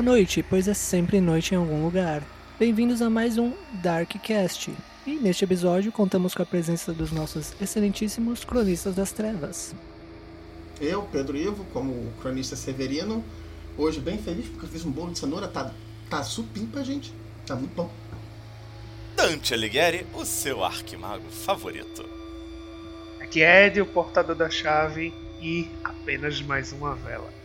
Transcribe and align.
Boa 0.00 0.12
noite, 0.12 0.42
pois 0.42 0.66
é 0.66 0.72
sempre 0.72 1.20
noite 1.20 1.52
em 1.52 1.58
algum 1.58 1.84
lugar. 1.84 2.22
Bem-vindos 2.58 3.02
a 3.02 3.10
mais 3.10 3.36
um 3.36 3.52
Darkcast. 3.82 4.72
E 5.06 5.16
neste 5.16 5.44
episódio 5.44 5.92
contamos 5.92 6.34
com 6.34 6.42
a 6.42 6.46
presença 6.46 6.90
dos 6.90 7.12
nossos 7.12 7.52
excelentíssimos 7.60 8.42
cronistas 8.42 8.94
das 8.94 9.12
trevas. 9.12 9.74
Eu, 10.80 11.02
Pedro 11.02 11.36
Ivo, 11.36 11.66
como 11.74 12.10
cronista 12.22 12.56
severino, 12.56 13.22
hoje 13.76 14.00
bem 14.00 14.16
feliz 14.16 14.46
porque 14.46 14.64
eu 14.64 14.70
fiz 14.70 14.86
um 14.86 14.90
bolo 14.90 15.12
de 15.12 15.18
cenoura, 15.18 15.46
tá, 15.46 15.70
tá 16.08 16.22
supimpa, 16.22 16.82
gente. 16.82 17.12
Tá 17.46 17.54
muito 17.54 17.74
bom. 17.74 17.90
Dante 19.14 19.52
Alighieri, 19.52 20.06
o 20.14 20.24
seu 20.24 20.64
arquimago 20.64 21.28
favorito. 21.30 22.08
Aqui 23.20 23.42
é 23.42 23.66
Ed, 23.66 23.82
o 23.82 23.86
portador 23.86 24.34
da 24.34 24.48
chave 24.48 25.12
e 25.42 25.68
apenas 25.84 26.40
mais 26.40 26.72
uma 26.72 26.94
vela. 26.94 27.39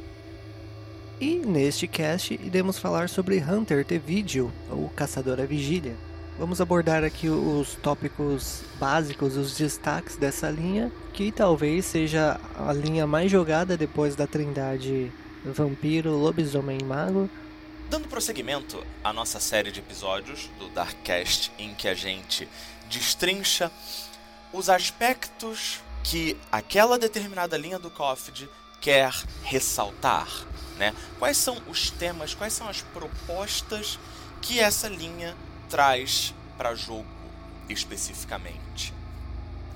E 1.20 1.38
neste 1.38 1.88
cast 1.88 2.34
iremos 2.34 2.78
falar 2.78 3.08
sobre 3.08 3.40
Hunter 3.40 3.86
The 3.86 3.98
Video, 3.98 4.52
ou 4.70 4.90
Caçador 4.90 5.40
à 5.40 5.46
Vigília. 5.46 5.96
Vamos 6.38 6.60
abordar 6.60 7.06
aqui 7.06 7.30
os 7.30 7.76
tópicos 7.76 8.64
básicos, 8.78 9.38
os 9.38 9.56
destaques 9.56 10.18
dessa 10.18 10.50
linha, 10.50 10.92
que 11.14 11.32
talvez 11.32 11.86
seja 11.86 12.38
a 12.54 12.74
linha 12.74 13.08
mais 13.08 13.32
jogada 13.32 13.78
depois 13.78 14.14
da 14.14 14.28
trindade 14.28 15.10
vampiro, 15.46 16.12
lobisomem 16.12 16.80
e 16.82 16.84
mago. 16.84 17.30
Dando 17.90 18.10
prosseguimento 18.10 18.86
à 19.02 19.14
nossa 19.14 19.40
série 19.40 19.72
de 19.72 19.80
episódios 19.80 20.50
do 20.60 20.68
Darkcast, 20.68 21.50
em 21.58 21.74
que 21.74 21.88
a 21.88 21.94
gente 21.94 22.46
destrincha 22.90 23.72
os 24.52 24.70
aspectos 24.70 25.80
que 26.04 26.36
aquela 26.52 27.00
determinada 27.00 27.56
linha 27.56 27.80
do 27.80 27.90
COFD 27.90 28.50
quer 28.86 29.12
ressaltar. 29.42 30.28
Né? 30.78 30.94
Quais 31.18 31.38
são 31.38 31.60
os 31.68 31.90
temas, 31.90 32.36
quais 32.36 32.54
são 32.54 32.70
as 32.70 32.82
propostas 32.82 33.98
que 34.44 34.60
essa 34.60 34.88
linha 34.88 35.36
traz 35.68 36.36
para 36.56 36.76
jogo 36.76 37.08
especificamente? 37.68 38.94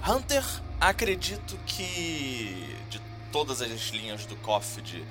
Hunter, 0.07 0.45
acredito 0.79 1.57
que 1.65 2.77
de 2.91 3.01
todas 3.31 3.63
as 3.63 3.87
linhas 3.87 4.27
do 4.27 4.35
COFD 4.35 5.03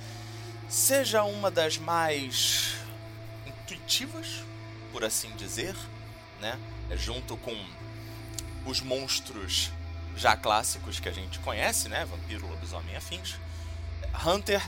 seja 0.69 1.25
uma 1.25 1.51
das 1.51 1.77
mais 1.77 2.77
intuitivas, 3.47 4.45
por 4.93 5.03
assim 5.03 5.31
dizer, 5.37 5.75
né? 6.41 6.57
Junto 6.93 7.37
com 7.39 7.57
os 8.65 8.81
monstros 8.81 9.73
já 10.17 10.37
clássicos 10.37 11.01
que 11.01 11.09
a 11.09 11.13
gente 11.13 11.41
conhece, 11.41 11.89
né? 11.89 12.05
Vampiro, 12.05 12.47
lobisomem 12.47 12.95
e 12.95 12.97
afins. 12.97 13.37
Hunter 14.25 14.63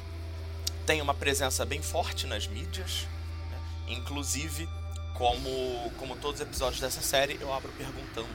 tem 0.87 1.01
uma 1.01 1.15
presença 1.15 1.65
bem 1.65 1.83
forte 1.83 2.27
nas 2.27 2.47
mídias, 2.47 3.07
né? 3.51 3.59
inclusive 3.89 4.69
como, 5.15 5.91
como 5.99 6.17
todos 6.17 6.41
os 6.41 6.47
episódios 6.47 6.81
dessa 6.81 7.03
série 7.03 7.39
eu 7.41 7.53
abro 7.53 7.71
perguntando, 7.73 8.29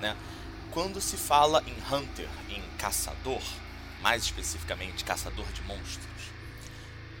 né? 0.00 0.16
Quando 0.72 1.00
se 1.00 1.16
fala 1.16 1.62
em 1.66 1.94
Hunter, 1.94 2.28
em 2.48 2.62
caçador, 2.76 3.42
mais 4.02 4.24
especificamente 4.24 5.04
caçador 5.04 5.46
de 5.52 5.62
monstros, 5.62 6.32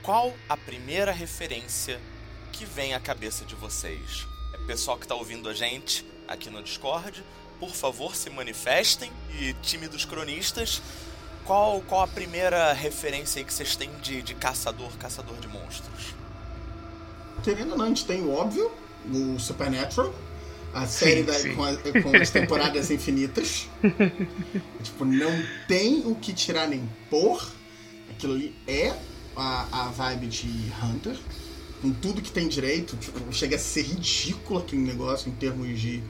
qual 0.02 0.34
a 0.48 0.56
primeira 0.56 1.12
referência 1.12 2.00
que 2.52 2.64
vem 2.64 2.94
à 2.94 3.00
cabeça 3.00 3.44
de 3.44 3.54
vocês? 3.54 4.26
É 4.54 4.66
pessoal 4.66 4.98
que 4.98 5.04
está 5.04 5.14
ouvindo 5.14 5.48
a 5.48 5.54
gente 5.54 6.04
aqui 6.26 6.50
no 6.50 6.62
Discord, 6.62 7.24
por 7.60 7.70
favor 7.70 8.16
se 8.16 8.28
manifestem 8.30 9.12
e 9.38 9.52
tímidos 9.62 10.04
cronistas 10.04 10.82
qual, 11.44 11.80
qual 11.82 12.02
a 12.02 12.06
primeira 12.06 12.72
referência 12.72 13.40
aí 13.40 13.44
que 13.44 13.52
vocês 13.52 13.76
têm 13.76 13.90
de, 14.02 14.22
de 14.22 14.34
caçador, 14.34 14.90
caçador 14.98 15.36
de 15.38 15.48
monstros? 15.48 16.14
Querendo 17.42 17.72
ou 17.72 17.78
não, 17.78 17.84
a 17.84 17.88
gente 17.88 18.06
tem 18.06 18.22
o 18.22 18.32
óbvio, 18.32 18.70
o 19.12 19.38
Supernatural, 19.38 20.14
a 20.72 20.86
série 20.86 21.20
sim, 21.20 21.26
da, 21.26 21.32
sim. 21.34 21.54
Com, 21.54 21.64
a, 21.64 21.76
com, 22.02 22.16
as 22.16 22.30
temporadas 22.30 22.90
infinitas. 22.90 23.68
tipo, 24.82 25.04
não 25.04 25.30
tem 25.68 26.02
o 26.06 26.14
que 26.14 26.32
tirar 26.32 26.66
nem 26.66 26.88
pôr. 27.10 27.46
Aquilo 28.10 28.34
ali 28.34 28.54
é 28.66 28.94
a, 29.36 29.84
a 29.84 29.88
vibe 29.88 30.26
de 30.26 30.72
Hunter. 30.82 31.16
Com 31.80 31.92
tudo 31.92 32.22
que 32.22 32.30
tem 32.30 32.48
direito, 32.48 32.96
tipo, 32.96 33.32
chega 33.32 33.56
a 33.56 33.58
ser 33.58 33.82
ridículo 33.82 34.60
aquele 34.60 34.82
negócio 34.82 35.28
em 35.28 35.34
termos 35.34 35.78
de 35.78 36.02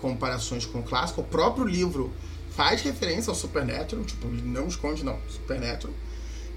comparações 0.00 0.64
com 0.64 0.80
o 0.80 0.82
clássico. 0.82 1.20
O 1.20 1.24
próprio 1.24 1.66
livro 1.66 2.12
faz 2.58 2.82
referência 2.82 3.30
ao 3.30 3.36
Supernatural, 3.36 4.04
tipo, 4.04 4.26
ele 4.26 4.42
não 4.42 4.66
esconde, 4.66 5.04
não, 5.04 5.16
Supernatural. 5.28 5.94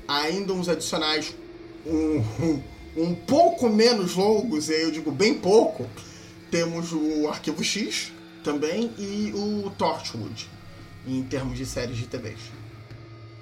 Ainda 0.07 0.51
uns 0.51 0.67
adicionais 0.67 1.35
um, 1.85 2.17
um, 2.41 2.63
um 2.97 3.13
pouco 3.13 3.69
menos 3.69 4.16
longos, 4.16 4.67
eu 4.67 4.90
digo 4.90 5.11
bem 5.11 5.35
pouco. 5.35 5.88
Temos 6.50 6.91
o 6.91 7.28
Arquivo 7.29 7.63
X 7.63 8.11
também 8.44 8.91
e 8.97 9.31
o 9.35 9.69
Torchwood, 9.78 10.50
em 11.06 11.22
termos 11.22 11.56
de 11.56 11.67
séries 11.67 11.97
de 11.97 12.07
TVs. 12.07 12.40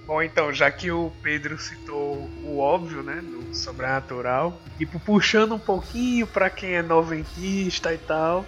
Bom, 0.05 0.21
então, 0.21 0.51
já 0.51 0.69
que 0.69 0.91
o 0.91 1.13
Pedro 1.23 1.57
citou 1.57 2.29
o 2.43 2.57
óbvio, 2.57 3.01
né, 3.01 3.21
do 3.21 3.55
sobrenatural, 3.55 4.61
tipo, 4.77 4.99
puxando 4.99 5.55
um 5.55 5.59
pouquinho 5.59 6.27
para 6.27 6.49
quem 6.49 6.73
é 6.73 6.81
noventista 6.81 7.93
e 7.93 7.97
tal, 7.97 8.45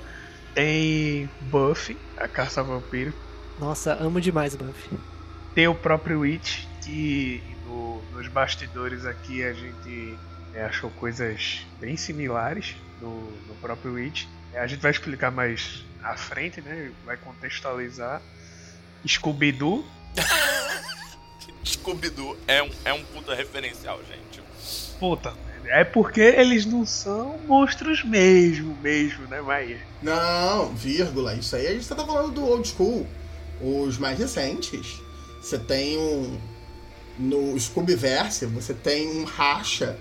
tem 0.54 1.30
Buffy, 1.50 1.96
a 2.18 2.28
caça 2.28 2.62
vampiro, 2.62 3.14
nossa, 3.60 3.94
amo 3.94 4.20
demais 4.20 4.56
Buffy. 4.56 4.98
Tem 5.54 5.68
o 5.68 5.76
próprio 5.76 6.24
It, 6.24 6.68
que 6.84 7.44
no, 7.66 8.02
nos 8.14 8.28
bastidores 8.28 9.06
aqui 9.06 9.44
a 9.44 9.54
gente 9.54 10.18
é, 10.54 10.64
achou 10.64 10.90
coisas 10.92 11.66
bem 11.80 11.98
similares 11.98 12.76
no, 13.02 13.32
no 13.48 13.56
próprio 13.62 13.98
It. 13.98 14.28
É, 14.54 14.60
a 14.60 14.68
gente 14.68 14.82
vai 14.82 14.92
explicar 14.92 15.32
mais 15.32 15.84
à 16.04 16.16
frente, 16.16 16.62
né? 16.62 16.92
Vai 17.06 17.18
contextualizar. 17.18 18.22
Scooby-Doo. 19.08 19.86
Scooby-Doo 21.66 22.38
é 22.48 22.62
um, 22.62 22.70
é 22.86 22.94
um 22.94 23.04
puta 23.04 23.34
referencial, 23.34 24.00
gente. 24.00 24.42
Puta, 25.00 25.34
é 25.66 25.84
porque 25.84 26.22
eles 26.22 26.66
não 26.66 26.86
são 26.86 27.40
monstros 27.48 28.04
mesmo, 28.04 28.76
mesmo, 28.82 29.26
né, 29.28 29.42
Maia? 29.42 29.80
Não, 30.02 30.74
vírgula. 30.76 31.34
Isso 31.34 31.56
aí 31.56 31.68
a 31.68 31.72
gente 31.72 31.88
tá 31.88 31.96
falando 31.96 32.34
do 32.34 32.46
old 32.46 32.68
school. 32.68 33.08
Os 33.62 33.98
mais 33.98 34.18
recentes, 34.18 35.02
você 35.42 35.58
tem 35.58 35.98
um. 35.98 36.40
No 37.20 37.60
Scoobyverse, 37.60 38.46
você 38.46 38.74
tem 38.74 39.20
um 39.20 39.26
racha 39.26 39.98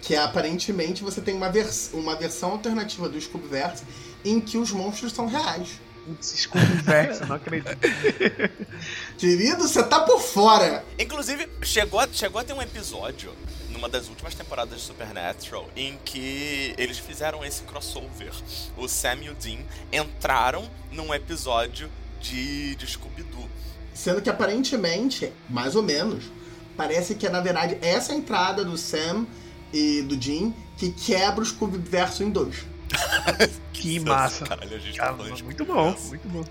que 0.00 0.14
é, 0.14 0.18
aparentemente 0.18 1.02
você 1.02 1.20
tem 1.20 1.34
uma, 1.34 1.50
vers 1.50 1.90
uma 1.94 2.14
versão 2.14 2.52
alternativa 2.52 3.08
do 3.08 3.20
Scoobyverse 3.20 3.84
em 4.24 4.40
que 4.40 4.58
os 4.58 4.70
monstros 4.70 5.12
são 5.12 5.26
reais. 5.26 5.80
Scoobyverse, 6.20 7.24
não 7.24 7.36
acredito. 7.36 7.78
Querido, 9.16 9.66
você 9.66 9.82
tá 9.82 10.00
por 10.00 10.20
fora. 10.20 10.84
Inclusive, 10.98 11.48
chegou 11.62 11.98
a, 11.98 12.06
chegou 12.12 12.40
a 12.40 12.44
ter 12.44 12.52
um 12.52 12.60
episódio 12.60 13.32
numa 13.70 13.88
das 13.88 14.08
últimas 14.08 14.34
temporadas 14.34 14.78
de 14.78 14.84
Supernatural 14.84 15.68
em 15.74 15.98
que 16.04 16.74
eles 16.76 16.98
fizeram 16.98 17.44
esse 17.44 17.62
crossover. 17.62 18.32
O 18.76 18.86
Sam 18.86 19.16
e 19.22 19.30
o 19.30 19.34
Dean 19.34 19.60
entraram 19.90 20.68
num 20.92 21.14
episódio 21.14 21.90
de, 22.24 22.74
de 22.74 22.86
Scooby-Doo. 22.86 23.48
Sendo 23.92 24.22
que 24.22 24.30
aparentemente, 24.30 25.30
mais 25.48 25.76
ou 25.76 25.82
menos, 25.82 26.24
parece 26.76 27.14
que 27.14 27.26
é 27.26 27.30
na 27.30 27.40
verdade 27.40 27.78
essa 27.82 28.12
entrada 28.12 28.64
do 28.64 28.76
Sam 28.76 29.26
e 29.72 30.02
do 30.02 30.20
Jim 30.20 30.54
que 30.76 30.90
quebra 30.90 31.42
o 31.42 31.46
Scooby-Verso 31.46 32.24
em 32.24 32.30
dois. 32.30 32.66
que 33.72 34.00
massa. 34.00 34.44
Caralho, 34.44 34.76
a 34.76 34.78
gente 34.78 34.96
tá 34.96 35.12
muito 35.12 35.64
bom, 35.64 35.94
muito 36.08 36.28
bom. 36.28 36.44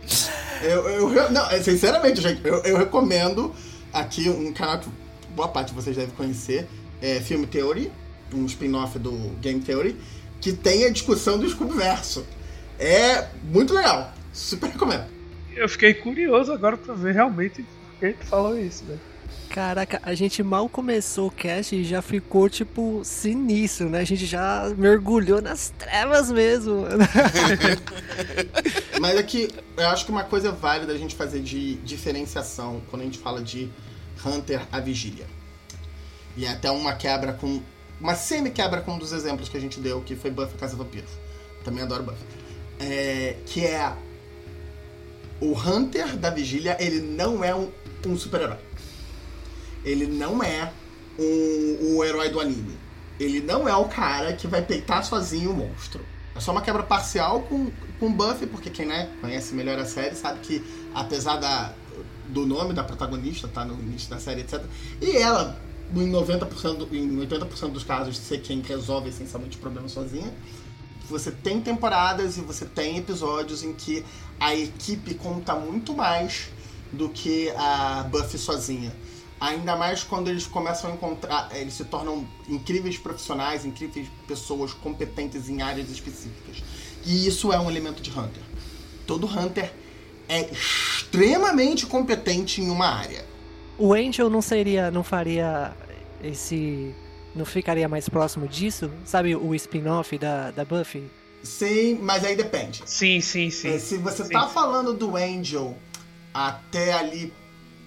Eu, 0.62 0.88
eu, 0.90 1.32
não, 1.32 1.50
é, 1.50 1.62
sinceramente, 1.62 2.22
gente, 2.22 2.46
eu, 2.46 2.58
eu 2.64 2.78
recomendo 2.78 3.54
aqui 3.92 4.30
um 4.30 4.54
canal 4.54 4.80
que 4.80 4.90
boa 5.36 5.48
parte 5.48 5.70
de 5.70 5.74
vocês 5.74 5.96
devem 5.96 6.14
conhecer, 6.16 6.68
é 7.02 7.20
Film 7.20 7.44
Theory, 7.44 7.92
um 8.34 8.46
spin-off 8.46 8.98
do 9.00 9.12
Game 9.42 9.62
Theory, 9.62 10.00
que 10.40 10.54
tem 10.54 10.86
a 10.86 10.90
discussão 10.90 11.38
do 11.38 11.50
Scooby-Verso. 11.50 12.26
É 12.80 13.28
muito 13.44 13.74
legal. 13.74 14.14
Super 14.32 14.70
recomendo 14.72 15.13
eu 15.56 15.70
fiquei 15.70 15.94
curioso 15.94 16.52
agora 16.52 16.78
pra 16.78 16.94
ver 16.94 17.14
realmente 17.14 17.64
por 17.64 18.00
que 18.00 18.14
tu 18.14 18.26
falou 18.26 18.58
isso, 18.58 18.84
né? 18.86 18.98
Caraca, 19.54 20.00
a 20.02 20.16
gente 20.16 20.42
mal 20.42 20.68
começou 20.68 21.28
o 21.28 21.32
cast 21.32 21.76
e 21.76 21.84
já 21.84 22.02
ficou, 22.02 22.50
tipo, 22.50 23.02
sinistro, 23.04 23.88
né? 23.88 24.00
A 24.00 24.04
gente 24.04 24.26
já 24.26 24.74
mergulhou 24.76 25.44
nas 25.44 25.70
trevas 25.78 26.32
mesmo. 26.32 26.86
Mas 29.00 29.16
aqui, 29.16 29.50
é 29.78 29.84
eu 29.84 29.90
acho 29.90 30.06
que 30.06 30.12
uma 30.12 30.24
coisa 30.24 30.52
válida 30.52 30.92
a 30.92 30.98
gente 30.98 31.14
fazer 31.16 31.40
de 31.40 31.76
diferenciação 31.76 32.82
quando 32.90 33.04
a 33.04 33.06
gente 33.06 33.20
fala 33.20 33.44
de 33.44 33.70
Hunter 34.26 34.62
a 34.72 34.80
Vigília. 34.80 35.28
E 36.36 36.46
é 36.46 36.50
até 36.50 36.72
uma 36.72 36.96
quebra 36.96 37.34
com. 37.34 37.62
Uma 38.02 38.16
semi-quebra 38.16 38.82
com 38.82 38.94
um 38.94 38.98
dos 38.98 39.14
exemplos 39.14 39.50
que 39.50 39.56
a 39.56 39.62
gente 39.62 39.80
deu, 39.80 40.02
que 40.02 40.16
foi 40.16 40.32
Buffy 40.32 40.58
Casa 40.58 40.76
Vampiros. 40.76 41.12
Também 41.64 41.84
adoro 41.84 42.04
Buffy. 42.04 42.26
É, 42.80 43.38
que 43.46 43.64
é 43.64 43.94
o 45.44 45.54
Hunter 45.54 46.16
da 46.16 46.30
Vigília, 46.30 46.78
ele 46.80 47.02
não 47.02 47.44
é 47.44 47.54
um, 47.54 47.70
um 48.08 48.18
super-herói. 48.18 48.58
Ele 49.84 50.08
não 50.08 50.42
é 50.42 50.72
um, 51.20 51.98
o 51.98 52.04
herói 52.04 52.30
do 52.30 52.40
anime. 52.40 52.78
Ele 53.20 53.42
não 53.42 53.68
é 53.68 53.76
o 53.76 53.86
cara 53.86 54.34
que 54.34 54.48
vai 54.48 54.62
peitar 54.62 55.04
sozinho 55.04 55.52
o 55.52 55.54
monstro. 55.54 56.04
É 56.34 56.40
só 56.40 56.52
uma 56.52 56.62
quebra 56.62 56.82
parcial 56.82 57.42
com, 57.42 57.70
com 58.00 58.12
Buffy, 58.12 58.48
porque 58.48 58.70
quem 58.70 58.86
né, 58.86 59.10
conhece 59.20 59.54
melhor 59.54 59.78
a 59.78 59.86
série 59.86 60.16
sabe 60.16 60.40
que, 60.40 60.64
apesar 60.96 61.36
da, 61.38 61.74
do 62.30 62.46
nome 62.46 62.74
da 62.74 62.84
protagonista, 62.84 63.48
tá 63.48 63.66
no 63.66 63.74
início 63.74 64.10
da 64.10 64.20
série, 64.20 64.42
etc. 64.42 64.64
E 65.02 65.18
ela, 65.18 65.60
em 65.94 66.10
90%, 66.10 66.88
em 66.94 67.18
80% 67.18 67.72
dos 67.72 67.84
casos, 67.84 68.18
ser 68.18 68.40
quem 68.40 68.62
resolve 68.62 69.10
essencialmente 69.10 69.58
o 69.58 69.60
problema 69.60 69.90
sozinha. 69.90 70.34
Você 71.10 71.32
tem 71.32 71.60
temporadas 71.60 72.38
e 72.38 72.42
você 72.42 72.66
tem 72.66 72.98
episódios 72.98 73.62
em 73.62 73.74
que 73.74 74.04
a 74.44 74.54
equipe 74.54 75.14
conta 75.14 75.56
muito 75.56 75.94
mais 75.94 76.50
do 76.92 77.08
que 77.08 77.50
a 77.52 78.06
Buffy 78.12 78.38
sozinha. 78.38 78.94
Ainda 79.40 79.76
mais 79.78 80.04
quando 80.04 80.30
eles 80.30 80.46
começam 80.46 80.92
a 80.92 80.94
encontrar. 80.94 81.50
Eles 81.56 81.74
se 81.74 81.86
tornam 81.86 82.28
incríveis 82.50 82.98
profissionais, 82.98 83.64
incríveis 83.66 84.10
pessoas 84.28 84.74
competentes 84.74 85.48
em 85.48 85.62
áreas 85.62 85.90
específicas. 85.90 86.62
E 87.06 87.26
isso 87.26 87.54
é 87.54 87.60
um 87.60 87.72
elemento 87.72 88.04
de 88.04 88.10
Hunter. 88.10 88.44
Todo 89.08 89.28
Hunter 89.28 89.74
é 90.28 90.52
extremamente 90.52 91.86
competente 91.86 92.62
em 92.62 92.70
uma 92.70 92.88
área. 92.88 93.26
O 93.78 93.94
Angel 93.94 94.30
não 94.30 94.42
seria. 94.42 94.92
não 94.92 95.04
faria 95.04 95.74
esse. 96.22 96.94
não 97.34 97.46
ficaria 97.46 97.88
mais 97.88 98.10
próximo 98.10 98.46
disso? 98.46 98.92
Sabe 99.06 99.36
o 99.38 99.56
spin-off 99.56 100.18
da, 100.18 100.52
da 100.52 100.66
Buffy? 100.66 101.10
Sim, 101.44 102.00
mas 102.02 102.24
aí 102.24 102.36
depende. 102.36 102.82
Sim, 102.86 103.20
sim, 103.20 103.50
sim. 103.50 103.70
É, 103.70 103.80
se 103.80 103.98
você 103.98 104.24
sim. 104.24 104.32
tá 104.32 104.48
falando 104.48 104.94
do 104.94 105.18
Angel 105.18 105.78
até 106.34 106.94
ali 106.94 107.34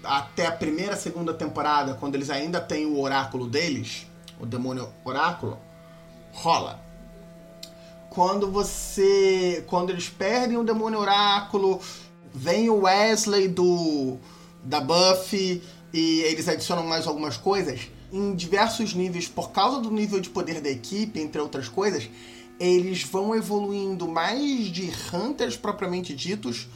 até 0.07 0.47
a 0.47 0.53
primeira, 0.53 0.97
segunda 0.97 1.35
temporada, 1.35 1.95
quando 1.95 2.15
eles 2.15 2.31
ainda 2.31 2.61
têm 2.61 2.87
o 2.87 3.01
oráculo 3.01 3.47
deles, 3.47 4.07
o 4.39 4.47
demônio 4.47 4.89
oráculo, 5.05 5.59
rola. 6.33 6.81
Quando 8.11 8.51
você. 8.51 9.65
Quando 9.67 9.91
eles 9.91 10.09
perdem 10.09 10.57
o 10.57 10.65
demônio 10.65 10.99
oráculo, 10.99 11.81
vem 12.33 12.71
o 12.71 12.83
Wesley 12.83 13.49
do. 13.49 14.17
da 14.63 14.81
Buffy 14.81 15.63
e 15.93 16.21
eles 16.23 16.49
adicionam 16.49 16.87
mais 16.87 17.07
algumas 17.07 17.37
coisas. 17.37 17.91
Em 18.13 18.35
diversos 18.35 18.95
níveis, 18.95 19.29
por 19.29 19.51
causa 19.51 19.81
do 19.81 19.91
nível 19.91 20.21
de 20.21 20.31
poder 20.31 20.61
da 20.61 20.71
equipe, 20.71 21.21
entre 21.21 21.41
outras 21.41 21.69
coisas, 21.69 22.09
eles 22.59 23.03
vão 23.03 23.35
evoluindo 23.35 24.09
mais 24.09 24.67
de 24.67 24.91
Hunters 25.13 25.57
propriamente 25.57 26.15
ditos 26.15 26.69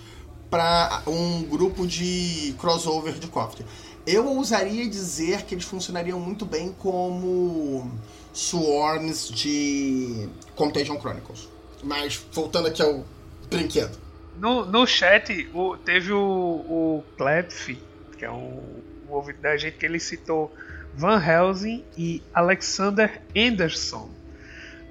para 0.50 1.02
um 1.06 1.42
grupo 1.44 1.86
de 1.86 2.54
crossover 2.58 3.14
de 3.14 3.28
Coffee. 3.28 3.64
Eu 4.06 4.26
ousaria 4.26 4.88
dizer 4.88 5.42
que 5.44 5.54
eles 5.54 5.64
funcionariam 5.64 6.18
muito 6.18 6.44
bem 6.44 6.74
como 6.78 7.90
Swarms 8.32 9.28
de 9.28 10.28
Contagion 10.56 10.98
Chronicles. 10.98 11.48
Mas 11.82 12.20
voltando 12.32 12.68
aqui 12.68 12.82
ao 12.82 13.04
brinquedo. 13.48 13.96
No, 14.36 14.64
no 14.64 14.86
chat 14.86 15.48
o, 15.54 15.76
teve 15.76 16.12
o, 16.12 16.18
o 16.18 17.04
Klepf, 17.16 17.76
que 18.18 18.24
é 18.24 18.30
um, 18.30 18.60
um 19.08 19.12
ouvido 19.12 19.40
da 19.40 19.56
gente, 19.56 19.76
que 19.76 19.86
ele 19.86 20.00
citou 20.00 20.52
Van 20.94 21.22
Helsing 21.22 21.84
e 21.96 22.22
Alexander 22.34 23.22
Anderson 23.36 24.08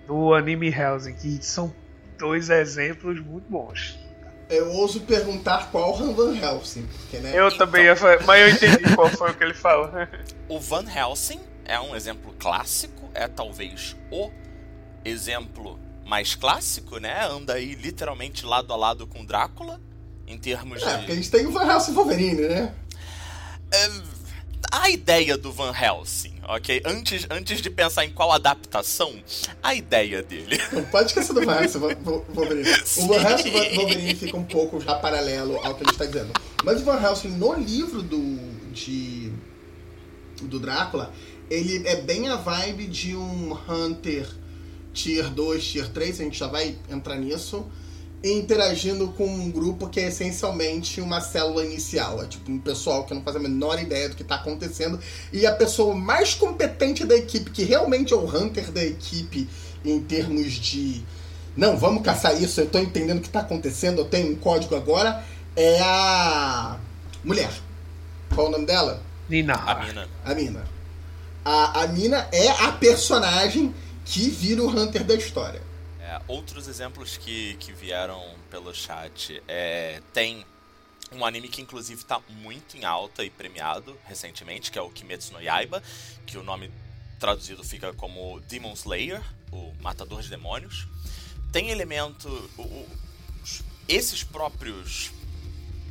do 0.10 0.34
anime 0.34 0.70
Helsing, 0.70 1.14
que 1.14 1.38
são 1.46 1.72
dois 2.18 2.50
exemplos 2.50 3.24
muito 3.24 3.48
bons. 3.48 3.96
Eu 4.50 4.72
ouso 4.72 5.02
perguntar 5.02 5.70
qual 5.70 5.96
Van 5.96 6.36
Helsing. 6.36 6.88
Porque, 6.88 7.18
né? 7.18 7.32
Eu 7.36 7.46
então... 7.46 7.60
também 7.60 7.86
ia 7.86 7.96
falar, 7.96 8.24
mas 8.26 8.42
eu 8.42 8.50
entendi 8.50 8.90
qual 8.98 9.08
foi 9.10 9.30
o 9.30 9.34
que 9.36 9.44
ele 9.44 9.54
falou. 9.54 9.92
O 10.48 10.60
Van 10.60 10.84
Helsing 10.84 11.40
é 11.64 11.80
um 11.80 11.96
exemplo 11.96 12.34
clássico, 12.40 13.08
é 13.14 13.28
talvez 13.28 13.96
o 14.12 14.32
exemplo 15.06 15.80
mais 16.04 16.34
clássico, 16.34 16.98
né? 16.98 17.28
Anda 17.28 17.54
aí 17.54 17.76
literalmente 17.76 18.44
lado 18.44 18.74
a 18.74 18.76
lado 18.76 19.06
com 19.06 19.24
Drácula, 19.24 19.80
em 20.26 20.40
termos 20.40 20.82
é, 20.82 20.86
de. 20.86 20.92
É, 20.92 20.98
porque 20.98 21.12
a 21.12 21.16
gente 21.16 21.30
tem 21.30 21.46
o 21.46 21.52
Van 21.52 21.72
Helsing 21.72 21.94
Wolverine, 21.94 22.48
né? 22.48 22.74
É, 23.72 23.88
a 24.72 24.90
ideia 24.90 25.38
do 25.38 25.52
Van 25.52 25.74
Helsing, 25.74 26.34
ok? 26.48 26.82
Antes, 26.86 27.26
antes 27.30 27.62
de 27.62 27.70
pensar 27.70 28.06
em 28.06 28.12
qual 28.12 28.32
adaptação, 28.32 29.14
a 29.62 29.74
ideia 29.74 30.22
dele. 30.22 30.60
Não 30.72 30.84
pode 30.86 31.08
esquecer 31.08 31.34
do 31.34 31.46
Van 31.46 31.62
Helsing 31.62 31.80
Wolverine. 31.80 32.70
O 32.98 33.08
Van 33.08 33.22
Helsing 33.22 33.76
Wolverine 33.76 34.16
fica 34.16 34.38
um 34.38 34.44
pouco 34.44 34.80
já 34.80 34.96
paralelo 34.96 35.58
ao 35.64 35.76
que 35.76 35.84
ele 35.84 35.92
está 35.92 36.06
dizendo. 36.06 36.32
Mas 36.64 36.82
o 36.82 36.86
Van 36.86 37.02
Helsing, 37.02 37.30
no 37.30 37.54
livro 37.56 38.02
do, 38.02 38.38
de, 38.72 39.32
do 40.42 40.60
Drácula, 40.60 41.14
ele 41.50 41.88
é 41.88 42.02
bem 42.02 42.28
a 42.30 42.36
vibe 42.36 42.88
de 42.88 43.16
um 43.16 43.58
Hunter 43.68 44.28
Tier 44.94 45.30
2, 45.30 45.66
Tier 45.66 45.88
3, 45.90 46.20
a 46.20 46.24
gente 46.24 46.38
já 46.38 46.48
vai 46.48 46.76
entrar 46.90 47.16
nisso 47.16 47.66
interagindo 48.24 49.08
com 49.10 49.26
um 49.26 49.50
grupo 49.50 49.88
que 49.88 50.00
é 50.00 50.08
essencialmente 50.08 51.00
uma 51.00 51.22
célula 51.22 51.66
inicial. 51.66 52.22
É 52.22 52.28
tipo 52.28 52.52
um 52.52 52.60
pessoal 52.60 53.06
que 53.06 53.14
não 53.14 53.22
faz 53.22 53.36
a 53.36 53.40
menor 53.40 53.80
ideia 53.82 54.10
do 54.10 54.16
que 54.16 54.24
está 54.24 54.36
acontecendo. 54.36 55.00
E 55.32 55.46
a 55.46 55.54
pessoa 55.54 55.96
mais 55.96 56.34
competente 56.34 57.06
da 57.06 57.16
equipe, 57.16 57.50
que 57.52 57.64
realmente 57.64 58.14
é 58.14 58.16
o 58.16 58.26
hunter 58.26 58.72
da 58.72 58.84
equipe 58.84 59.48
em 59.84 60.02
termos 60.02 60.54
de. 60.54 61.04
Não, 61.56 61.78
vamos 61.78 62.04
caçar 62.04 62.42
isso, 62.42 62.60
eu 62.62 62.66
estou 62.66 62.82
entendendo 62.82 63.18
o 63.18 63.22
que 63.22 63.28
está 63.28 63.40
acontecendo, 63.40 64.00
eu 64.00 64.06
tenho 64.06 64.32
um 64.32 64.36
código 64.36 64.76
agora, 64.76 65.24
é 65.56 65.80
a. 65.82 66.78
Mulher. 67.24 67.52
Qual 68.34 68.48
o 68.48 68.52
nome 68.52 68.66
dela? 68.66 69.02
Nina. 69.28 69.56
A 69.56 69.76
Mina. 69.76 70.08
A 70.24 70.36
Mina. 70.36 70.64
A, 71.44 71.84
a 71.84 71.88
Mina 71.88 72.28
é 72.32 72.50
a 72.50 72.72
personagem 72.74 73.74
que 74.06 74.30
vira 74.30 74.62
o 74.62 74.70
Hunter 74.70 75.04
da 75.04 75.16
história. 75.16 75.69
Outros 76.30 76.68
exemplos 76.68 77.18
que, 77.18 77.56
que 77.56 77.74
vieram 77.74 78.24
pelo 78.52 78.72
chat 78.72 79.42
é, 79.48 80.00
tem 80.14 80.46
um 81.12 81.26
anime 81.26 81.48
que 81.48 81.60
inclusive 81.60 82.00
está 82.00 82.22
muito 82.30 82.78
em 82.78 82.86
alta 82.86 83.26
e 83.26 83.32
premiado 83.32 83.98
recentemente, 84.06 84.72
que 84.72 84.78
é 84.78 84.82
o 84.82 84.92
Kimetsu 84.92 85.34
no 85.34 85.42
Yaiba, 85.42 85.82
que 86.28 86.38
o 86.38 86.44
nome 86.44 86.70
traduzido 87.20 87.64
fica 87.64 87.92
como 87.94 88.40
Demon 88.42 88.74
Slayer, 88.74 89.24
o 89.52 89.74
Matador 89.82 90.22
de 90.22 90.30
Demônios. 90.30 90.88
Tem 91.52 91.72
elemento. 91.72 92.30
O, 92.56 92.62
o, 92.62 92.88
esses 93.88 94.24
próprios 94.24 95.12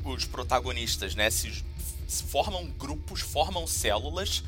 os 0.04 0.24
protagonistas, 0.24 1.16
né, 1.16 1.30
se, 1.30 1.64
se 2.06 2.22
formam 2.22 2.64
grupos, 2.78 3.22
formam 3.22 3.66
células 3.66 4.44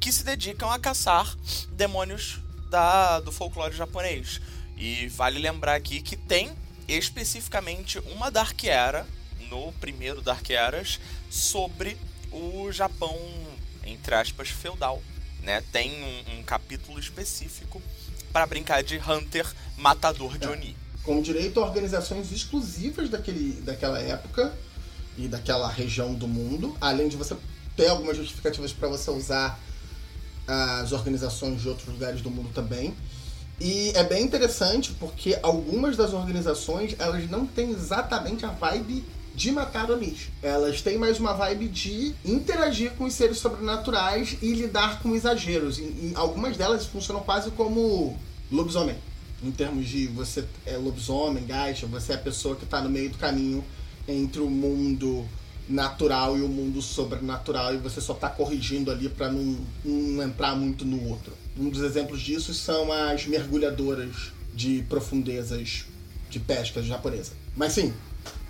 que 0.00 0.10
se 0.10 0.24
dedicam 0.24 0.68
a 0.68 0.80
caçar 0.80 1.32
demônios 1.70 2.40
da, 2.68 3.20
do 3.20 3.30
folclore 3.30 3.76
japonês. 3.76 4.40
E 4.78 5.08
vale 5.08 5.40
lembrar 5.40 5.74
aqui 5.74 6.00
que 6.00 6.16
tem 6.16 6.52
especificamente 6.86 7.98
uma 8.12 8.30
Dark 8.30 8.62
Era, 8.64 9.04
no 9.50 9.72
primeiro 9.72 10.22
Dark 10.22 10.48
Eras, 10.48 11.00
sobre 11.28 11.96
o 12.30 12.70
Japão, 12.70 13.18
entre 13.84 14.14
aspas, 14.14 14.48
feudal. 14.48 15.02
Né? 15.42 15.62
Tem 15.72 15.90
um, 16.02 16.38
um 16.38 16.42
capítulo 16.44 16.98
específico 16.98 17.82
para 18.32 18.46
brincar 18.46 18.82
de 18.82 18.98
Hunter 18.98 19.46
Matador 19.76 20.38
de 20.38 20.46
é, 20.46 20.50
Oni. 20.50 20.76
Com 21.02 21.20
direito 21.20 21.58
a 21.60 21.66
organizações 21.66 22.30
exclusivas 22.30 23.10
daquele, 23.10 23.60
daquela 23.62 23.98
época 23.98 24.56
e 25.16 25.26
daquela 25.26 25.68
região 25.68 26.14
do 26.14 26.28
mundo, 26.28 26.76
além 26.80 27.08
de 27.08 27.16
você 27.16 27.36
ter 27.76 27.88
algumas 27.88 28.16
justificativas 28.16 28.72
para 28.72 28.88
você 28.88 29.10
usar 29.10 29.58
as 30.46 30.92
organizações 30.92 31.60
de 31.60 31.68
outros 31.68 31.88
lugares 31.88 32.22
do 32.22 32.30
mundo 32.30 32.50
também. 32.54 32.94
E 33.60 33.90
é 33.94 34.04
bem 34.04 34.24
interessante 34.24 34.92
porque 35.00 35.36
algumas 35.42 35.96
das 35.96 36.12
organizações 36.12 36.94
elas 36.98 37.28
não 37.28 37.46
têm 37.46 37.70
exatamente 37.70 38.46
a 38.46 38.50
vibe 38.50 39.04
de 39.34 39.52
matar. 39.52 39.88
Elas 40.42 40.82
têm 40.82 40.98
mais 40.98 41.20
uma 41.20 41.32
vibe 41.32 41.68
de 41.68 42.14
interagir 42.24 42.92
com 42.92 43.04
os 43.04 43.14
seres 43.14 43.38
sobrenaturais 43.38 44.36
e 44.42 44.52
lidar 44.52 45.00
com 45.00 45.14
exageros. 45.14 45.78
E, 45.78 46.12
algumas 46.14 46.56
delas 46.56 46.86
funcionam 46.86 47.22
quase 47.22 47.50
como 47.52 48.18
lobisomem. 48.50 48.96
Em 49.42 49.52
termos 49.52 49.86
de 49.86 50.08
você 50.08 50.44
é 50.66 50.76
lobisomem, 50.76 51.46
gacha, 51.46 51.86
você 51.86 52.12
é 52.12 52.14
a 52.16 52.18
pessoa 52.18 52.56
que 52.56 52.64
está 52.64 52.80
no 52.80 52.90
meio 52.90 53.10
do 53.10 53.18
caminho 53.18 53.64
entre 54.08 54.40
o 54.40 54.50
mundo 54.50 55.24
natural 55.68 56.36
e 56.36 56.42
o 56.42 56.48
mundo 56.48 56.80
sobrenatural 56.80 57.74
e 57.74 57.76
você 57.76 58.00
só 58.00 58.14
está 58.14 58.28
corrigindo 58.28 58.90
ali 58.90 59.08
para 59.08 59.30
não 59.30 60.22
entrar 60.22 60.56
muito 60.56 60.84
no 60.84 61.08
outro. 61.08 61.32
Um 61.58 61.68
dos 61.70 61.82
exemplos 61.82 62.20
disso 62.20 62.54
são 62.54 62.92
as 62.92 63.26
mergulhadoras 63.26 64.32
de 64.54 64.82
profundezas 64.88 65.86
de 66.30 66.38
pesca 66.38 66.82
japonesa. 66.82 67.32
Mas 67.56 67.72
sim, 67.72 67.92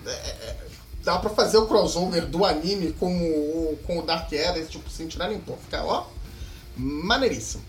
é, 0.04 0.10
é, 0.10 0.56
dá 1.02 1.18
pra 1.18 1.30
fazer 1.30 1.56
o 1.56 1.66
crossover 1.66 2.26
do 2.26 2.44
anime 2.44 2.92
com 2.92 3.16
o, 3.16 3.78
com 3.86 3.98
o 3.98 4.02
Dark 4.02 4.30
Era, 4.32 4.62
tipo, 4.64 4.90
sem 4.90 5.08
tirar 5.08 5.28
nem 5.28 5.40
pô. 5.40 5.56
Fica, 5.56 5.82
ó, 5.82 6.06
maneiríssimo. 6.76 7.62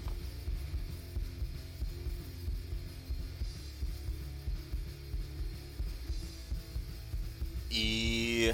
E 7.72 8.54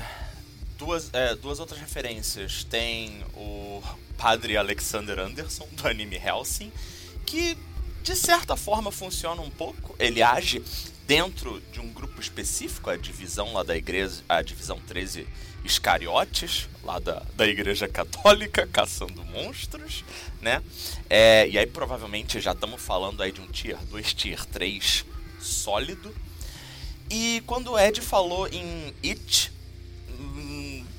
duas, 0.77 1.09
é, 1.13 1.35
duas 1.35 1.59
outras 1.59 1.79
referências. 1.79 2.63
Tem 2.63 3.23
o 3.33 3.81
padre 4.17 4.57
Alexander 4.57 5.19
Anderson, 5.19 5.67
do 5.71 5.87
anime 5.87 6.15
Helsing, 6.15 6.71
que 7.25 7.57
de 8.03 8.15
certa 8.15 8.55
forma 8.55 8.91
funciona 8.91 9.41
um 9.41 9.49
pouco. 9.49 9.95
Ele 9.97 10.21
age 10.21 10.63
dentro 11.07 11.61
de 11.71 11.79
um 11.79 11.87
grupo 11.89 12.19
específico, 12.19 12.89
a 12.89 12.97
divisão 12.97 13.53
lá 13.53 13.63
da 13.63 13.75
igreja, 13.75 14.23
a 14.27 14.41
divisão 14.41 14.79
13 14.79 15.27
Iscariotes, 15.63 16.69
lá 16.83 16.99
da, 16.99 17.23
da 17.35 17.47
igreja 17.47 17.87
católica, 17.87 18.67
caçando 18.71 19.23
monstros, 19.25 20.03
né? 20.39 20.61
É, 21.09 21.47
e 21.47 21.57
aí 21.57 21.65
provavelmente 21.65 22.39
já 22.39 22.51
estamos 22.51 22.81
falando 22.81 23.23
aí 23.23 23.31
de 23.31 23.41
um 23.41 23.47
tier 23.47 23.77
2, 23.85 24.13
tier 24.13 24.45
3 24.45 25.05
sólido. 25.39 26.13
E 27.09 27.41
quando 27.45 27.71
o 27.71 27.79
Ed 27.79 28.01
falou 28.01 28.47
em 28.47 28.93
It, 29.03 29.51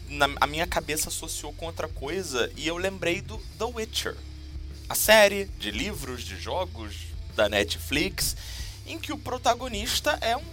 na, 0.08 0.28
a 0.40 0.46
minha 0.46 0.66
cabeça 0.66 1.08
associou 1.08 1.52
com 1.52 1.66
outra 1.66 1.88
coisa 1.88 2.50
e 2.56 2.66
eu 2.66 2.76
lembrei 2.76 3.20
do 3.20 3.38
The 3.58 3.64
Witcher. 3.64 4.16
A 4.88 4.94
série 4.94 5.46
de 5.58 5.70
livros, 5.70 6.22
de 6.22 6.36
jogos 6.36 6.94
da 7.34 7.48
Netflix, 7.48 8.36
em 8.86 8.98
que 8.98 9.12
o 9.12 9.18
protagonista 9.18 10.16
é 10.20 10.36
um 10.36 10.44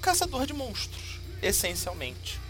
caçador 0.00 0.46
de 0.46 0.52
monstros, 0.52 1.20
essencialmente. 1.42 2.40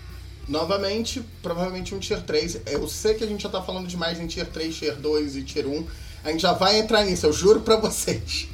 Novamente, 0.48 1.24
provavelmente 1.42 1.94
um 1.94 1.98
Tier 1.98 2.22
3. 2.22 2.62
Eu 2.66 2.86
sei 2.88 3.14
que 3.14 3.24
a 3.24 3.26
gente 3.26 3.42
já 3.42 3.48
tá 3.48 3.62
falando 3.62 3.88
demais 3.88 4.20
em 4.20 4.26
Tier 4.26 4.46
3, 4.46 4.76
Tier 4.76 4.96
2 4.96 5.36
e 5.36 5.42
Tier 5.42 5.66
1. 5.66 5.86
A 6.22 6.30
gente 6.30 6.40
já 6.40 6.52
vai 6.52 6.78
entrar 6.78 7.04
nisso, 7.04 7.26
eu 7.26 7.32
juro 7.32 7.60
pra 7.60 7.76
vocês. 7.76 8.48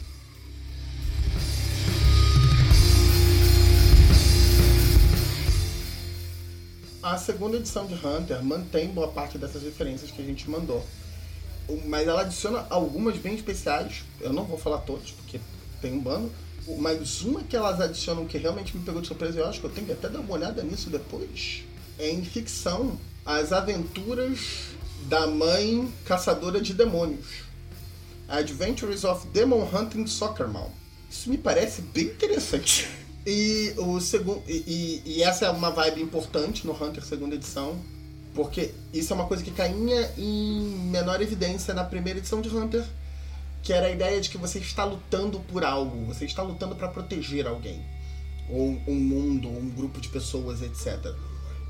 A 7.03 7.17
segunda 7.17 7.57
edição 7.57 7.87
de 7.87 7.95
Hunter 7.95 8.45
mantém 8.45 8.89
boa 8.89 9.09
parte 9.09 9.39
dessas 9.39 9.63
referências 9.63 10.11
que 10.11 10.21
a 10.21 10.25
gente 10.25 10.51
mandou. 10.51 10.85
Mas 11.87 12.07
ela 12.07 12.21
adiciona 12.21 12.67
algumas 12.69 13.17
bem 13.17 13.35
especiais. 13.35 14.05
Eu 14.21 14.35
não 14.35 14.45
vou 14.45 14.59
falar 14.59 14.79
todas, 14.79 15.11
porque 15.13 15.41
tem 15.81 15.95
um 15.95 16.01
bando. 16.01 16.31
Mas 16.79 17.23
uma 17.23 17.43
que 17.43 17.57
elas 17.57 17.81
adicionam 17.81 18.27
que 18.27 18.37
realmente 18.37 18.77
me 18.77 18.85
pegou 18.85 19.01
de 19.01 19.09
surpresa, 19.09 19.39
eu 19.39 19.49
acho 19.49 19.61
que 19.61 19.67
eu 19.67 19.71
tenho 19.71 19.87
que 19.87 19.95
até 19.95 20.11
dar 20.11 20.21
uma 20.21 20.35
olhada 20.35 20.63
nisso 20.63 20.91
depois. 20.91 21.65
É 21.99 22.11
em 22.11 22.23
ficção 22.23 23.01
as 23.25 23.51
aventuras 23.51 24.67
da 25.09 25.27
mãe 25.27 25.91
caçadora 26.05 26.61
de 26.61 26.75
demônios. 26.75 27.45
Adventures 28.29 29.05
of 29.05 29.27
Demon 29.29 29.67
Hunting 29.73 30.07
Soccer 30.07 30.49
Mom. 30.49 30.71
Isso 31.11 31.31
me 31.31 31.39
parece 31.39 31.81
bem 31.81 32.05
interessante. 32.05 33.00
E, 33.27 33.75
o 33.77 34.01
segundo, 34.01 34.43
e, 34.49 35.03
e, 35.05 35.23
essa 35.23 35.47
é 35.47 35.51
uma 35.51 35.71
vibe 35.71 36.01
importante 36.01 36.67
no 36.67 36.73
Hunter 36.73 37.05
segunda 37.05 37.35
edição, 37.35 37.79
porque 38.35 38.73
isso 38.95 39.13
é 39.13 39.17
uma 39.17 39.27
coisa 39.27 39.43
que 39.43 39.51
caía 39.51 40.13
em 40.17 40.89
menor 40.91 41.21
evidência 41.21 41.75
na 41.75 41.85
primeira 41.85 42.19
edição 42.19 42.41
de 42.41 42.49
Hunter, 42.49 42.85
que 43.63 43.73
era 43.73 43.89
a 43.89 43.91
ideia 43.91 44.21
de 44.21 44.31
que 44.31 44.39
você 44.39 44.59
está 44.59 44.85
lutando 44.85 45.39
por 45.41 45.65
algo, 45.65 46.07
você 46.07 46.25
está 46.25 46.43
lutando 46.43 46.75
para 46.75 46.89
proteger 46.89 47.47
alguém, 47.47 47.85
ou 48.49 48.81
um 48.87 48.95
mundo, 48.95 49.49
ou 49.49 49.59
um 49.59 49.69
grupo 49.69 50.01
de 50.01 50.09
pessoas, 50.09 50.63
etc. 50.63 51.15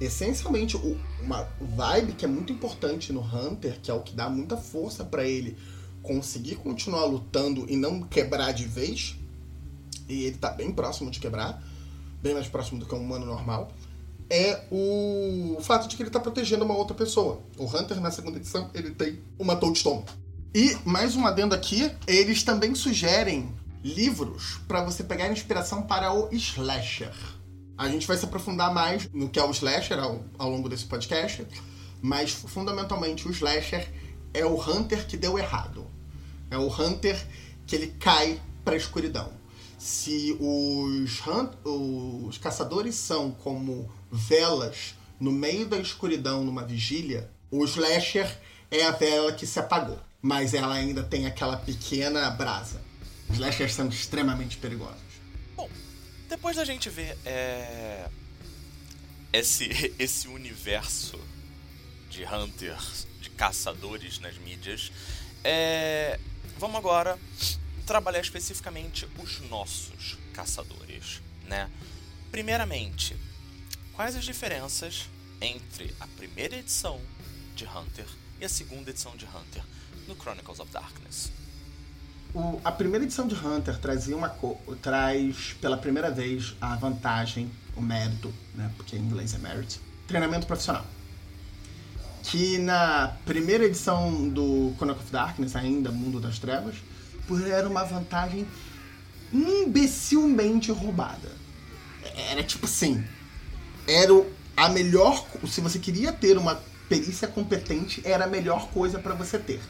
Essencialmente, 0.01 0.77
uma 1.21 1.49
vibe 1.61 2.13
que 2.13 2.25
é 2.25 2.29
muito 2.29 2.53
importante 2.53 3.13
no 3.13 3.21
Hunter, 3.21 3.81
que 3.83 3.91
é 3.91 3.95
o 3.95 4.01
que 4.01 4.15
dá 4.15 4.31
muita 4.31 4.57
força 4.57 5.05
para 5.05 5.25
ele 5.25 5.57
conseguir 6.03 6.57
continuar 6.57 7.05
lutando 7.05 7.67
e 7.69 7.77
não 7.77 8.01
quebrar 8.03 8.53
de 8.53 8.65
vez, 8.65 9.17
e 10.11 10.25
ele 10.25 10.37
tá 10.37 10.51
bem 10.51 10.73
próximo 10.73 11.11
de 11.11 11.21
quebrar, 11.21 11.63
bem 12.21 12.35
mais 12.35 12.49
próximo 12.49 12.81
do 12.81 12.87
que 12.87 12.95
um 12.95 12.99
humano 12.99 13.25
normal, 13.25 13.71
é 14.29 14.65
o 14.71 15.59
fato 15.61 15.89
de 15.89 15.97
que 15.97 16.03
ele 16.03 16.11
tá 16.11 16.21
protegendo 16.21 16.65
uma 16.65 16.75
outra 16.75 16.95
pessoa. 16.95 17.41
O 17.57 17.65
Hunter, 17.65 18.01
na 18.01 18.11
segunda 18.11 18.39
edição, 18.39 18.71
ele 18.75 18.91
tem 18.91 19.21
uma 19.39 19.57
Toadstone. 19.57 20.05
E, 20.55 20.77
mais 20.85 21.17
um 21.17 21.27
adendo 21.27 21.55
aqui, 21.55 21.91
eles 22.07 22.43
também 22.43 22.75
sugerem 22.75 23.53
livros 23.83 24.61
para 24.69 24.85
você 24.85 25.03
pegar 25.03 25.29
inspiração 25.29 25.83
para 25.83 26.13
o 26.13 26.29
slasher. 26.33 27.15
A 27.79 27.89
gente 27.89 28.07
vai 28.07 28.17
se 28.17 28.25
aprofundar 28.25 28.73
mais 28.75 29.09
no 29.13 29.29
que 29.29 29.39
é 29.39 29.45
o 29.45 29.51
slasher 29.51 29.99
ao, 29.99 30.25
ao 30.39 30.51
longo 30.51 30.69
desse 30.69 30.85
podcast, 30.85 31.47
mas 32.03 32.31
fundamentalmente 32.31 33.27
o 33.27 33.31
slasher 33.31 33.89
é 34.35 34.45
o 34.45 34.61
Hunter 34.61 35.07
que 35.07 35.17
deu 35.17 35.39
errado. 35.39 35.87
É 36.51 36.59
o 36.59 36.69
Hunter 36.69 37.21
que 37.67 37.75
ele 37.75 37.89
cai 37.99 38.41
para 38.65 38.75
a 38.75 38.77
escuridão 38.77 39.40
se 39.81 40.37
os, 40.39 41.23
os 42.27 42.37
caçadores 42.37 42.95
são 42.97 43.31
como 43.31 43.91
velas 44.13 44.95
no 45.19 45.33
meio 45.33 45.67
da 45.67 45.79
escuridão 45.79 46.45
numa 46.45 46.63
vigília, 46.63 47.31
o 47.51 47.65
slasher 47.65 48.39
é 48.71 48.85
a 48.85 48.91
vela 48.91 49.33
que 49.33 49.47
se 49.47 49.59
apagou, 49.59 49.99
mas 50.21 50.53
ela 50.53 50.75
ainda 50.75 51.03
tem 51.03 51.27
aquela 51.27 51.57
pequena 51.57 52.29
brasa. 52.31 52.83
Os 53.31 53.37
slashers 53.37 53.73
são 53.73 53.89
extremamente 53.89 54.59
perigosos. 54.59 55.01
Bom, 55.57 55.69
depois 56.29 56.57
da 56.57 56.65
gente 56.65 56.91
ver 56.91 57.17
é... 57.25 58.07
esse, 59.33 59.71
esse 59.99 60.29
universo 60.29 61.19
de 62.11 62.23
hunters, 62.27 63.07
de 63.19 63.31
caçadores 63.31 64.19
nas 64.19 64.37
mídias, 64.37 64.93
é... 65.43 66.21
vamos 66.59 66.77
agora 66.77 67.19
trabalhar 67.87 68.21
especificamente 68.21 69.09
os 69.19 69.41
nossos 69.49 70.19
caçadores, 70.33 71.21
né? 71.47 71.71
Primeiramente, 72.31 73.17
quais 73.93 74.15
as 74.17 74.25
diferenças 74.25 75.09
entre 75.41 75.95
a 75.99 76.07
primeira 76.07 76.57
edição 76.57 77.01
de 77.57 77.65
Hunter 77.65 78.07
e 78.41 78.45
a 78.45 78.49
segunda 78.49 78.91
edição 78.91 79.17
de 79.17 79.25
Hunter 79.25 79.63
no 80.07 80.15
Chronicles 80.15 80.61
of 80.61 80.73
Darkness? 80.73 81.33
O, 82.33 82.61
a 82.65 82.71
primeira 82.71 83.05
edição 83.05 83.27
de 83.27 83.35
Hunter 83.35 83.79
trazia 83.79 84.17
uma 84.17 84.33
traz 84.81 85.57
pela 85.61 85.77
primeira 85.77 86.11
vez 86.11 86.55
a 86.61 86.77
vantagem, 86.77 87.51
o 87.77 87.83
mérito, 87.83 88.33
né, 88.55 88.71
porque 88.77 88.97
em 88.97 89.01
inglês 89.01 89.35
é 89.35 89.39
merit, 89.39 89.81
treinamento 90.07 90.47
profissional. 90.47 90.87
Que 92.23 92.59
na 92.59 93.17
primeira 93.25 93.65
edição 93.65 94.29
do 94.29 94.73
Chronicles 94.77 95.05
of 95.05 95.13
Darkness, 95.13 95.57
ainda 95.57 95.91
Mundo 95.91 96.21
das 96.21 96.39
Trevas, 96.39 96.77
era 97.39 97.69
uma 97.69 97.85
vantagem 97.85 98.47
imbecilmente 99.33 100.71
roubada. 100.73 101.31
Era 102.31 102.43
tipo 102.43 102.67
assim, 102.67 103.05
era 103.87 104.27
a 104.57 104.69
melhor, 104.69 105.27
se 105.47 105.61
você 105.61 105.79
queria 105.79 106.13
ter 106.13 106.37
uma 106.37 106.61
perícia 106.89 107.29
competente, 107.29 108.03
era 108.05 108.25
a 108.25 108.29
melhor 108.29 108.69
coisa 108.69 108.99
para 108.99 109.15
você 109.15 109.39
ter. 109.39 109.61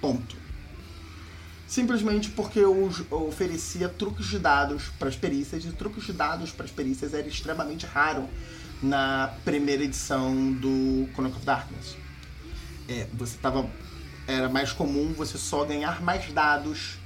Ponto. 0.00 0.36
Simplesmente 1.66 2.30
porque 2.30 2.60
eu 2.60 2.90
oferecia 3.10 3.88
truques 3.88 4.26
de 4.26 4.38
dados 4.38 4.84
para 4.98 5.08
as 5.08 5.16
perícias 5.16 5.64
e 5.64 5.72
truques 5.72 6.04
de 6.04 6.14
dados 6.14 6.50
para 6.50 6.64
as 6.64 6.70
perícias 6.70 7.12
era 7.12 7.28
extremamente 7.28 7.84
raro 7.84 8.26
na 8.82 9.34
primeira 9.44 9.84
edição 9.84 10.52
do 10.52 11.08
Chronicle 11.12 11.36
of 11.36 11.44
Darkness. 11.44 11.96
É, 12.88 13.06
você 13.12 13.36
tava 13.36 13.68
era 14.28 14.46
mais 14.46 14.72
comum 14.72 15.14
você 15.14 15.38
só 15.38 15.64
ganhar 15.64 16.02
mais 16.02 16.30
dados 16.30 16.98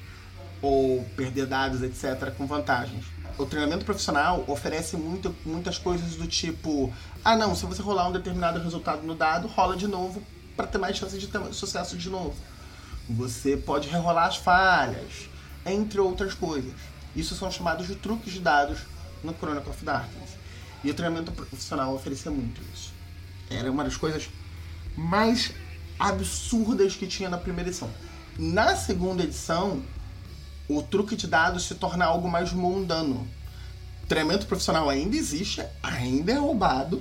ou 0.61 1.05
perder 1.17 1.47
dados, 1.47 1.81
etc., 1.81 2.35
com 2.37 2.47
vantagens. 2.49 3.05
O 3.39 3.47
treinamento 3.47 3.85
profissional 3.85 4.45
oferece 4.49 4.97
muito, 4.97 5.35
muitas 5.47 5.79
coisas 5.79 6.17
do 6.17 6.27
tipo: 6.27 6.93
ah, 7.25 7.37
não, 7.37 7.55
se 7.55 7.65
você 7.65 7.81
rolar 7.81 8.09
um 8.09 8.13
determinado 8.13 8.61
resultado 8.61 9.03
no 9.03 9.15
dado, 9.15 9.47
rola 9.47 9.77
de 9.77 9.87
novo 9.87 10.21
para 10.57 10.67
ter 10.67 10.79
mais 10.79 10.97
chances 10.97 11.21
de 11.21 11.29
ter 11.29 11.41
sucesso 11.55 11.97
de 11.97 12.11
novo. 12.11 12.35
Você 13.09 13.57
pode 13.57 13.89
rerolar 13.89 14.27
as 14.27 14.37
falhas, 14.37 15.29
entre 15.65 16.01
outras 16.01 16.35
coisas. 16.35 16.75
Isso 17.15 17.37
são 17.37 17.51
chamados 17.51 17.87
de 17.87 17.95
truques 17.95 18.33
de 18.33 18.41
dados 18.41 18.81
no 19.23 19.33
Chronicle 19.33 19.71
of 19.71 19.85
Darkness. 19.85 20.31
E 20.83 20.91
o 20.91 20.95
treinamento 20.95 21.31
profissional 21.31 21.95
oferecia 21.95 22.33
muito 22.33 22.61
isso. 22.75 22.93
Era 23.49 23.71
uma 23.71 23.85
das 23.85 23.97
coisas 23.97 24.29
mais 24.97 25.53
absurdas 26.03 26.97
que 26.97 27.07
tinha 27.07 27.31
na 27.31 27.39
primeira 27.39 27.71
edição. 27.71 27.89
Na 28.37 28.75
segunda 28.75 29.23
edição, 29.23 29.81
o 30.69 30.83
truque 30.83 31.15
de 31.15 31.29
dados 31.29 31.65
se 31.65 31.77
torna 31.77 32.05
algo 32.05 32.29
mais 32.29 32.53
mundano. 32.53 33.29
Treinamento 34.09 34.47
profissional 34.47 34.91
ainda 34.91 35.15
existe, 35.17 35.65
ainda 35.81 36.33
é 36.33 36.35
roubado, 36.35 37.01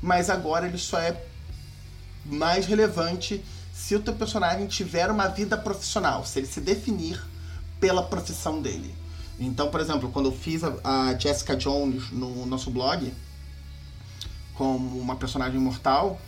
mas 0.00 0.30
agora 0.30 0.66
ele 0.66 0.78
só 0.78 0.98
é 0.98 1.22
mais 2.24 2.64
relevante 2.64 3.44
se 3.74 3.94
o 3.94 4.00
teu 4.00 4.14
personagem 4.14 4.66
tiver 4.66 5.10
uma 5.10 5.28
vida 5.28 5.58
profissional, 5.58 6.24
se 6.24 6.38
ele 6.38 6.46
se 6.46 6.62
definir 6.62 7.22
pela 7.78 8.02
profissão 8.02 8.62
dele. 8.62 8.94
Então, 9.38 9.70
por 9.70 9.80
exemplo, 9.80 10.10
quando 10.10 10.26
eu 10.26 10.36
fiz 10.36 10.62
a, 10.64 11.14
Jessica 11.18 11.54
Jones 11.56 12.10
no 12.10 12.46
nosso 12.46 12.70
blog 12.70 13.12
como 14.54 14.98
uma 14.98 15.16
personagem 15.16 15.60
mortal, 15.60 16.18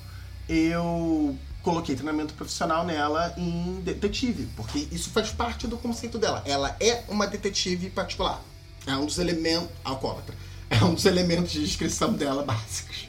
eu 0.48 1.38
coloquei 1.62 1.94
treinamento 1.94 2.34
profissional 2.34 2.84
nela 2.84 3.32
em 3.36 3.80
detetive, 3.82 4.48
porque 4.56 4.88
isso 4.90 5.10
faz 5.10 5.30
parte 5.30 5.66
do 5.66 5.76
conceito 5.76 6.18
dela. 6.18 6.42
Ela 6.44 6.76
é 6.80 7.04
uma 7.08 7.26
detetive 7.26 7.90
particular. 7.90 8.42
É 8.86 8.94
um 8.96 9.06
dos 9.06 9.18
elementos. 9.18 9.68
alcoólatra. 9.84 10.34
É 10.68 10.82
um 10.84 10.94
dos 10.94 11.04
elementos 11.04 11.52
de 11.52 11.64
descrição 11.64 12.12
dela 12.12 12.42
básicos. 12.44 13.08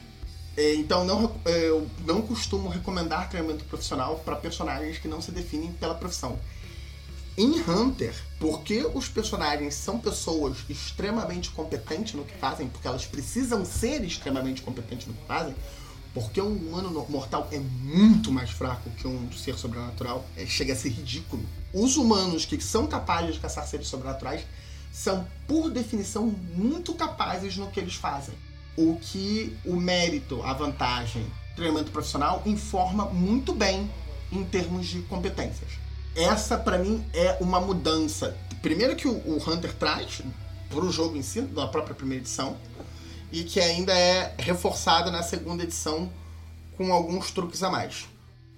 É, 0.56 0.74
então 0.74 1.04
não, 1.04 1.34
é, 1.44 1.68
eu 1.68 1.88
não 2.06 2.22
costumo 2.22 2.68
recomendar 2.68 3.28
treinamento 3.28 3.64
profissional 3.64 4.20
para 4.24 4.36
personagens 4.36 4.98
que 4.98 5.08
não 5.08 5.20
se 5.20 5.32
definem 5.32 5.72
pela 5.72 5.94
profissão. 5.94 6.38
Em 7.36 7.60
Hunter, 7.68 8.14
porque 8.38 8.88
os 8.94 9.08
personagens 9.08 9.74
são 9.74 9.98
pessoas 9.98 10.58
extremamente 10.68 11.50
competentes 11.50 12.14
no 12.14 12.24
que 12.24 12.36
fazem, 12.36 12.68
porque 12.68 12.86
elas 12.86 13.04
precisam 13.04 13.64
ser 13.64 14.04
extremamente 14.04 14.62
competentes 14.62 15.08
no 15.08 15.14
que 15.14 15.26
fazem, 15.26 15.52
porque 16.14 16.40
um 16.40 16.52
humano 16.52 17.04
mortal 17.10 17.48
é 17.50 17.58
muito 17.58 18.30
mais 18.30 18.50
fraco 18.50 18.88
que 18.90 19.06
um 19.06 19.30
ser 19.32 19.58
sobrenatural, 19.58 20.24
é, 20.36 20.46
chega 20.46 20.72
a 20.72 20.76
ser 20.76 20.90
ridículo. 20.90 21.44
Os 21.72 21.96
humanos 21.96 22.44
que 22.44 22.58
são 22.62 22.86
capazes 22.86 23.34
de 23.34 23.40
caçar 23.40 23.66
seres 23.66 23.88
sobrenaturais 23.88 24.42
são, 24.92 25.26
por 25.48 25.68
definição, 25.70 26.32
muito 26.54 26.94
capazes 26.94 27.56
no 27.56 27.68
que 27.68 27.80
eles 27.80 27.96
fazem. 27.96 28.34
O 28.76 28.96
que 28.96 29.56
o 29.64 29.74
mérito, 29.74 30.40
a 30.44 30.52
vantagem, 30.52 31.26
treinamento 31.56 31.90
profissional 31.90 32.42
informa 32.46 33.06
muito 33.06 33.52
bem 33.52 33.90
em 34.30 34.44
termos 34.44 34.86
de 34.86 35.02
competências. 35.02 35.70
Essa, 36.14 36.56
para 36.56 36.78
mim, 36.78 37.04
é 37.12 37.36
uma 37.40 37.60
mudança. 37.60 38.36
Primeiro 38.62 38.94
que 38.94 39.08
o, 39.08 39.36
Hunter 39.48 39.74
traz 39.74 40.22
para 40.70 40.84
o 40.84 40.92
jogo 40.92 41.16
em 41.16 41.22
si, 41.22 41.40
na 41.40 41.66
própria 41.66 41.94
primeira 41.94 42.22
edição, 42.22 42.56
e 43.32 43.44
que 43.44 43.60
ainda 43.60 43.92
é 43.92 44.34
reforçada 44.38 45.10
na 45.10 45.22
segunda 45.22 45.62
edição 45.62 46.10
com 46.76 46.92
alguns 46.92 47.30
truques 47.30 47.62
a 47.62 47.70
mais. 47.70 48.06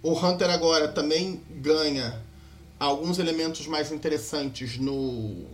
O 0.03 0.13
Hunter 0.13 0.51
agora 0.51 0.89
também 0.89 1.41
ganha 1.51 2.23
alguns 2.79 3.19
elementos 3.19 3.67
mais 3.67 3.91
interessantes 3.91 4.79
no, 4.79 5.47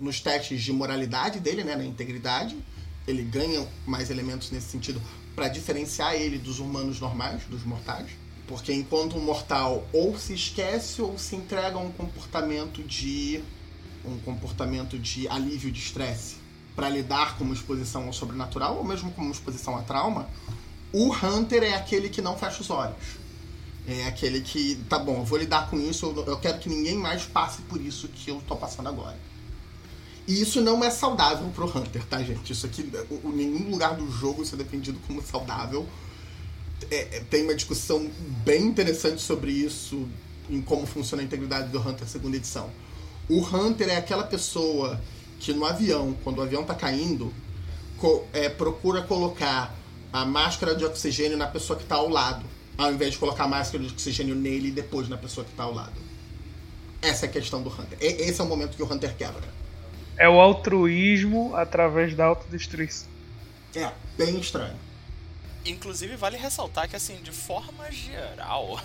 nos 0.00 0.20
testes 0.20 0.62
de 0.62 0.72
moralidade 0.72 1.40
dele, 1.40 1.62
né, 1.64 1.76
na 1.76 1.84
integridade. 1.84 2.56
Ele 3.06 3.22
ganha 3.22 3.66
mais 3.86 4.10
elementos 4.10 4.50
nesse 4.50 4.68
sentido 4.68 5.00
para 5.34 5.48
diferenciar 5.48 6.14
ele 6.14 6.38
dos 6.38 6.58
humanos 6.58 6.98
normais, 6.98 7.44
dos 7.44 7.62
mortais. 7.64 8.10
Porque 8.48 8.72
enquanto 8.72 9.16
um 9.16 9.20
mortal 9.20 9.86
ou 9.92 10.18
se 10.18 10.32
esquece 10.32 11.02
ou 11.02 11.18
se 11.18 11.36
entrega 11.36 11.76
a 11.76 11.80
um 11.80 11.90
comportamento 11.92 12.82
de 12.82 13.42
um 14.04 14.18
comportamento 14.18 14.98
de 14.98 15.28
alívio 15.28 15.70
de 15.70 15.80
estresse 15.80 16.45
para 16.76 16.88
lidar 16.88 17.36
com 17.36 17.44
uma 17.44 17.54
exposição 17.54 18.06
ao 18.06 18.12
sobrenatural 18.12 18.76
ou 18.76 18.84
mesmo 18.84 19.10
com 19.10 19.22
uma 19.22 19.32
exposição 19.32 19.76
a 19.76 19.82
trauma, 19.82 20.28
o 20.92 21.12
Hunter 21.12 21.62
é 21.62 21.74
aquele 21.74 22.08
que 22.08 22.22
não 22.22 22.36
fecha 22.36 22.60
os 22.60 22.70
olhos. 22.70 23.26
É 23.88 24.06
aquele 24.06 24.40
que, 24.40 24.76
tá 24.88 24.98
bom, 24.98 25.18
eu 25.18 25.24
vou 25.24 25.38
lidar 25.38 25.70
com 25.70 25.78
isso, 25.78 26.12
eu 26.26 26.36
quero 26.38 26.58
que 26.58 26.68
ninguém 26.68 26.96
mais 26.96 27.24
passe 27.24 27.62
por 27.62 27.80
isso 27.80 28.08
que 28.08 28.30
eu 28.30 28.42
tô 28.46 28.54
passando 28.54 28.88
agora. 28.88 29.16
E 30.26 30.40
isso 30.40 30.60
não 30.60 30.84
é 30.84 30.90
saudável 30.90 31.48
pro 31.54 31.66
Hunter, 31.66 32.04
tá, 32.04 32.22
gente? 32.22 32.52
Isso 32.52 32.66
aqui, 32.66 32.82
em 33.24 33.32
nenhum 33.32 33.70
lugar 33.70 33.94
do 33.96 34.10
jogo 34.10 34.42
isso 34.42 34.54
é 34.54 34.58
defendido 34.58 34.98
como 35.06 35.22
saudável 35.22 35.88
é, 36.90 37.16
é, 37.16 37.20
tem 37.30 37.42
uma 37.42 37.54
discussão 37.54 38.10
bem 38.44 38.64
interessante 38.64 39.20
sobre 39.22 39.50
isso, 39.50 40.08
em 40.48 40.60
como 40.60 40.86
funciona 40.86 41.22
a 41.22 41.24
integridade 41.24 41.68
do 41.68 41.80
Hunter 41.80 42.06
segunda 42.06 42.36
edição. 42.36 42.70
O 43.28 43.40
Hunter 43.40 43.88
é 43.88 43.96
aquela 43.96 44.24
pessoa 44.24 45.00
que 45.38 45.52
no 45.52 45.64
avião, 45.64 46.16
quando 46.24 46.38
o 46.38 46.42
avião 46.42 46.62
está 46.62 46.74
caindo, 46.74 47.32
co 47.98 48.26
é, 48.32 48.48
procura 48.48 49.02
colocar 49.02 49.74
a 50.12 50.24
máscara 50.24 50.74
de 50.74 50.84
oxigênio 50.84 51.36
na 51.36 51.46
pessoa 51.46 51.76
que 51.76 51.82
está 51.82 51.96
ao 51.96 52.08
lado, 52.08 52.44
ao 52.76 52.92
invés 52.92 53.12
de 53.12 53.18
colocar 53.18 53.44
a 53.44 53.48
máscara 53.48 53.82
de 53.82 53.92
oxigênio 53.92 54.34
nele 54.34 54.68
e 54.68 54.70
depois 54.70 55.08
na 55.08 55.16
pessoa 55.16 55.44
que 55.44 55.50
está 55.50 55.64
ao 55.64 55.74
lado. 55.74 56.06
Essa 57.02 57.26
é 57.26 57.28
a 57.28 57.32
questão 57.32 57.62
do 57.62 57.68
Hunter. 57.68 57.98
E 58.00 58.06
esse 58.06 58.40
é 58.40 58.44
o 58.44 58.46
momento 58.46 58.76
que 58.76 58.82
o 58.82 58.92
Hunter 58.92 59.14
quebra. 59.16 59.44
É 60.16 60.28
o 60.28 60.40
altruísmo 60.40 61.54
através 61.54 62.14
da 62.14 62.24
autodestruição. 62.24 63.08
É, 63.74 63.92
bem 64.16 64.38
estranho. 64.38 64.76
Inclusive, 65.64 66.16
vale 66.16 66.36
ressaltar 66.36 66.88
que, 66.88 66.96
assim, 66.96 67.16
de 67.22 67.32
forma 67.32 67.90
geral, 67.90 68.80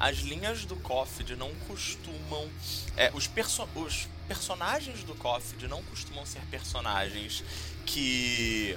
as 0.00 0.18
linhas 0.18 0.64
do 0.64 0.74
Coffee 0.76 1.36
não 1.36 1.50
costumam. 1.68 2.48
É, 2.96 3.10
os, 3.14 3.26
perso 3.26 3.68
os 3.76 4.08
personagens 4.26 5.04
do 5.04 5.14
Coffee 5.14 5.68
não 5.68 5.82
costumam 5.84 6.24
ser 6.24 6.40
personagens 6.50 7.44
que 7.84 8.76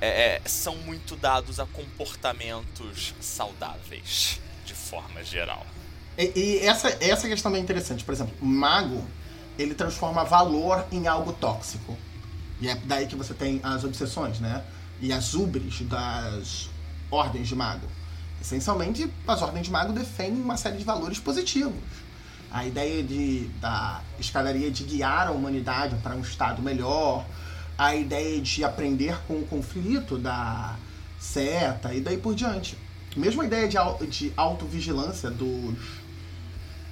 é, 0.00 0.36
é, 0.36 0.48
são 0.48 0.74
muito 0.76 1.14
dados 1.14 1.60
a 1.60 1.66
comportamentos 1.66 3.14
saudáveis, 3.20 4.40
de 4.64 4.74
forma 4.74 5.22
geral. 5.22 5.66
E, 6.16 6.32
e, 6.34 6.58
essa, 6.66 6.88
essa 7.00 7.28
questão 7.28 7.54
é 7.54 7.58
interessante. 7.58 8.02
Por 8.02 8.14
exemplo, 8.14 8.34
o 8.40 8.46
mago, 8.46 9.06
ele 9.58 9.74
transforma 9.74 10.24
valor 10.24 10.86
em 10.90 11.06
algo 11.06 11.32
tóxico. 11.34 11.96
E 12.60 12.68
é 12.68 12.74
daí 12.74 13.06
que 13.06 13.14
você 13.14 13.34
tem 13.34 13.60
as 13.62 13.84
obsessões, 13.84 14.40
né? 14.40 14.64
e 15.00 15.12
as 15.12 15.34
ubres 15.34 15.80
das 15.82 16.68
ordens 17.10 17.48
de 17.48 17.54
mago. 17.54 17.86
Essencialmente, 18.40 19.10
as 19.26 19.42
ordens 19.42 19.66
de 19.66 19.72
mago 19.72 19.92
defendem 19.92 20.40
uma 20.40 20.56
série 20.56 20.78
de 20.78 20.84
valores 20.84 21.18
positivos. 21.18 21.74
A 22.50 22.64
ideia 22.64 23.02
de, 23.02 23.48
da 23.60 24.00
escadaria 24.18 24.70
de 24.70 24.84
guiar 24.84 25.28
a 25.28 25.32
humanidade 25.32 25.96
para 25.96 26.14
um 26.14 26.20
estado 26.20 26.62
melhor, 26.62 27.26
a 27.76 27.94
ideia 27.94 28.40
de 28.40 28.64
aprender 28.64 29.18
com 29.26 29.34
o 29.34 29.46
conflito 29.46 30.16
da 30.16 30.76
seta 31.20 31.92
e 31.92 32.00
daí 32.00 32.16
por 32.16 32.34
diante. 32.34 32.78
Mesmo 33.16 33.42
a 33.42 33.44
ideia 33.44 33.68
de, 33.68 33.76
de 34.06 34.32
autovigilância 34.36 35.30
dos 35.30 35.76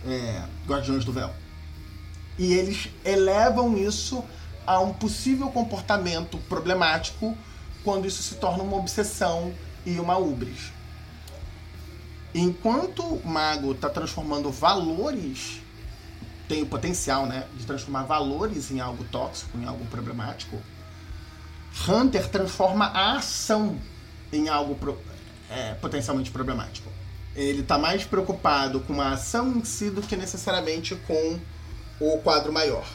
é, 0.07 0.43
Guardiões 0.67 1.05
do 1.05 1.13
Véu. 1.13 1.31
E 2.39 2.53
eles 2.53 2.89
elevam 3.05 3.79
isso 3.79 4.23
a 4.67 4.81
um 4.81 4.93
possível 4.93 5.49
comportamento 5.49 6.37
problemático 6.49 7.37
quando 7.85 8.07
isso 8.07 8.23
se 8.23 8.35
torna 8.35 8.63
uma 8.63 8.77
obsessão 8.77 9.55
e 9.87 9.99
uma 10.01 10.19
ubris. 10.19 10.76
Enquanto 12.39 13.03
o 13.03 13.27
mago 13.27 13.73
está 13.73 13.89
transformando 13.89 14.51
valores, 14.51 15.63
tem 16.47 16.63
o 16.63 16.67
potencial 16.67 17.25
né, 17.25 17.47
de 17.57 17.65
transformar 17.65 18.03
valores 18.03 18.71
em 18.71 18.79
algo 18.79 19.05
tóxico, 19.05 19.57
em 19.57 19.65
algo 19.65 19.87
problemático, 19.87 20.61
Hunter 21.89 22.29
transforma 22.29 22.89
a 22.89 23.17
ação 23.17 23.81
em 24.31 24.51
algo 24.51 24.75
pro, 24.75 25.01
é, 25.51 25.73
potencialmente 25.77 26.31
problemático. 26.31 26.93
Ele 27.35 27.63
está 27.63 27.79
mais 27.79 28.05
preocupado 28.05 28.81
com 28.81 29.01
a 29.01 29.13
ação 29.13 29.57
em 29.57 29.65
si 29.65 29.89
do 29.89 30.03
que 30.03 30.15
necessariamente 30.15 30.95
com 31.07 31.41
o 31.99 32.19
quadro 32.19 32.53
maior. 32.53 32.87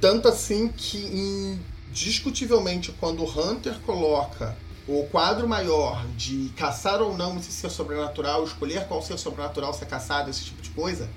Tanto 0.00 0.26
assim 0.26 0.66
que 0.66 0.98
em 0.98 1.60
discutivelmente, 1.92 2.90
quando 2.98 3.22
o 3.22 3.30
Hunter 3.30 3.78
coloca 3.86 4.56
o 4.88 5.04
quadro 5.10 5.48
maior 5.48 6.06
de 6.16 6.50
caçar 6.56 7.02
ou 7.02 7.16
não 7.16 7.36
esse 7.38 7.50
ser 7.50 7.70
sobrenatural, 7.70 8.44
escolher 8.44 8.86
qual 8.86 9.02
ser 9.02 9.18
sobrenatural 9.18 9.74
ser 9.74 9.86
caçado, 9.86 10.30
esse 10.30 10.44
tipo 10.44 10.62
de 10.62 10.70
coisa, 10.70 11.08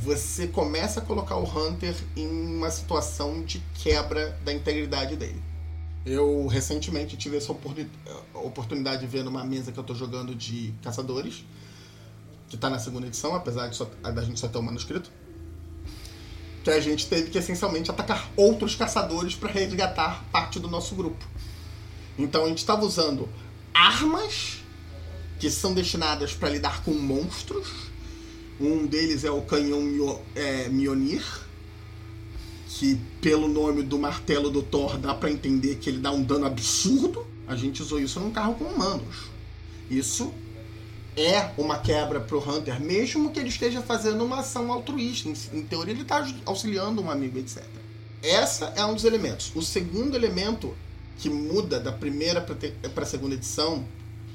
você 0.00 0.46
começa 0.46 1.00
a 1.00 1.02
colocar 1.02 1.36
o 1.36 1.44
Hunter 1.44 1.94
em 2.16 2.26
uma 2.26 2.70
situação 2.70 3.42
de 3.42 3.62
quebra 3.74 4.38
da 4.44 4.52
integridade 4.52 5.16
dele. 5.16 5.42
Eu 6.06 6.46
recentemente 6.46 7.16
tive 7.16 7.36
essa 7.36 7.52
oportunidade 8.34 9.00
de 9.00 9.06
ver 9.06 9.22
numa 9.22 9.44
mesa 9.44 9.70
que 9.70 9.78
eu 9.78 9.82
estou 9.82 9.94
jogando 9.94 10.34
de 10.34 10.74
caçadores, 10.82 11.44
que 12.48 12.56
está 12.56 12.70
na 12.70 12.78
segunda 12.78 13.06
edição, 13.06 13.34
apesar 13.34 13.68
de 13.68 13.76
só, 13.76 13.88
da 14.02 14.22
gente 14.22 14.38
só 14.38 14.48
ter 14.48 14.58
o 14.58 14.60
um 14.60 14.64
manuscrito 14.64 15.10
que 16.62 16.70
a 16.70 16.80
gente 16.80 17.06
teve 17.06 17.30
que 17.30 17.38
essencialmente 17.38 17.90
atacar 17.90 18.30
outros 18.36 18.76
caçadores 18.76 19.34
para 19.34 19.50
resgatar 19.50 20.24
parte 20.30 20.60
do 20.60 20.68
nosso 20.68 20.94
grupo. 20.94 21.24
Então 22.18 22.44
a 22.44 22.48
gente 22.48 22.58
estava 22.58 22.84
usando 22.84 23.28
armas 23.72 24.58
que 25.38 25.50
são 25.50 25.74
destinadas 25.74 26.32
para 26.34 26.50
lidar 26.50 26.82
com 26.84 26.92
monstros. 26.92 27.68
Um 28.60 28.86
deles 28.86 29.24
é 29.24 29.30
o 29.30 29.42
canhão 29.42 30.20
é, 30.34 30.68
Mjolnir, 30.68 31.24
que 32.68 33.00
pelo 33.20 33.48
nome 33.48 33.82
do 33.82 33.98
martelo 33.98 34.50
do 34.50 34.62
Thor 34.62 34.98
dá 34.98 35.14
para 35.14 35.30
entender 35.30 35.76
que 35.76 35.90
ele 35.90 35.98
dá 35.98 36.12
um 36.12 36.22
dano 36.22 36.46
absurdo. 36.46 37.26
A 37.46 37.56
gente 37.56 37.82
usou 37.82 37.98
isso 37.98 38.20
num 38.20 38.30
carro 38.30 38.54
com 38.54 38.64
humanos. 38.64 39.32
Isso 39.90 40.32
é 41.16 41.50
uma 41.58 41.78
quebra 41.78 42.20
pro 42.20 42.38
Hunter, 42.38 42.80
mesmo 42.80 43.30
que 43.30 43.38
ele 43.38 43.48
esteja 43.48 43.82
fazendo 43.82 44.24
uma 44.24 44.40
ação 44.40 44.72
altruísta. 44.72 45.28
Em, 45.28 45.58
em 45.58 45.62
teoria, 45.62 45.92
ele 45.92 46.02
está 46.02 46.26
auxiliando 46.46 47.02
um 47.02 47.10
amigo, 47.10 47.38
etc. 47.38 47.64
Essa 48.22 48.66
é 48.76 48.84
um 48.84 48.94
dos 48.94 49.04
elementos. 49.04 49.50
O 49.54 49.60
segundo 49.60 50.14
elemento 50.14 50.74
que 51.18 51.30
muda 51.30 51.78
da 51.78 51.92
primeira 51.92 52.40
para 52.40 53.02
a 53.02 53.06
segunda 53.06 53.34
edição, 53.34 53.84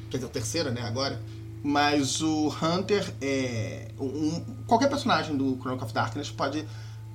quer 0.09 0.17
dizer, 0.17 0.27
a 0.27 0.31
terceira, 0.31 0.71
né, 0.71 0.81
agora, 0.81 1.21
mas 1.63 2.21
o 2.21 2.47
Hunter 2.47 3.13
é. 3.21 3.89
Um, 3.99 4.63
qualquer 4.65 4.89
personagem 4.89 5.35
do 5.35 5.57
Chronicle 5.57 5.85
of 5.85 5.93
Darkness 5.93 6.29
pode 6.29 6.65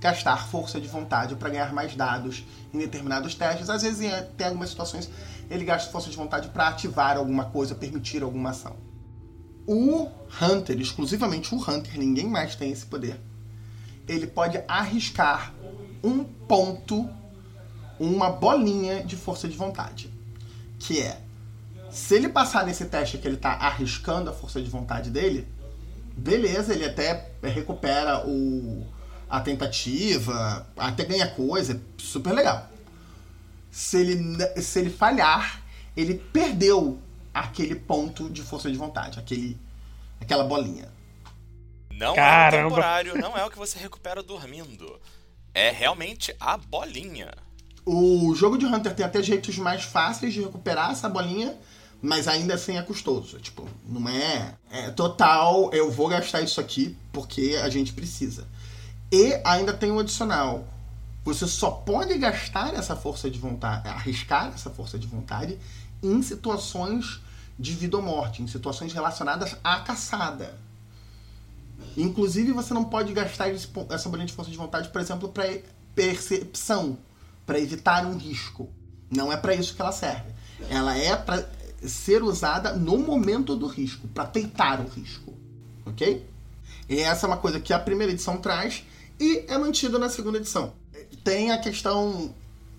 gastar 0.01 0.49
força 0.49 0.81
de 0.81 0.89
vontade 0.89 1.37
para 1.37 1.49
ganhar 1.49 1.73
mais 1.73 1.95
dados 1.95 2.45
em 2.75 2.79
determinados 2.79 3.35
testes. 3.37 3.71
Às 3.71 3.83
vezes, 3.83 4.11
tem 4.37 4.49
algumas 4.49 4.71
situações, 4.71 5.09
ele 5.49 5.65
gasta 5.65 5.91
força 5.91 6.11
de 6.11 6.17
vontade 6.17 6.49
para 6.49 6.69
ativar 6.69 7.17
alguma 7.17 7.45
coisa, 7.47 7.75
permitir 7.75 8.23
alguma 8.23 8.51
ação. 8.51 8.77
O 9.65 10.09
Hunter, 10.43 10.81
exclusivamente 10.81 11.55
o 11.55 11.59
Hunter, 11.59 11.97
ninguém 11.97 12.27
mais 12.27 12.57
tem 12.57 12.73
esse 12.73 12.85
poder. 12.85 13.21
Ele 14.09 14.27
pode 14.27 14.61
arriscar 14.67 15.55
um 16.03 16.25
ponto, 16.25 17.09
uma 17.99 18.31
bolinha 18.31 19.03
de 19.05 19.17
força 19.17 19.49
de 19.49 19.57
vontade. 19.57 20.13
Que 20.79 21.01
é, 21.01 21.21
se 21.91 22.15
ele 22.15 22.29
passar 22.29 22.65
nesse 22.65 22.87
teste 22.87 23.19
que 23.19 23.29
ele 23.29 23.37
está 23.37 23.53
arriscando 23.53 24.31
a 24.31 24.33
força 24.33 24.61
de 24.61 24.69
vontade 24.69 25.11
dele, 25.11 25.47
beleza, 26.17 26.73
ele 26.73 26.85
até 26.85 27.31
recupera 27.43 28.27
o, 28.27 28.87
a 29.29 29.41
tentativa, 29.41 30.67
até 30.77 31.05
ganha 31.05 31.29
coisa, 31.29 31.81
super 31.99 32.33
legal. 32.33 32.69
Se 33.71 33.99
ele, 33.99 34.63
se 34.63 34.79
ele 34.79 34.91
falhar, 34.91 35.63
ele 35.97 36.15
perdeu 36.15 36.99
aquele 37.33 37.75
ponto 37.75 38.29
de 38.29 38.43
força 38.43 38.71
de 38.71 38.77
vontade, 38.77 39.19
aquele, 39.19 39.59
aquela 40.21 40.45
bolinha. 40.45 40.91
Não 41.91 42.15
Caramba. 42.15 42.57
é 42.57 42.61
o 42.61 42.69
temporário, 42.69 43.19
não 43.19 43.37
é 43.37 43.45
o 43.45 43.51
que 43.51 43.59
você 43.59 43.79
recupera 43.79 44.23
dormindo. 44.23 45.01
É 45.55 45.71
realmente 45.71 46.35
a 46.41 46.57
bolinha. 46.57 47.31
O 47.85 48.35
jogo 48.35 48.57
de 48.57 48.65
Hunter 48.65 48.95
tem 48.95 49.05
até 49.05 49.23
jeitos 49.23 49.59
mais 49.59 49.83
fáceis 49.83 50.33
de 50.33 50.41
recuperar 50.41 50.93
essa 50.93 51.09
bolinha, 51.09 51.57
mas 52.01 52.29
ainda 52.29 52.55
assim 52.55 52.77
é 52.77 52.83
custoso. 52.83 53.39
Tipo, 53.39 53.67
não 53.87 54.09
é, 54.09 54.55
é 54.71 54.91
total, 54.91 55.73
eu 55.73 55.91
vou 55.91 56.09
gastar 56.09 56.41
isso 56.43 56.61
aqui 56.61 56.97
porque 57.13 57.59
a 57.63 57.69
gente 57.69 57.93
precisa. 57.93 58.47
E 59.11 59.41
ainda 59.45 59.73
tem 59.73 59.91
um 59.91 59.99
adicional. 59.99 60.67
Você 61.25 61.47
só 61.47 61.71
pode 61.71 62.17
gastar 62.19 62.75
essa 62.75 62.97
força 62.97 63.31
de 63.31 63.39
vontade, 63.39 63.89
arriscar 63.89 64.53
essa 64.55 64.71
força 64.71 64.99
de 64.99 65.07
vontade 65.07 65.59
em 66.03 66.21
situações 66.23 67.21
de 67.59 67.73
vida 67.75 67.97
ou 67.97 68.03
morte, 68.03 68.43
em 68.43 68.47
situações 68.47 68.93
relacionadas 68.93 69.57
à 69.63 69.81
caçada. 69.81 70.59
Inclusive, 71.97 72.53
você 72.53 72.73
não 72.73 72.85
pode 72.85 73.13
gastar 73.13 73.49
essa 73.51 74.09
bolinha 74.09 74.27
de 74.27 74.33
força 74.33 74.51
de 74.51 74.57
vontade, 74.57 74.89
por 74.89 75.01
exemplo, 75.01 75.29
para 75.29 75.61
percepção, 75.95 76.99
para 77.47 77.59
evitar 77.59 78.07
um 78.07 78.17
risco. 78.17 78.69
Não 79.11 79.33
é 79.33 79.37
para 79.37 79.55
isso 79.55 79.75
que 79.75 79.83
ela 79.83 79.93
serve. 79.93 80.33
Ela 80.71 80.97
é 80.97 81.15
para 81.17 81.49
ser 81.85 82.23
usada 82.23 82.75
no 82.75 82.99
momento 82.99 83.57
do 83.57 83.67
risco, 83.67 84.07
para 84.09 84.25
tentar 84.25 84.81
o 84.81 84.89
risco. 84.89 85.35
Ok? 85.85 86.27
E 86.89 86.99
essa 87.01 87.27
é 87.27 87.29
uma 87.29 87.37
coisa 87.37 87.61
que 87.61 87.73
a 87.73 87.79
primeira 87.79 88.13
edição 88.13 88.39
traz 88.39 88.85
e 89.19 89.45
é 89.49 89.59
mantida 89.59 89.99
na 89.99 90.09
segunda 90.09 90.39
edição. 90.39 90.73
Tem 91.25 91.51
a 91.51 91.59
questão, 91.59 92.35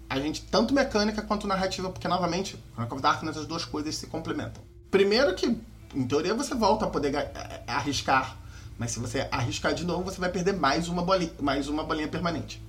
a 0.09 0.19
gente, 0.19 0.41
tanto 0.43 0.73
mecânica 0.73 1.21
quanto 1.21 1.47
narrativa, 1.47 1.89
porque 1.89 2.07
novamente, 2.07 2.57
Chronicle 2.73 2.95
of 2.95 3.03
Darkness, 3.03 3.37
as 3.37 3.45
duas 3.45 3.65
coisas 3.65 3.95
se 3.95 4.07
complementam. 4.07 4.63
Primeiro 4.89 5.33
que, 5.35 5.57
em 5.93 6.07
teoria, 6.07 6.33
você 6.33 6.55
volta 6.55 6.85
a 6.85 6.89
poder 6.89 7.13
arriscar 7.67 8.37
mas 8.77 8.91
se 8.91 8.99
você 8.99 9.27
arriscar 9.31 9.73
de 9.73 9.85
novo, 9.85 10.03
você 10.03 10.19
vai 10.19 10.29
perder 10.29 10.53
mais 10.53 10.87
uma 10.87 11.01
bolinha, 11.01 11.31
mais 11.39 11.67
uma 11.67 11.83
bolinha 11.83 12.07
permanente. 12.07 12.61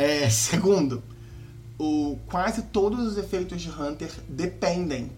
É, 0.00 0.28
segundo, 0.32 1.02
o, 1.78 2.18
quase 2.26 2.62
todos 2.62 3.06
os 3.06 3.18
efeitos 3.18 3.60
de 3.60 3.68
Hunter 3.68 4.10
dependem 4.26 5.12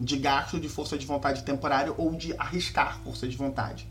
de 0.00 0.16
gasto 0.16 0.58
de 0.58 0.70
força 0.70 0.96
de 0.96 1.04
vontade 1.04 1.42
temporário 1.42 1.94
ou 1.98 2.14
de 2.14 2.34
arriscar 2.38 2.98
força 3.04 3.28
de 3.28 3.36
vontade. 3.36 3.86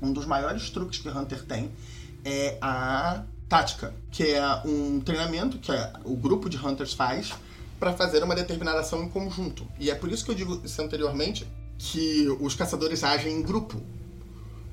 Um 0.00 0.12
dos 0.12 0.24
maiores 0.24 0.70
truques 0.70 0.98
que 0.98 1.08
Hunter 1.10 1.44
tem 1.44 1.70
é 2.24 2.56
a 2.60 3.22
tática, 3.46 3.94
que 4.10 4.32
é 4.32 4.42
um 4.64 4.98
treinamento 5.00 5.58
que 5.58 5.70
o 6.04 6.16
grupo 6.16 6.48
de 6.48 6.56
Hunters 6.56 6.94
faz 6.94 7.34
para 7.78 7.92
fazer 7.92 8.24
uma 8.24 8.34
determinada 8.34 8.80
ação 8.80 9.04
em 9.04 9.08
conjunto. 9.10 9.68
E 9.78 9.90
é 9.90 9.94
por 9.94 10.10
isso 10.10 10.24
que 10.24 10.30
eu 10.30 10.34
digo 10.34 10.60
isso 10.64 10.80
anteriormente, 10.80 11.46
que 11.78 12.26
os 12.40 12.54
caçadores 12.54 13.04
agem 13.04 13.34
em 13.34 13.42
grupo. 13.42 13.80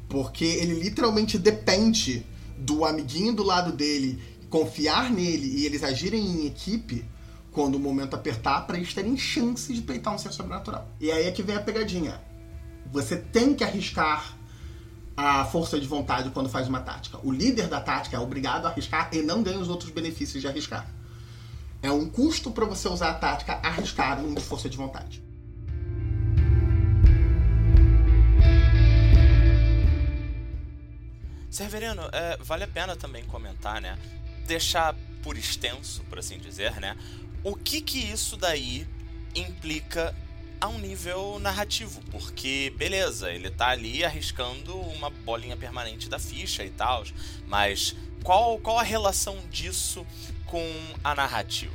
Porque 0.07 0.45
ele 0.45 0.75
literalmente 0.81 1.37
depende 1.37 2.25
do 2.57 2.85
amiguinho 2.85 3.33
do 3.33 3.43
lado 3.43 3.71
dele 3.71 4.21
confiar 4.51 5.09
nele 5.09 5.47
e 5.47 5.65
eles 5.65 5.81
agirem 5.81 6.21
em 6.21 6.45
equipe 6.45 7.03
quando 7.51 7.75
o 7.75 7.79
momento 7.79 8.15
apertar 8.15 8.67
para 8.67 8.77
eles 8.77 8.93
terem 8.93 9.17
chance 9.17 9.73
de 9.73 9.81
peitar 9.81 10.13
um 10.13 10.17
ser 10.17 10.31
sobrenatural. 10.31 10.87
E 10.99 11.09
aí 11.09 11.25
é 11.25 11.31
que 11.31 11.41
vem 11.41 11.55
a 11.55 11.61
pegadinha. 11.61 12.21
Você 12.91 13.15
tem 13.15 13.55
que 13.55 13.63
arriscar 13.63 14.37
a 15.15 15.45
força 15.45 15.79
de 15.79 15.87
vontade 15.87 16.29
quando 16.31 16.49
faz 16.49 16.67
uma 16.67 16.81
tática. 16.81 17.17
O 17.23 17.31
líder 17.31 17.67
da 17.67 17.79
tática 17.79 18.17
é 18.17 18.19
obrigado 18.19 18.65
a 18.65 18.69
arriscar 18.69 19.09
e 19.13 19.21
não 19.21 19.41
ganha 19.41 19.59
os 19.59 19.69
outros 19.69 19.89
benefícios 19.89 20.41
de 20.41 20.47
arriscar. 20.47 20.85
É 21.81 21.91
um 21.91 22.09
custo 22.09 22.51
para 22.51 22.65
você 22.65 22.87
usar 22.87 23.09
a 23.09 23.13
tática 23.13 23.53
arriscar 23.63 24.19
um 24.19 24.33
de 24.33 24.41
força 24.41 24.69
de 24.69 24.77
vontade. 24.77 25.23
Severino, 31.49 32.03
é, 32.13 32.37
vale 32.41 32.63
a 32.63 32.67
pena 32.67 32.95
também 32.95 33.25
comentar, 33.25 33.81
né? 33.81 33.97
Deixar 34.45 34.95
por 35.23 35.37
extenso, 35.37 36.03
por 36.09 36.19
assim 36.19 36.37
dizer, 36.37 36.79
né? 36.79 36.97
O 37.43 37.55
que 37.55 37.81
que 37.81 37.99
isso 37.99 38.37
daí 38.37 38.87
implica 39.35 40.15
a 40.59 40.67
um 40.67 40.77
nível 40.77 41.39
narrativo, 41.39 42.01
porque 42.11 42.71
beleza, 42.77 43.31
ele 43.31 43.49
tá 43.49 43.69
ali 43.69 44.03
arriscando 44.03 44.79
uma 44.79 45.09
bolinha 45.09 45.57
permanente 45.57 46.07
da 46.07 46.19
ficha 46.19 46.63
e 46.63 46.69
tal, 46.69 47.03
mas 47.47 47.95
qual, 48.23 48.59
qual 48.59 48.77
a 48.77 48.83
relação 48.83 49.37
disso 49.49 50.05
com 50.45 50.63
a 51.03 51.15
narrativa? 51.15 51.73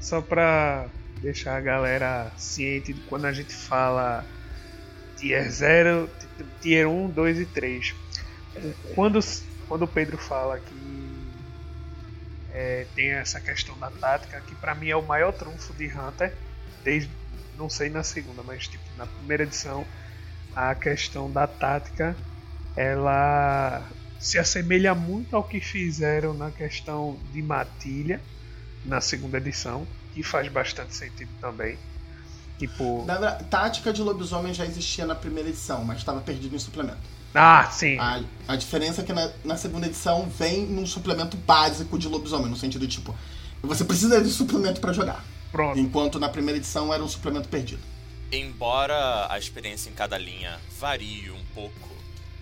Só 0.00 0.22
pra 0.22 0.88
deixar 1.20 1.56
a 1.56 1.60
galera 1.60 2.32
ciente 2.38 2.94
de 2.94 3.00
quando 3.02 3.26
a 3.26 3.32
gente 3.32 3.52
fala 3.52 4.24
tier 5.18 5.50
0, 5.50 6.08
tier 6.62 6.88
1, 6.88 7.10
2 7.10 7.40
e 7.40 7.46
3 7.46 7.94
quando, 8.94 9.20
quando 9.68 9.82
o 9.82 9.88
Pedro 9.88 10.16
fala 10.16 10.58
que 10.58 10.74
é, 12.56 12.86
tem 12.94 13.10
essa 13.10 13.38
questão 13.38 13.78
da 13.78 13.90
tática, 13.90 14.40
que 14.40 14.54
para 14.54 14.74
mim 14.74 14.88
é 14.88 14.96
o 14.96 15.02
maior 15.02 15.30
trunfo 15.30 15.74
de 15.74 15.86
Hunter, 15.88 16.32
desde, 16.82 17.10
não 17.58 17.68
sei 17.68 17.90
na 17.90 18.02
segunda, 18.02 18.42
mas 18.42 18.66
tipo, 18.66 18.82
na 18.96 19.06
primeira 19.06 19.42
edição, 19.42 19.84
a 20.54 20.74
questão 20.74 21.30
da 21.30 21.46
tática 21.46 22.16
ela 22.74 23.86
se 24.18 24.38
assemelha 24.38 24.94
muito 24.94 25.36
ao 25.36 25.44
que 25.44 25.60
fizeram 25.60 26.32
na 26.32 26.50
questão 26.50 27.18
de 27.30 27.42
matilha 27.42 28.20
na 28.86 29.02
segunda 29.02 29.36
edição, 29.36 29.86
que 30.14 30.22
faz 30.22 30.48
bastante 30.48 30.94
sentido 30.94 31.30
também. 31.40 31.76
Tipo. 32.58 33.04
Na 33.04 33.32
tática 33.32 33.92
de 33.92 34.00
lobisomem 34.00 34.54
já 34.54 34.64
existia 34.64 35.04
na 35.04 35.14
primeira 35.14 35.50
edição, 35.50 35.84
mas 35.84 35.98
estava 35.98 36.22
perdido 36.22 36.56
em 36.56 36.58
suplemento. 36.58 37.15
Ah, 37.38 37.70
sim. 37.70 37.98
A, 37.98 38.22
a 38.48 38.56
diferença 38.56 39.02
é 39.02 39.04
que 39.04 39.12
na, 39.12 39.30
na, 39.44 39.56
segunda 39.58 39.86
edição 39.86 40.26
vem 40.26 40.64
num 40.64 40.86
suplemento 40.86 41.36
básico 41.36 41.98
de 41.98 42.08
lobisomem, 42.08 42.48
no 42.48 42.56
sentido 42.56 42.88
tipo, 42.88 43.14
você 43.62 43.84
precisa 43.84 44.22
de 44.22 44.30
suplemento 44.30 44.80
para 44.80 44.92
jogar. 44.94 45.22
Pronto. 45.52 45.78
Enquanto 45.78 46.18
na 46.18 46.30
primeira 46.30 46.58
edição 46.58 46.92
era 46.92 47.04
um 47.04 47.08
suplemento 47.08 47.48
perdido. 47.48 47.82
Embora 48.32 49.30
a 49.30 49.38
experiência 49.38 49.90
em 49.90 49.92
cada 49.92 50.16
linha 50.16 50.58
varie 50.80 51.30
um 51.30 51.44
pouco, 51.54 51.90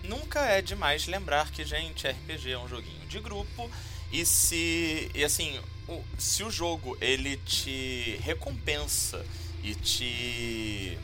nunca 0.03 0.39
é 0.45 0.61
demais 0.61 1.07
lembrar 1.07 1.51
que, 1.51 1.65
gente, 1.65 2.07
RPG 2.07 2.51
é 2.51 2.57
um 2.57 2.67
joguinho 2.67 3.05
de 3.07 3.19
grupo 3.19 3.69
e 4.11 4.25
se. 4.25 5.11
E 5.13 5.25
assim, 5.25 5.59
o, 5.89 6.01
se 6.17 6.41
o 6.41 6.49
jogo 6.49 6.97
ele 7.01 7.35
te 7.37 8.17
recompensa 8.23 9.25
e 9.61 9.75
te 9.75 10.97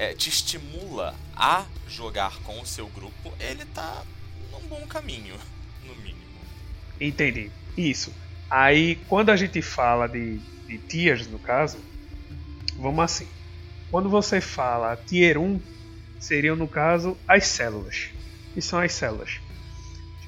é, 0.00 0.14
te 0.14 0.30
estimula 0.30 1.14
a 1.36 1.66
jogar 1.86 2.38
com 2.38 2.58
o 2.58 2.64
seu 2.64 2.86
grupo, 2.88 3.34
ele 3.38 3.66
tá 3.66 4.02
num 4.50 4.66
bom 4.66 4.80
caminho, 4.86 5.36
no 5.84 5.94
mínimo. 5.96 6.40
Entendi. 6.98 7.50
Isso. 7.76 8.10
Aí, 8.48 8.96
quando 9.10 9.28
a 9.28 9.36
gente 9.36 9.60
fala 9.60 10.08
de, 10.08 10.38
de 10.66 10.78
tiers, 10.78 11.26
no 11.26 11.38
caso, 11.38 11.76
vamos 12.78 13.04
assim. 13.04 13.28
Quando 13.90 14.08
você 14.08 14.40
fala 14.40 14.96
tier 14.96 15.36
1, 15.36 15.60
seriam, 16.18 16.56
no 16.56 16.66
caso, 16.66 17.14
as 17.28 17.46
células. 17.46 18.08
Que 18.54 18.62
são 18.62 18.78
as 18.80 18.94
células. 18.94 19.38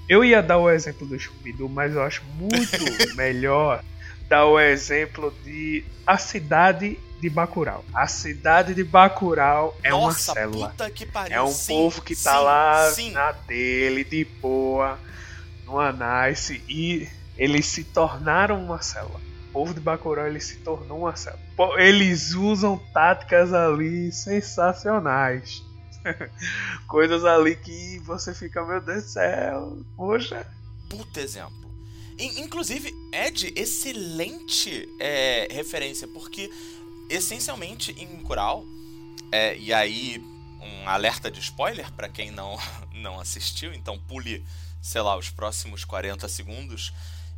Eu 0.07 0.23
ia 0.23 0.43
dar 0.43 0.59
o 0.59 0.69
exemplo 0.69 1.07
do 1.07 1.19
scooby 1.19 1.55
mas 1.71 1.95
eu 1.95 2.03
acho 2.03 2.23
muito 2.35 2.77
melhor 3.17 3.83
dar 4.29 4.45
o 4.45 4.61
exemplo 4.61 5.35
de 5.43 5.83
a 6.07 6.19
cidade 6.19 6.99
de 7.23 7.31
Bacurau. 7.31 7.85
A 7.95 8.09
cidade 8.09 8.75
de 8.75 8.83
Bacurau 8.83 9.79
é 9.81 9.91
Nossa, 9.91 10.33
uma 10.33 10.35
célula. 10.35 10.69
Puta 10.71 10.91
que 10.91 11.07
pariu. 11.07 11.37
É 11.37 11.41
um 11.41 11.53
sim, 11.53 11.73
povo 11.73 12.03
que 12.03 12.17
tá 12.17 12.39
sim, 12.39 12.45
lá 12.45 12.91
sim. 12.91 13.11
na 13.13 13.31
dele, 13.31 14.03
de 14.03 14.25
boa, 14.25 14.99
no 15.65 15.79
nice, 15.93 16.61
e 16.69 17.09
eles 17.39 17.67
se 17.67 17.85
tornaram 17.85 18.61
uma 18.61 18.83
célula. 18.83 19.21
O 19.51 19.53
povo 19.53 19.73
de 19.73 19.79
Bacurau 19.79 20.27
ele 20.27 20.41
se 20.41 20.57
tornou 20.57 21.03
uma 21.03 21.15
célula. 21.15 21.41
Eles 21.79 22.35
usam 22.35 22.77
táticas 22.93 23.55
ali 23.55 24.11
sensacionais. 24.11 25.63
Coisas 26.89 27.25
ali 27.25 27.55
que 27.55 28.01
você 28.01 28.35
fica, 28.35 28.67
meu 28.67 28.81
Deus 28.81 29.05
do 29.05 29.11
céu, 29.11 29.79
poxa. 29.97 30.45
Puta 30.91 31.21
exemplo. 31.21 31.63
Inclusive, 32.19 32.93
é 33.13 33.31
de 33.31 33.53
excelente 33.57 34.89
é, 34.99 35.47
referência, 35.53 36.09
porque 36.09 36.51
essencialmente 37.15 37.93
em 37.93 38.23
Curau, 38.23 38.65
é, 39.31 39.57
e 39.57 39.73
aí 39.73 40.19
um 40.61 40.89
alerta 40.89 41.31
de 41.31 41.41
spoiler 41.41 41.91
para 41.93 42.09
quem 42.09 42.31
não, 42.31 42.57
não 42.95 43.21
assistiu, 43.21 43.73
então 43.75 43.99
pule, 43.99 44.45
sei 44.81 45.01
lá, 45.01 45.17
os 45.17 45.31
próximos 45.31 45.85
40 45.85 46.29
segundos. 46.29 46.93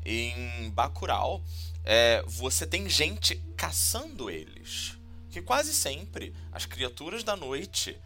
Em 0.07 0.69
Bacurau, 0.71 1.43
é, 1.83 2.23
você 2.27 2.67
tem 2.67 2.89
gente 2.91 3.37
caçando 3.57 4.29
eles. 4.29 4.99
Que 5.31 5.41
quase 5.41 5.73
sempre 5.73 6.35
as 6.53 6.67
criaturas 6.67 7.25
da 7.25 7.35
noite 7.35 7.97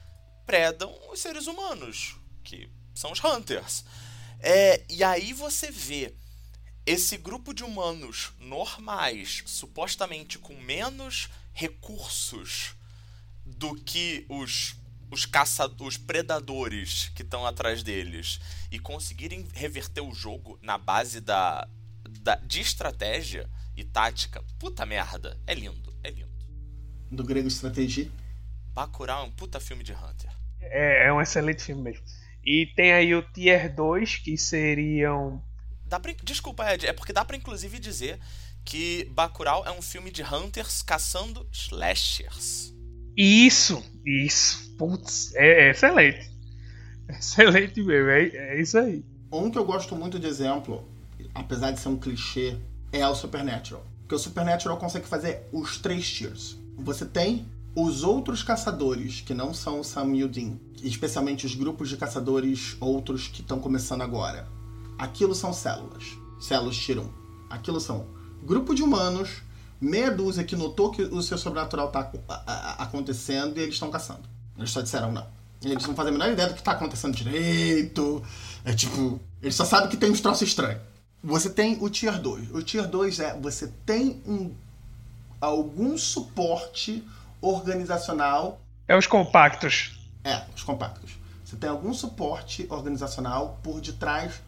predam 0.46 0.96
os 1.12 1.20
seres 1.20 1.46
humanos, 1.46 2.16
que 2.44 2.70
são 2.94 3.10
os 3.10 3.22
Hunters. 3.22 3.84
É, 4.40 4.84
e 4.88 5.02
aí 5.02 5.32
você 5.32 5.70
vê 5.70 6.14
esse 6.86 7.16
grupo 7.16 7.52
de 7.52 7.64
humanos 7.64 8.32
normais, 8.38 9.42
supostamente 9.44 10.38
com 10.38 10.54
menos 10.54 11.28
recursos 11.58 12.76
do 13.44 13.74
que 13.74 14.24
os 14.28 14.76
os 15.10 15.24
caçadores, 15.24 15.94
os 15.94 15.96
predadores 15.96 17.08
que 17.14 17.22
estão 17.22 17.46
atrás 17.46 17.82
deles 17.82 18.38
e 18.70 18.78
conseguirem 18.78 19.48
reverter 19.54 20.02
o 20.02 20.12
jogo 20.12 20.58
na 20.60 20.76
base 20.76 21.18
da, 21.18 21.66
da 22.20 22.36
de 22.36 22.60
estratégia 22.60 23.48
e 23.74 23.84
tática, 23.84 24.44
puta 24.58 24.84
merda, 24.84 25.40
é 25.46 25.54
lindo, 25.54 25.94
é 26.04 26.10
lindo. 26.10 26.28
Do 27.10 27.24
grego 27.24 27.48
estratégia. 27.48 28.10
Bacurau 28.74 29.24
é 29.24 29.26
um 29.26 29.30
puta 29.30 29.58
filme 29.58 29.82
de 29.82 29.94
Hunter. 29.94 30.30
É, 30.60 31.06
é 31.06 31.12
um 31.12 31.22
excelente 31.22 31.62
filme 31.62 31.80
mesmo. 31.80 32.04
E 32.44 32.66
tem 32.76 32.92
aí 32.92 33.14
o 33.14 33.22
Tier 33.22 33.74
2, 33.74 34.16
que 34.16 34.36
seriam. 34.36 35.42
Dá 35.86 35.98
pra, 35.98 36.12
desculpa, 36.22 36.70
Ed, 36.70 36.86
é 36.86 36.92
porque 36.92 37.14
dá 37.14 37.24
pra 37.24 37.36
inclusive 37.36 37.78
dizer 37.78 38.20
que 38.68 39.06
Bacurau 39.14 39.64
é 39.64 39.72
um 39.72 39.80
filme 39.80 40.10
de 40.10 40.22
Hunters 40.22 40.82
caçando 40.82 41.48
slashers. 41.50 42.74
Isso, 43.16 43.82
isso. 44.04 44.76
Putz, 44.76 45.34
é, 45.34 45.68
é 45.68 45.70
excelente. 45.70 46.30
Excelente 47.08 47.82
mesmo, 47.82 48.10
é, 48.10 48.26
é 48.26 48.60
isso 48.60 48.76
aí. 48.76 49.02
Um 49.32 49.50
que 49.50 49.56
eu 49.56 49.64
gosto 49.64 49.96
muito 49.96 50.18
de 50.18 50.26
exemplo, 50.26 50.86
apesar 51.34 51.70
de 51.70 51.80
ser 51.80 51.88
um 51.88 51.96
clichê, 51.96 52.58
é 52.92 53.08
o 53.08 53.14
Supernatural. 53.14 53.82
Porque 54.00 54.14
o 54.14 54.18
Supernatural 54.18 54.76
consegue 54.76 55.06
fazer 55.06 55.48
os 55.50 55.78
três 55.78 56.06
tiers. 56.06 56.58
Você 56.76 57.06
tem 57.06 57.48
os 57.74 58.04
outros 58.04 58.42
caçadores, 58.42 59.22
que 59.22 59.32
não 59.32 59.54
são 59.54 59.80
o 59.80 59.84
Sam 59.84 60.14
e 60.14 60.24
o 60.24 60.28
Dean, 60.28 60.58
especialmente 60.82 61.46
os 61.46 61.54
grupos 61.54 61.88
de 61.88 61.96
caçadores 61.96 62.76
outros 62.78 63.28
que 63.28 63.40
estão 63.40 63.58
começando 63.58 64.02
agora. 64.02 64.46
Aquilo 64.98 65.34
são 65.34 65.54
células. 65.54 66.04
Células 66.38 66.76
1. 66.76 67.08
Aquilo 67.48 67.80
são 67.80 68.17
grupo 68.42 68.74
de 68.74 68.82
humanos 68.82 69.42
meia 69.80 70.10
dúzia 70.10 70.44
que 70.44 70.56
notou 70.56 70.90
que 70.90 71.02
o 71.02 71.22
seu 71.22 71.38
sobrenatural 71.38 71.90
tá 71.90 72.10
acontecendo 72.78 73.58
e 73.58 73.62
eles 73.62 73.74
estão 73.74 73.90
caçando. 73.90 74.22
Eles 74.56 74.70
só 74.70 74.80
disseram 74.80 75.12
não. 75.12 75.26
Eles 75.62 75.86
não 75.86 75.94
fazem 75.94 76.10
a 76.10 76.18
menor 76.18 76.32
ideia 76.32 76.48
do 76.48 76.54
que 76.54 76.62
tá 76.62 76.72
acontecendo 76.72 77.14
direito. 77.14 78.22
É 78.64 78.72
tipo, 78.72 79.20
eles 79.42 79.54
só 79.54 79.64
sabem 79.64 79.88
que 79.88 79.96
tem 79.96 80.10
uns 80.10 80.20
troços 80.20 80.48
estranhos. 80.48 80.80
Você 81.22 81.50
tem 81.50 81.78
o 81.80 81.88
Tier 81.88 82.20
2. 82.20 82.54
O 82.54 82.62
Tier 82.62 82.86
2 82.86 83.20
é 83.20 83.38
você 83.38 83.68
tem 83.84 84.22
um, 84.26 84.52
algum 85.40 85.96
suporte 85.98 87.04
organizacional. 87.40 88.60
É 88.86 88.96
os 88.96 89.06
compactos. 89.06 89.98
É, 90.24 90.42
os 90.54 90.62
compactos. 90.62 91.12
Você 91.44 91.56
tem 91.56 91.70
algum 91.70 91.92
suporte 91.92 92.66
organizacional 92.68 93.58
por 93.62 93.80
detrás 93.80 94.40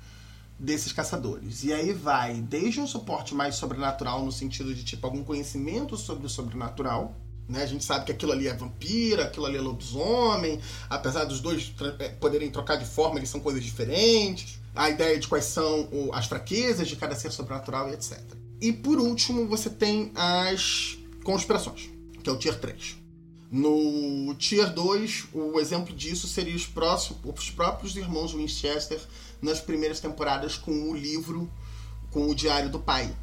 desses 0.61 0.93
caçadores. 0.93 1.65
E 1.65 1.73
aí 1.73 1.93
vai 1.93 2.35
desde 2.35 2.81
um 2.81 2.87
suporte 2.87 3.35
mais 3.35 3.55
sobrenatural, 3.55 4.23
no 4.23 4.31
sentido 4.31 4.75
de 4.75 4.85
tipo 4.85 5.07
algum 5.07 5.25
conhecimento 5.25 5.97
sobre 5.97 6.27
o 6.27 6.29
sobrenatural. 6.29 7.17
Né? 7.49 7.63
A 7.63 7.67
gente 7.67 7.83
sabe 7.83 8.05
que 8.05 8.13
aquilo 8.13 8.31
ali 8.33 8.47
é 8.47 8.55
vampira, 8.55 9.25
aquilo 9.25 9.47
ali 9.47 9.57
é 9.57 9.61
lobisomem, 9.61 10.61
apesar 10.89 11.25
dos 11.25 11.41
dois 11.41 11.73
é, 11.99 12.11
poderem 12.11 12.51
trocar 12.51 12.77
de 12.77 12.85
forma, 12.85 13.19
eles 13.19 13.31
são 13.31 13.41
coisas 13.41 13.65
diferentes. 13.65 14.61
A 14.77 14.91
ideia 14.91 15.19
de 15.19 15.27
quais 15.27 15.47
são 15.47 15.89
as 16.13 16.27
fraquezas 16.27 16.87
de 16.87 16.95
cada 16.95 17.17
ser 17.17 17.33
sobrenatural 17.33 17.89
e 17.89 17.95
etc. 17.95 18.21
E 18.61 18.73
por 18.73 19.01
último, 19.01 19.49
você 19.49 19.71
tem 19.71 20.13
as 20.15 20.99
conspirações, 21.25 21.91
que 22.23 22.29
é 22.29 22.33
o 22.33 22.37
Tier 22.37 22.61
3. 22.61 23.01
No 23.51 24.33
Tier 24.35 24.73
2, 24.73 25.29
o 25.33 25.59
exemplo 25.59 25.93
disso 25.93 26.29
seria 26.29 26.55
os, 26.55 26.67
próximos, 26.67 27.19
os 27.25 27.51
próprios 27.51 27.97
irmãos 27.97 28.33
Winchester 28.33 29.01
nas 29.41 29.61
primeiras 29.61 30.01
temporadas 30.01 30.57
com 30.57 30.91
o 30.91 30.95
livro, 30.95 31.51
com 32.11 32.29
o 32.29 32.35
diário 32.35 32.69
do 32.69 32.79
pai. 32.79 33.15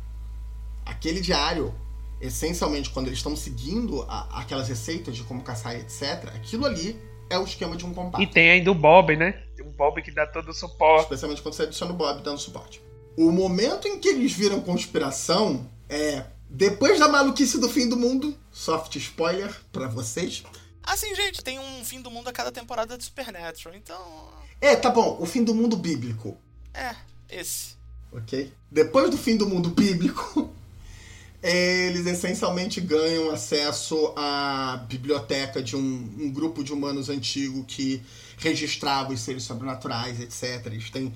Aquele 0.86 1.22
diário, 1.22 1.74
essencialmente, 2.22 2.90
quando 2.90 3.08
eles 3.08 3.20
estão 3.20 3.36
seguindo 3.36 4.04
a, 4.04 4.42
aquelas 4.42 4.68
receitas 4.68 5.16
de 5.16 5.24
como 5.24 5.42
caçar 5.44 5.76
e 5.76 5.82
etc., 5.82 6.30
aquilo 6.36 6.66
ali 6.66 7.00
é 7.30 7.38
o 7.38 7.44
esquema 7.44 7.76
de 7.76 7.86
um 7.86 7.94
compacto. 7.94 8.22
E 8.22 8.28
tem 8.28 8.50
ainda 8.50 8.72
o 8.72 8.76
Bob, 8.76 9.16
né? 9.16 9.44
O 9.60 9.70
Bob 9.72 10.02
que 10.02 10.12
dá 10.12 10.26
todo 10.26 10.50
o 10.50 10.54
suporte. 10.54 11.04
Especialmente 11.04 11.42
quando 11.42 11.54
você 11.54 11.64
adiciona 11.64 11.92
o 11.92 11.96
Bob 11.96 12.22
dando 12.24 12.38
suporte. 12.38 12.82
O 13.18 13.32
momento 13.32 13.88
em 13.88 14.00
que 14.00 14.08
eles 14.08 14.32
viram 14.32 14.62
conspiração 14.62 15.70
é 15.90 16.24
depois 16.50 17.00
da 17.00 17.08
maluquice 17.08 17.60
do 17.60 17.70
fim 17.70 17.90
do 17.90 17.98
mundo. 17.98 18.38
Soft 18.52 18.96
spoiler 18.96 19.54
para 19.72 19.88
vocês. 19.88 20.44
Assim, 20.84 21.14
gente, 21.16 21.44
tem 21.44 21.60
um 21.60 21.84
fim 21.84 22.02
do 22.02 22.10
mundo 22.10 22.30
a 22.30 22.32
cada 22.32 22.52
temporada 22.52 22.98
de 22.98 23.04
Supernatural, 23.04 23.76
então. 23.76 24.30
É, 24.60 24.76
tá 24.76 24.90
bom, 24.90 25.18
o 25.20 25.26
fim 25.26 25.44
do 25.44 25.54
mundo 25.54 25.78
bíblico. 25.78 26.38
É, 26.74 26.96
esse. 27.30 27.76
Ok? 28.12 28.52
Depois 28.72 29.10
do 29.12 29.18
fim 29.18 29.38
do 29.38 29.48
mundo 29.48 29.70
bíblico, 29.70 30.54
eles 31.42 32.06
essencialmente 32.06 32.82
ganham 32.82 33.30
acesso 33.30 34.14
à 34.16 34.86
biblioteca 34.90 35.62
de 35.62 35.76
um, 35.76 36.10
um, 36.20 36.32
grupo 36.32 36.64
de 36.64 36.74
humanos 36.74 37.10
antigo 37.10 37.64
que 37.66 38.02
registrava 38.38 39.14
os 39.14 39.20
seres 39.20 39.44
sobrenaturais, 39.44 40.20
etc. 40.20 40.66
Eles 40.68 40.90
têm 40.90 41.14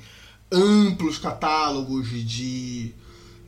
amplos 0.52 1.18
catálogos 1.18 2.10
de 2.10 2.94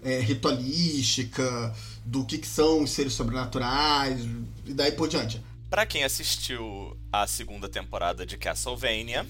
é, 0.03 0.19
ritualística, 0.19 1.75
do 2.05 2.25
que, 2.25 2.37
que 2.37 2.47
são 2.47 2.83
os 2.83 2.91
seres 2.91 3.13
sobrenaturais, 3.13 4.21
e 4.65 4.73
daí 4.73 4.91
por 4.91 5.07
diante. 5.07 5.41
Para 5.69 5.85
quem 5.85 6.03
assistiu 6.03 6.97
a 7.11 7.25
segunda 7.25 7.67
temporada 7.67 8.25
de 8.25 8.37
Castlevania, 8.37 9.25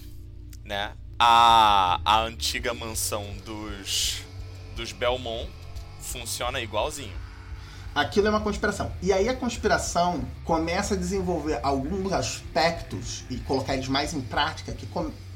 né? 0.63 0.93
A, 1.19 1.99
a 2.03 2.21
antiga 2.21 2.73
mansão 2.73 3.25
dos, 3.45 4.23
dos 4.75 4.91
Belmont 4.91 5.49
funciona 6.01 6.59
igualzinho. 6.59 7.23
Aquilo 7.93 8.27
é 8.27 8.29
uma 8.29 8.41
conspiração. 8.41 8.91
E 9.01 9.13
aí 9.13 9.29
a 9.29 9.35
conspiração 9.35 10.25
começa 10.43 10.95
a 10.95 10.97
desenvolver 10.97 11.59
alguns 11.61 12.11
aspectos 12.11 13.23
e 13.29 13.37
colocar 13.37 13.75
eles 13.75 13.87
mais 13.87 14.13
em 14.13 14.21
prática 14.21 14.71
que, 14.71 14.87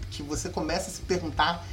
que 0.10 0.24
você 0.24 0.50
começa 0.50 0.90
a 0.90 0.94
se 0.94 1.02
perguntar 1.02 1.66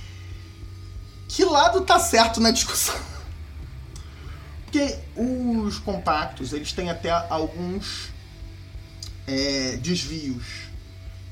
que 1.27 1.45
lado 1.45 1.81
tá 1.81 1.99
certo 1.99 2.38
na 2.40 2.51
discussão. 2.51 3.01
Porque 4.64 4.99
os 5.17 5.79
compactos, 5.79 6.53
eles 6.53 6.73
têm 6.73 6.90
até 6.90 7.11
alguns 7.11 8.11
é, 9.27 9.77
desvios 9.79 10.63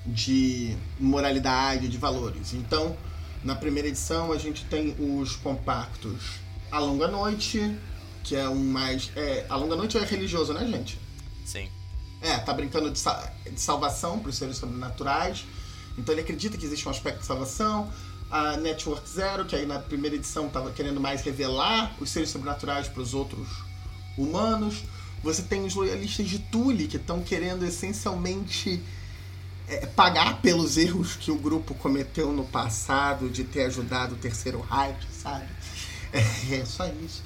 de 0.05 0.77
moralidade, 0.99 1.88
de 1.88 1.99
valores. 1.99 2.55
Então, 2.55 2.97
na 3.45 3.55
primeira 3.55 3.88
edição, 3.88 4.33
a 4.33 4.38
gente 4.38 4.65
tem 4.65 4.95
os 4.99 5.37
compactos 5.37 6.41
A 6.71 6.79
Longa 6.79 7.09
Noite, 7.09 7.77
que 8.23 8.37
é 8.37 8.49
um 8.49 8.65
mais. 8.65 9.11
É, 9.17 9.47
a 9.49 9.57
Longa 9.57 9.77
Noite 9.77 9.97
é 9.97 10.05
religioso, 10.05 10.53
né, 10.53 10.67
gente? 10.67 10.99
Sim. 11.45 11.69
É, 12.21 12.38
tá 12.38 12.53
brincando 12.53 12.91
de, 12.91 13.01
de 13.51 13.61
salvação 13.61 14.19
para 14.19 14.31
os 14.31 14.37
seres 14.37 14.57
sobrenaturais. 14.57 15.45
Então 15.99 16.15
ele 16.15 16.23
acredita 16.23 16.57
que 16.57 16.65
existe 16.65 16.87
um 16.87 16.91
aspecto 16.91 17.21
de 17.21 17.27
salvação. 17.27 17.93
A 18.31 18.57
Network 18.57 19.07
Zero, 19.09 19.45
que 19.45 19.55
aí 19.55 19.67
na 19.67 19.79
primeira 19.79 20.17
edição 20.17 20.47
estava 20.47 20.71
querendo 20.71 21.01
mais 21.01 21.21
revelar 21.21 21.95
os 22.01 22.09
seres 22.09 22.31
sobrenaturais 22.31 22.88
para 22.88 23.03
os 23.03 23.12
outros 23.12 23.47
humanos. 24.17 24.85
Você 25.23 25.43
tem 25.43 25.65
os 25.65 25.75
loyalistas 25.75 26.29
de 26.29 26.38
Tule, 26.38 26.87
que 26.87 26.97
estão 26.97 27.23
querendo 27.23 27.65
essencialmente 27.65 28.83
é, 29.68 29.87
pagar 29.87 30.40
pelos 30.40 30.77
erros 30.77 31.16
que 31.16 31.31
o 31.31 31.37
grupo 31.37 31.75
cometeu 31.75 32.33
no 32.33 32.44
passado 32.44 33.29
de 33.29 33.44
ter 33.44 33.64
ajudado 33.64 34.14
o 34.14 34.18
terceiro 34.18 34.61
Reich, 34.61 35.07
sabe? 35.12 35.46
É, 36.14 36.57
é 36.57 36.64
só 36.66 36.87
isso. 36.87 37.22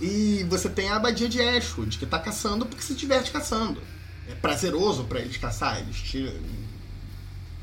E 0.00 0.46
você 0.48 0.68
tem 0.68 0.88
a 0.88 0.94
abadia 0.94 1.28
de 1.28 1.42
Ashwood, 1.42 1.98
que 1.98 2.04
está 2.04 2.16
caçando 2.16 2.64
porque 2.64 2.80
se 2.80 2.94
diverte 2.94 3.32
caçando. 3.32 3.82
É 4.28 4.36
prazeroso 4.36 5.02
para 5.02 5.18
eles 5.18 5.36
caçar, 5.36 5.80
eles 5.80 5.96
tiram... 5.96 6.32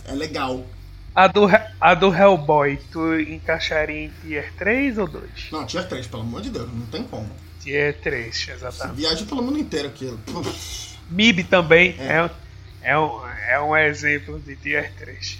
É 0.04 0.12
legal. 0.12 0.66
A 1.16 1.28
do, 1.28 1.48
a 1.80 1.94
do 1.96 2.14
Hellboy, 2.14 2.78
tu 2.92 3.20
encaixaria 3.20 4.06
em 4.06 4.12
Tier 4.22 4.54
3 4.58 4.98
ou 4.98 5.08
2? 5.08 5.24
Não, 5.52 5.66
Tier 5.66 5.88
3, 5.88 6.06
pelo 6.06 6.24
amor 6.24 6.42
de 6.42 6.50
Deus, 6.50 6.70
não 6.72 6.86
tem 6.88 7.04
como. 7.04 7.30
Tier 7.60 7.98
3, 8.02 8.50
exatamente. 8.50 8.98
Viaja 8.98 9.26
pelo 9.26 9.42
mundo 9.42 9.58
inteiro 9.58 9.88
aquilo. 9.88 10.20
MIB 11.10 11.46
também 11.46 11.96
é, 11.98 12.30
é, 12.84 12.92
é, 12.92 13.00
um, 13.00 13.20
é 13.48 13.60
um 13.60 13.76
exemplo 13.76 14.40
de 14.40 14.56
Tier 14.58 14.94
3. 14.98 15.40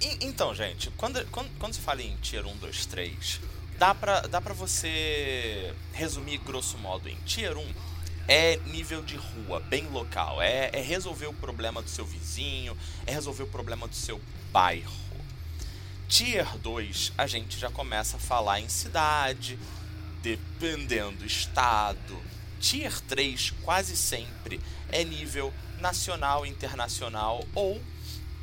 E, 0.00 0.26
então, 0.26 0.54
gente, 0.54 0.90
quando, 0.96 1.24
quando, 1.26 1.50
quando 1.58 1.74
se 1.74 1.80
fala 1.80 2.02
em 2.02 2.16
Tier 2.16 2.46
1, 2.46 2.56
2, 2.56 2.86
3, 2.86 3.40
dá 3.78 3.94
pra, 3.94 4.20
dá 4.22 4.40
pra 4.40 4.54
você 4.54 5.72
resumir 5.92 6.38
grosso 6.38 6.78
modo 6.78 7.08
em 7.08 7.16
Tier 7.26 7.56
1 7.56 7.96
é 8.28 8.56
nível 8.66 9.02
de 9.02 9.16
rua, 9.16 9.60
bem 9.60 9.86
local. 9.88 10.42
É, 10.42 10.70
é 10.72 10.80
resolver 10.80 11.26
o 11.26 11.32
problema 11.32 11.80
do 11.80 11.88
seu 11.88 12.04
vizinho, 12.04 12.76
é 13.06 13.12
resolver 13.12 13.44
o 13.44 13.48
problema 13.48 13.86
do 13.86 13.94
seu 13.94 14.20
bairro. 14.50 15.06
Tier 16.08 16.56
2, 16.58 17.12
a 17.18 17.26
gente 17.26 17.58
já 17.58 17.70
começa 17.70 18.16
a 18.16 18.20
falar 18.20 18.60
em 18.60 18.68
cidade, 18.68 19.58
dependendo 20.22 21.18
do 21.18 21.26
estado. 21.26 22.20
Tier 22.58 23.00
3 23.02 23.52
quase 23.62 23.96
sempre 23.96 24.60
é 24.90 25.04
nível 25.04 25.52
nacional, 25.80 26.46
internacional 26.46 27.44
ou, 27.54 27.80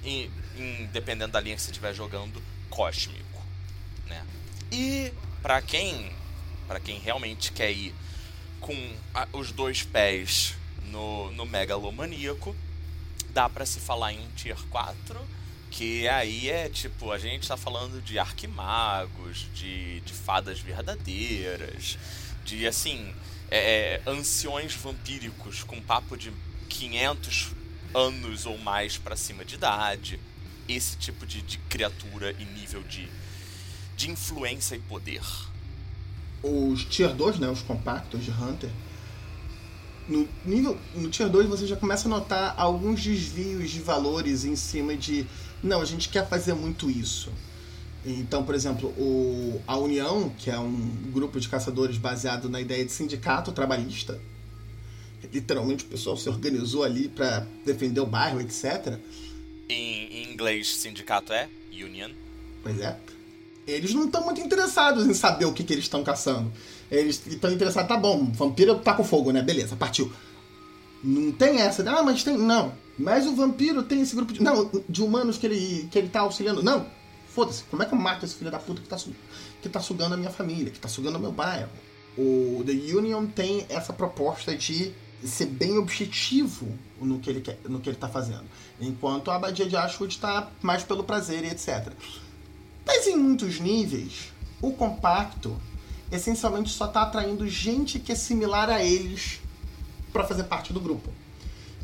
em, 0.03 0.29
em, 0.57 0.85
dependendo 0.87 1.31
da 1.31 1.39
linha 1.39 1.55
que 1.55 1.61
você 1.61 1.71
estiver 1.71 1.93
jogando, 1.93 2.41
cósmico. 2.69 3.41
né? 4.07 4.25
E 4.71 5.13
para 5.41 5.61
quem 5.61 6.11
para 6.67 6.79
quem 6.79 6.97
realmente 6.97 7.51
quer 7.51 7.71
ir 7.71 7.93
com 8.59 8.73
a, 9.13 9.27
os 9.33 9.51
dois 9.51 9.83
pés 9.83 10.55
no, 10.85 11.31
no 11.31 11.45
megalomaníaco, 11.45 12.55
dá 13.29 13.49
para 13.49 13.65
se 13.65 13.79
falar 13.79 14.13
em 14.13 14.19
um 14.19 14.29
tier 14.31 14.57
4, 14.69 15.19
que 15.69 16.07
aí 16.07 16.49
é 16.49 16.69
tipo, 16.69 17.11
a 17.11 17.17
gente 17.17 17.47
tá 17.47 17.57
falando 17.57 18.01
de 18.01 18.17
arquimagos, 18.17 19.47
de, 19.53 19.99
de 20.01 20.13
fadas 20.13 20.59
verdadeiras, 20.59 21.97
de 22.45 22.65
assim, 22.65 23.13
é, 23.55 24.01
é 24.05 24.09
anciões 24.09 24.73
vampíricos 24.73 25.63
com 25.63 25.79
papo 25.79 26.17
de 26.17 26.31
500 26.69 27.51
anos 27.93 28.45
ou 28.45 28.57
mais 28.57 28.97
para 28.97 29.15
cima 29.15 29.45
de 29.45 29.55
idade. 29.55 30.19
Esse 30.67 30.97
tipo 30.97 31.25
de, 31.25 31.41
de 31.41 31.57
criatura 31.69 32.31
e 32.31 32.45
nível 32.45 32.81
de, 32.83 33.07
de 33.95 34.09
influência 34.09 34.75
e 34.75 34.79
poder. 34.79 35.21
Os 36.41 36.83
Tier 36.85 37.13
2, 37.13 37.39
né, 37.39 37.47
os 37.49 37.61
compactos 37.61 38.23
de 38.23 38.31
Hunter, 38.31 38.69
no 40.07 40.27
nível 40.43 40.77
no 40.95 41.09
Tier 41.09 41.29
2 41.29 41.47
você 41.47 41.65
já 41.65 41.77
começa 41.77 42.07
a 42.07 42.09
notar 42.09 42.55
alguns 42.57 43.01
desvios 43.01 43.71
de 43.71 43.79
valores 43.79 44.43
em 44.43 44.55
cima 44.55 44.97
de 44.97 45.25
não, 45.63 45.79
a 45.79 45.85
gente 45.85 46.09
quer 46.09 46.27
fazer 46.27 46.53
muito 46.53 46.89
isso. 46.89 47.31
Então, 48.05 48.43
por 48.43 48.53
exemplo, 48.53 48.89
o, 48.97 49.61
a 49.65 49.77
União, 49.77 50.29
que 50.37 50.49
é 50.49 50.59
um 50.59 50.89
grupo 51.11 51.39
de 51.39 51.47
caçadores 51.47 51.97
baseado 51.97 52.49
na 52.49 52.59
ideia 52.59 52.83
de 52.83 52.91
sindicato 52.91 53.51
trabalhista, 53.51 54.19
literalmente 55.31 55.85
o 55.85 55.87
pessoal 55.87 56.17
se 56.17 56.27
organizou 56.27 56.83
ali 56.83 57.07
para 57.07 57.47
defender 57.65 58.01
o 58.01 58.05
bairro, 58.05 58.41
etc. 58.41 58.99
Em, 59.69 60.31
inglês, 60.31 60.75
sindicato 60.75 61.31
é 61.31 61.47
Union. 61.71 62.11
Pois 62.61 62.79
é. 62.79 62.97
Eles 63.65 63.93
não 63.93 64.05
estão 64.05 64.25
muito 64.25 64.41
interessados 64.41 65.07
em 65.07 65.13
saber 65.13 65.45
o 65.45 65.53
que, 65.53 65.63
que 65.63 65.71
eles 65.71 65.85
estão 65.85 66.03
caçando. 66.03 66.51
Eles 66.91 67.25
estão 67.25 67.51
interessados, 67.51 67.87
tá 67.87 67.97
bom, 67.97 68.29
vampiro 68.31 68.77
tá 68.79 68.93
com 68.93 69.03
fogo, 69.03 69.31
né? 69.31 69.41
Beleza, 69.41 69.77
partiu. 69.77 70.11
Não 71.01 71.31
tem 71.31 71.59
essa, 71.61 71.89
ah, 71.89 72.03
mas 72.03 72.23
tem. 72.23 72.37
Não. 72.37 72.73
Mas 72.97 73.25
o 73.25 73.35
vampiro 73.35 73.83
tem 73.83 74.01
esse 74.01 74.15
grupo 74.15 74.33
de. 74.33 74.43
Não, 74.43 74.69
de 74.87 75.01
humanos 75.01 75.37
que 75.37 75.45
ele, 75.45 75.87
que 75.89 75.97
ele 75.97 76.09
tá 76.09 76.21
auxiliando. 76.21 76.61
Não, 76.61 76.85
foda-se, 77.33 77.63
como 77.63 77.81
é 77.81 77.85
que 77.85 77.93
eu 77.93 77.97
mato 77.97 78.25
esse 78.25 78.35
filho 78.35 78.51
da 78.51 78.59
puta 78.59 78.81
que 78.81 78.87
tá, 78.87 78.97
que 79.61 79.69
tá 79.69 79.79
sugando 79.79 80.13
a 80.13 80.17
minha 80.17 80.29
família, 80.29 80.71
que 80.71 80.79
tá 80.79 80.87
sugando 80.87 81.17
o 81.17 81.19
meu 81.19 81.31
bairro? 81.31 81.69
O 82.17 82.63
The 82.65 82.71
Union 82.71 83.25
tem 83.25 83.65
essa 83.69 83.91
proposta 83.91 84.55
de 84.55 84.93
ser 85.25 85.47
bem 85.47 85.77
objetivo 85.77 86.77
no 87.01 87.19
que 87.19 87.29
ele, 87.29 87.41
quer, 87.41 87.57
no 87.67 87.79
que 87.79 87.89
ele 87.89 87.97
tá 87.97 88.07
fazendo. 88.07 88.43
Enquanto 88.79 89.31
a 89.31 89.35
abadia 89.35 89.67
de 89.67 89.75
Ashwood 89.75 90.17
tá 90.19 90.49
mais 90.61 90.83
pelo 90.83 91.03
prazer 91.03 91.43
e 91.43 91.47
etc. 91.47 91.91
Mas 92.85 93.07
em 93.07 93.15
muitos 93.15 93.59
níveis, 93.59 94.31
o 94.61 94.71
compacto 94.73 95.59
essencialmente 96.11 96.69
só 96.69 96.85
está 96.85 97.03
atraindo 97.03 97.47
gente 97.47 97.99
que 97.99 98.11
é 98.11 98.15
similar 98.15 98.69
a 98.69 98.83
eles 98.83 99.39
para 100.11 100.23
fazer 100.23 100.43
parte 100.43 100.71
do 100.71 100.79
grupo. 100.79 101.09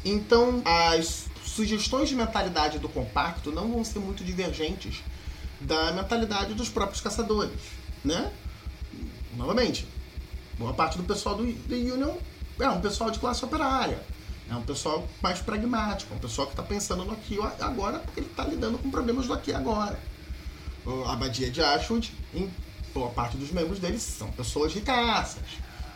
Então, 0.06 0.62
as 0.64 1.26
sugestões 1.44 2.08
de 2.08 2.16
mentalidade 2.16 2.78
do 2.78 2.88
compacto 2.88 3.52
não 3.52 3.72
vão 3.72 3.84
ser 3.84 4.00
muito 4.00 4.24
divergentes 4.24 5.02
da 5.62 5.92
mentalidade 5.92 6.54
dos 6.54 6.70
próprios 6.70 7.02
caçadores, 7.02 7.60
né? 8.04 8.32
Novamente, 9.36 9.88
boa 10.58 10.74
parte 10.74 10.98
do 10.98 11.04
pessoal 11.04 11.36
do, 11.36 11.46
do 11.46 11.76
Union 11.76 12.16
é 12.60 12.70
um 12.70 12.82
pessoal 12.82 13.12
de 13.12 13.20
classe 13.20 13.44
operária, 13.44 14.00
é 14.50 14.56
um 14.56 14.64
pessoal 14.64 15.08
mais 15.22 15.40
pragmático, 15.40 16.14
é 16.14 16.18
um 16.18 16.20
pessoal 16.20 16.48
que 16.48 16.54
está 16.54 16.64
pensando 16.64 17.06
no 17.06 17.14
aqui 17.14 17.38
agora 17.60 18.00
porque 18.00 18.20
ele 18.20 18.28
está 18.28 18.44
lidando 18.44 18.78
com 18.78 18.90
problemas 18.90 19.28
do 19.28 19.34
aqui 19.34 19.54
agora. 19.54 20.00
A 21.06 21.14
abadia 21.14 21.52
de 21.52 21.62
Ashwood, 21.62 22.12
em 22.34 22.50
boa 22.94 23.10
parte 23.10 23.38
dos 23.38 23.52
membros 23.52 23.80
deles 23.80 24.02
são 24.02 24.32
pessoas 24.32 24.74
ricaças, 24.74 25.44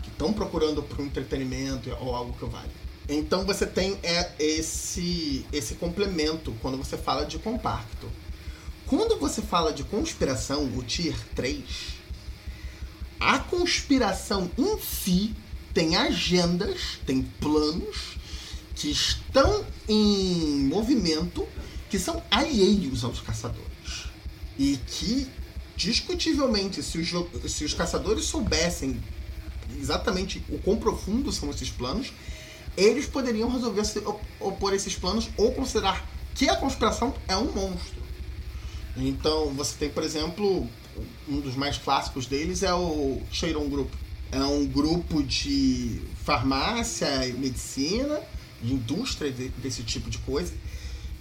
que 0.04 0.10
estão 0.10 0.32
procurando 0.34 0.84
por 0.84 1.02
um 1.02 1.06
entretenimento 1.06 1.90
ou 2.00 2.16
algo 2.16 2.34
que 2.34 2.46
vale. 2.46 2.70
Então 3.08 3.44
você 3.44 3.66
tem 3.66 3.98
é, 4.04 4.32
esse, 4.40 5.46
esse 5.52 5.76
complemento 5.76 6.54
quando 6.62 6.78
você 6.78 6.98
fala 6.98 7.26
de 7.26 7.38
compacto. 7.40 8.08
Quando 8.96 9.18
você 9.18 9.42
fala 9.42 9.74
de 9.74 9.84
conspiração, 9.84 10.66
o 10.66 10.84
Tier 10.84 11.18
3, 11.34 11.64
a 13.20 13.40
conspiração 13.40 14.52
em 14.56 14.80
si 14.80 15.36
tem 15.74 15.96
agendas, 15.96 17.00
tem 17.04 17.24
planos 17.24 18.20
que 18.76 18.92
estão 18.92 19.66
em 19.90 20.68
movimento 20.68 21.48
que 21.90 21.98
são 21.98 22.22
alheios 22.30 23.04
aos 23.04 23.20
caçadores. 23.20 24.12
E 24.60 24.78
que, 24.86 25.28
discutivelmente, 25.76 26.84
se 26.84 27.00
os, 27.00 27.52
se 27.52 27.66
os 27.66 27.74
caçadores 27.74 28.26
soubessem 28.26 29.04
exatamente 29.82 30.46
o 30.48 30.60
quão 30.60 30.78
profundo 30.78 31.32
são 31.32 31.50
esses 31.50 31.72
planos, 31.72 32.14
eles 32.78 33.08
poderiam 33.08 33.50
resolver 33.50 33.86
se 33.86 34.04
opor 34.40 34.72
esses 34.72 34.96
planos 34.96 35.30
ou 35.36 35.52
considerar 35.52 36.08
que 36.36 36.48
a 36.48 36.56
conspiração 36.56 37.12
é 37.28 37.36
um 37.36 37.52
monstro. 37.52 38.03
Então, 38.96 39.50
você 39.54 39.76
tem, 39.78 39.90
por 39.90 40.04
exemplo, 40.04 40.68
um 41.28 41.40
dos 41.40 41.56
mais 41.56 41.78
clássicos 41.78 42.26
deles 42.26 42.64
é 42.64 42.74
o 42.74 43.22
Cheiron 43.32 43.68
Group. 43.68 43.92
É 44.32 44.44
um 44.44 44.66
grupo 44.66 45.22
de 45.24 46.02
farmácia 46.24 47.28
e 47.28 47.34
medicina, 47.34 48.20
de 48.62 48.74
indústria 48.74 49.32
desse 49.32 49.84
tipo 49.84 50.10
de 50.10 50.18
coisa, 50.20 50.54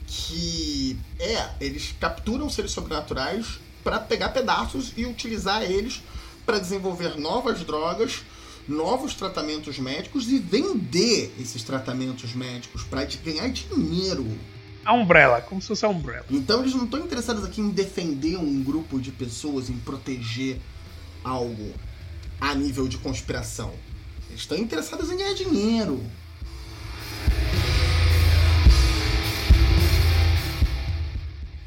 que 0.07 0.99
é, 1.19 1.51
eles 1.61 1.95
capturam 1.99 2.49
seres 2.49 2.71
sobrenaturais 2.71 3.59
para 3.83 3.99
pegar 3.99 4.31
pedaços 4.31 4.93
e 4.97 5.05
utilizar 5.05 5.63
eles 5.63 6.03
para 6.45 6.59
desenvolver 6.59 7.19
novas 7.19 7.61
drogas, 7.65 8.23
novos 8.69 9.15
tratamentos 9.15 9.79
médicos 9.79 10.29
e 10.29 10.39
vender 10.39 11.35
esses 11.39 11.63
tratamentos 11.63 12.35
médicos 12.35 12.83
para 12.85 13.05
ganhar 13.05 13.49
dinheiro 13.49 14.27
a 14.85 14.93
Umbrella, 14.93 15.41
como 15.41 15.61
se 15.61 15.69
fosse 15.69 15.85
a 15.85 15.89
Umbrella. 15.89 16.27
Então 16.31 16.61
eles 16.61 16.75
não 16.75 16.85
estão 16.85 17.01
interessados 17.01 17.45
aqui 17.45 17.61
em 17.61 17.71
defender 17.71 18.37
um 18.37 18.63
grupo 18.63 19.01
de 19.01 19.11
pessoas, 19.13 19.71
em 19.71 19.77
proteger 19.79 20.59
algo 21.23 21.73
a 22.41 22.55
nível 22.55 22.89
de 22.89 22.99
conspiração. 22.99 23.73
Eles 24.29 24.41
estão 24.41 24.59
interessados 24.59 25.11
em 25.11 25.17
ganhar 25.17 25.35
dinheiro. 25.35 26.03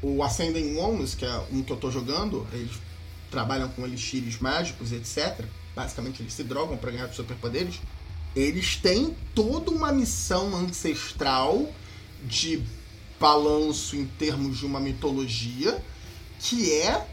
O 0.02 0.22
Ascending 0.22 0.76
Ones, 0.76 1.14
que 1.14 1.24
é 1.24 1.42
um 1.50 1.62
que 1.62 1.72
eu 1.72 1.76
estou 1.76 1.90
jogando, 1.90 2.46
eles 2.52 2.72
trabalham 3.30 3.68
com 3.70 3.84
elixires 3.84 4.38
mágicos, 4.38 4.92
etc. 4.92 5.44
Basicamente, 5.74 6.22
eles 6.22 6.32
se 6.32 6.44
drogam 6.44 6.76
para 6.76 6.90
ganhar 6.90 7.08
superpoderes. 7.08 7.80
Eles 8.34 8.76
têm 8.76 9.16
toda 9.34 9.70
uma 9.70 9.90
missão 9.92 10.54
ancestral 10.54 11.72
de 12.24 12.62
balanço 13.18 13.96
em 13.96 14.06
termos 14.06 14.58
de 14.58 14.66
uma 14.66 14.80
mitologia 14.80 15.82
que 16.38 16.72
é 16.72 17.06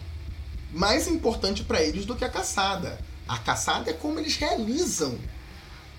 mais 0.71 1.07
importante 1.07 1.63
para 1.63 1.81
eles 1.81 2.05
do 2.05 2.15
que 2.15 2.25
a 2.25 2.29
caçada. 2.29 2.99
A 3.27 3.37
caçada 3.37 3.89
é 3.89 3.93
como 3.93 4.19
eles 4.19 4.35
realizam 4.35 5.17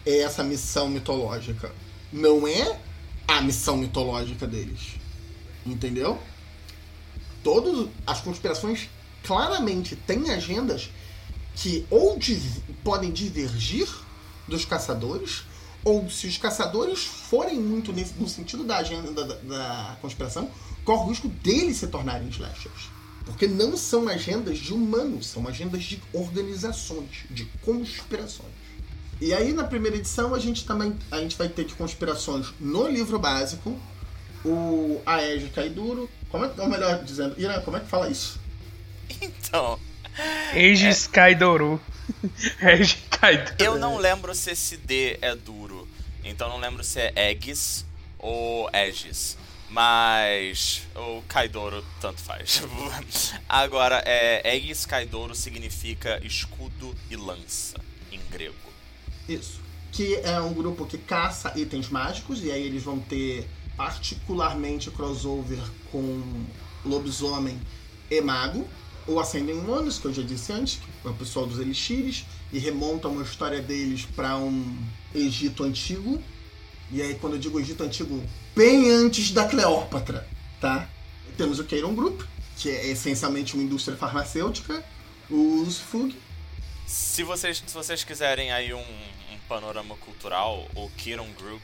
essa 0.04 0.44
missão 0.44 0.88
mitológica. 0.88 1.72
Não 2.12 2.46
é 2.46 2.78
a 3.26 3.40
missão 3.40 3.76
mitológica 3.76 4.46
deles. 4.46 4.96
Entendeu? 5.64 6.18
Todas 7.42 7.88
as 8.06 8.20
conspirações 8.20 8.88
claramente 9.22 9.96
têm 9.96 10.30
agendas 10.30 10.90
que 11.54 11.86
ou 11.88 12.18
podem 12.82 13.10
divergir 13.10 13.88
dos 14.46 14.64
caçadores 14.64 15.44
ou 15.84 16.08
se 16.08 16.26
os 16.26 16.38
caçadores 16.38 17.04
forem 17.04 17.60
muito 17.60 17.92
nesse, 17.92 18.14
no 18.14 18.28
sentido 18.28 18.64
da 18.64 18.78
agenda 18.78 19.12
da, 19.12 19.34
da 19.34 19.96
conspiração, 20.00 20.50
corre 20.84 21.04
o 21.04 21.08
risco 21.08 21.28
deles 21.28 21.76
se 21.76 21.88
tornarem 21.88 22.28
slashers. 22.28 22.88
Porque 23.24 23.46
não 23.46 23.76
são 23.76 24.08
agendas 24.08 24.58
de 24.58 24.72
humanos, 24.72 25.26
são 25.26 25.46
agendas 25.48 25.82
de 25.84 26.02
organizações, 26.12 27.24
de 27.30 27.46
conspirações. 27.62 28.52
E 29.20 29.32
aí 29.32 29.52
na 29.52 29.64
primeira 29.64 29.96
edição 29.96 30.34
a 30.34 30.38
gente 30.38 30.64
também 30.64 30.94
a 31.10 31.18
gente 31.18 31.36
vai 31.36 31.48
ter 31.48 31.64
de 31.64 31.74
conspirações 31.74 32.52
no 32.60 32.86
livro 32.86 33.18
básico, 33.18 33.78
o 34.44 35.00
Aege 35.06 35.48
Kaiduro, 35.48 36.10
como 36.28 36.44
é, 36.44 36.52
ou 36.58 36.68
melhor 36.68 37.02
dizendo, 37.02 37.34
Irã, 37.40 37.60
como 37.62 37.76
é 37.76 37.80
que 37.80 37.86
fala 37.86 38.08
isso? 38.10 38.38
Então, 39.20 39.78
Aegis 40.52 41.06
é... 41.06 41.10
Kaidoru. 41.10 41.80
Aegis 42.60 42.96
Kaidoru. 43.10 43.56
Eu 43.58 43.78
não 43.78 43.96
lembro 43.96 44.34
se 44.34 44.50
esse 44.50 44.76
D 44.76 45.18
é 45.20 45.34
duro. 45.34 45.73
Então 46.24 46.48
não 46.48 46.58
lembro 46.58 46.82
se 46.82 47.00
é 47.00 47.12
Aegis 47.16 47.84
ou 48.18 48.68
Aegis. 48.72 49.36
Mas 49.68 50.82
o 50.94 51.22
Kaidoru 51.22 51.84
tanto 52.00 52.20
faz. 52.20 52.62
Agora, 53.48 54.02
é, 54.06 54.48
Aegis 54.48 54.86
Kaidoru 54.86 55.34
significa 55.34 56.24
escudo 56.24 56.94
e 57.10 57.16
lança 57.16 57.80
em 58.12 58.20
grego. 58.30 58.54
Isso. 59.28 59.60
Que 59.90 60.16
é 60.16 60.40
um 60.40 60.52
grupo 60.52 60.86
que 60.86 60.98
caça 60.98 61.52
itens 61.56 61.88
mágicos, 61.88 62.42
e 62.44 62.52
aí 62.52 62.62
eles 62.62 62.82
vão 62.82 63.00
ter 63.00 63.48
particularmente 63.76 64.90
crossover 64.90 65.62
com 65.90 66.22
lobisomem 66.84 67.60
e 68.10 68.20
mago 68.20 68.68
o 69.06 69.20
Ascending 69.20 69.68
Ones, 69.68 69.98
que 69.98 70.06
eu 70.06 70.14
já 70.14 70.22
disse 70.22 70.52
antes, 70.52 70.76
que 70.76 71.08
é 71.08 71.10
o 71.10 71.14
pessoal 71.14 71.46
dos 71.46 71.58
Elixires, 71.58 72.24
e 72.54 72.58
remonta 72.60 73.08
uma 73.08 73.22
história 73.22 73.60
deles 73.60 74.06
para 74.14 74.36
um 74.36 74.78
Egito 75.12 75.64
antigo. 75.64 76.22
E 76.92 77.02
aí, 77.02 77.14
quando 77.16 77.32
eu 77.32 77.38
digo 77.40 77.58
Egito 77.58 77.82
antigo, 77.82 78.22
bem 78.54 78.90
antes 78.92 79.32
da 79.32 79.48
Cleópatra, 79.48 80.26
tá? 80.60 80.88
Temos 81.36 81.58
o 81.58 81.64
Keiron 81.64 81.96
Group, 81.96 82.22
que 82.56 82.70
é 82.70 82.86
essencialmente 82.86 83.54
uma 83.54 83.62
indústria 83.64 83.96
farmacêutica, 83.96 84.84
o 85.28 85.66
Fug. 85.68 86.16
Se 86.86 87.24
vocês, 87.24 87.60
se 87.66 87.74
vocês 87.74 88.04
quiserem 88.04 88.52
aí 88.52 88.72
um, 88.72 88.78
um 88.78 89.38
panorama 89.48 89.96
cultural, 89.96 90.68
o 90.76 90.88
Kiron 90.90 91.28
Group, 91.36 91.62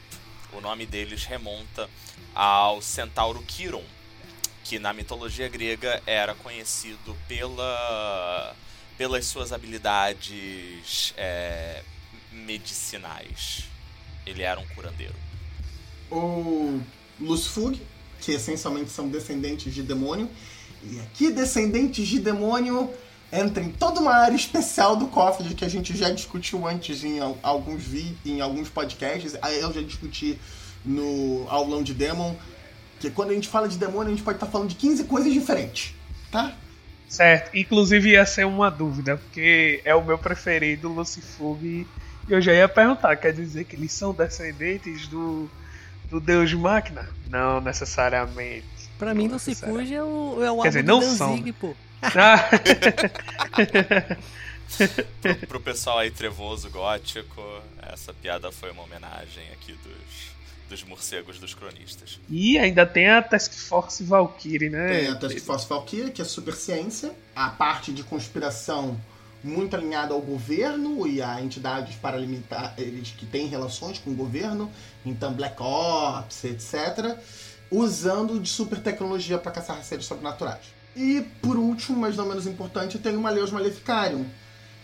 o 0.51 0.59
nome 0.59 0.85
deles 0.85 1.23
remonta 1.23 1.89
ao 2.35 2.81
centauro 2.81 3.41
Kiron, 3.43 3.83
que 4.65 4.77
na 4.77 4.91
mitologia 4.91 5.47
grega 5.47 6.03
era 6.05 6.35
conhecido 6.35 7.15
pela, 7.29 8.53
pelas 9.01 9.25
suas 9.25 9.51
habilidades 9.51 11.11
é, 11.17 11.81
medicinais. 12.31 13.63
Ele 14.27 14.43
era 14.43 14.59
um 14.59 14.65
curandeiro. 14.75 15.15
O 16.11 16.79
Lusfug, 17.19 17.81
que 18.19 18.33
essencialmente 18.33 18.91
são 18.91 19.09
descendentes 19.09 19.73
de 19.73 19.81
demônio. 19.81 20.29
E 20.83 20.99
aqui, 20.99 21.31
descendentes 21.31 22.07
de 22.07 22.19
demônio 22.19 22.93
entra 23.33 23.63
em 23.63 23.71
toda 23.71 23.99
uma 23.99 24.13
área 24.13 24.35
especial 24.35 24.95
do 24.95 25.07
Coffee 25.07 25.55
que 25.55 25.65
a 25.65 25.69
gente 25.69 25.97
já 25.97 26.11
discutiu 26.11 26.67
antes 26.67 27.03
em 27.03 27.17
alguns 27.41 27.81
vi 27.81 28.15
em 28.23 28.39
alguns 28.39 28.69
podcasts. 28.69 29.33
Eu 29.33 29.73
já 29.73 29.81
discuti 29.81 30.37
no 30.85 31.47
aulão 31.49 31.81
de 31.81 31.95
Demon. 31.95 32.35
Que 32.99 33.09
quando 33.09 33.31
a 33.31 33.33
gente 33.33 33.47
fala 33.47 33.67
de 33.67 33.79
demônio, 33.79 34.13
a 34.13 34.15
gente 34.15 34.23
pode 34.23 34.37
estar 34.37 34.45
falando 34.45 34.69
de 34.69 34.75
15 34.75 35.05
coisas 35.05 35.33
diferentes, 35.33 35.95
tá? 36.31 36.55
Certo. 37.11 37.53
Inclusive 37.53 38.11
ia 38.11 38.25
ser 38.25 38.45
uma 38.45 38.71
dúvida, 38.71 39.17
porque 39.17 39.81
é 39.83 39.93
o 39.93 40.01
meu 40.01 40.17
preferido, 40.17 40.87
Lucifug. 40.87 41.61
E 41.65 41.85
eu 42.29 42.39
já 42.39 42.53
ia 42.53 42.69
perguntar, 42.69 43.17
quer 43.17 43.33
dizer 43.33 43.65
que 43.65 43.75
eles 43.75 43.91
são 43.91 44.13
descendentes 44.13 45.09
do, 45.09 45.51
do 46.09 46.21
Deus 46.21 46.53
Máquina? 46.53 47.09
Não 47.29 47.59
necessariamente. 47.59 48.65
Pra 48.97 49.13
mim, 49.13 49.27
Lucifug 49.27 49.93
é 49.93 50.01
o, 50.01 50.41
é 50.41 50.51
o 50.51 50.61
Quer 50.61 50.69
dizer, 50.69 50.83
não 50.85 51.01
Danzig, 51.01 51.17
são. 51.17 51.53
pô. 51.59 51.75
Ah. 52.01 52.49
pro, 55.21 55.35
pro 55.47 55.59
pessoal 55.59 55.99
aí 55.99 56.11
trevoso, 56.11 56.69
gótico, 56.69 57.43
essa 57.91 58.13
piada 58.13 58.53
foi 58.53 58.71
uma 58.71 58.83
homenagem 58.83 59.43
aqui 59.51 59.73
dos, 59.73 60.31
dos 60.71 60.83
morcegos 60.83 61.37
dos 61.37 61.53
cronistas. 61.53 62.19
E 62.29 62.57
ainda 62.57 62.85
tem 62.85 63.09
a 63.09 63.21
Task 63.21 63.51
Force 63.53 64.03
Valkyrie, 64.03 64.69
né? 64.69 64.99
Tem 64.99 65.07
a 65.09 65.15
Task 65.15 65.37
Force 65.39 65.67
Valkyrie, 65.67 66.11
que 66.11 66.21
é 66.21 66.25
super 66.25 66.53
ciência. 66.55 67.11
A 67.35 67.49
parte 67.49 67.91
de 67.91 68.03
conspiração 68.03 68.99
muito 69.43 69.75
alinhada 69.75 70.13
ao 70.13 70.21
governo 70.21 71.05
e 71.05 71.21
a 71.21 71.41
entidades 71.41 71.95
paramilitares 71.95 73.11
que 73.17 73.25
têm 73.25 73.47
relações 73.47 73.99
com 73.99 74.11
o 74.11 74.15
governo, 74.15 74.71
então 75.05 75.33
Black 75.33 75.61
Ops, 75.61 76.43
etc. 76.45 77.17
Usando 77.69 78.39
de 78.39 78.47
super 78.47 78.79
tecnologia 78.79 79.37
para 79.37 79.51
caçar 79.51 79.83
seres 79.83 80.05
sobrenaturais. 80.05 80.73
E 80.95 81.21
por 81.41 81.57
último, 81.57 81.99
mas 81.99 82.15
não 82.15 82.25
menos 82.25 82.47
importante, 82.47 82.97
tem 82.97 83.15
o 83.15 83.21
Maleus 83.21 83.51
Maleficarium, 83.51 84.25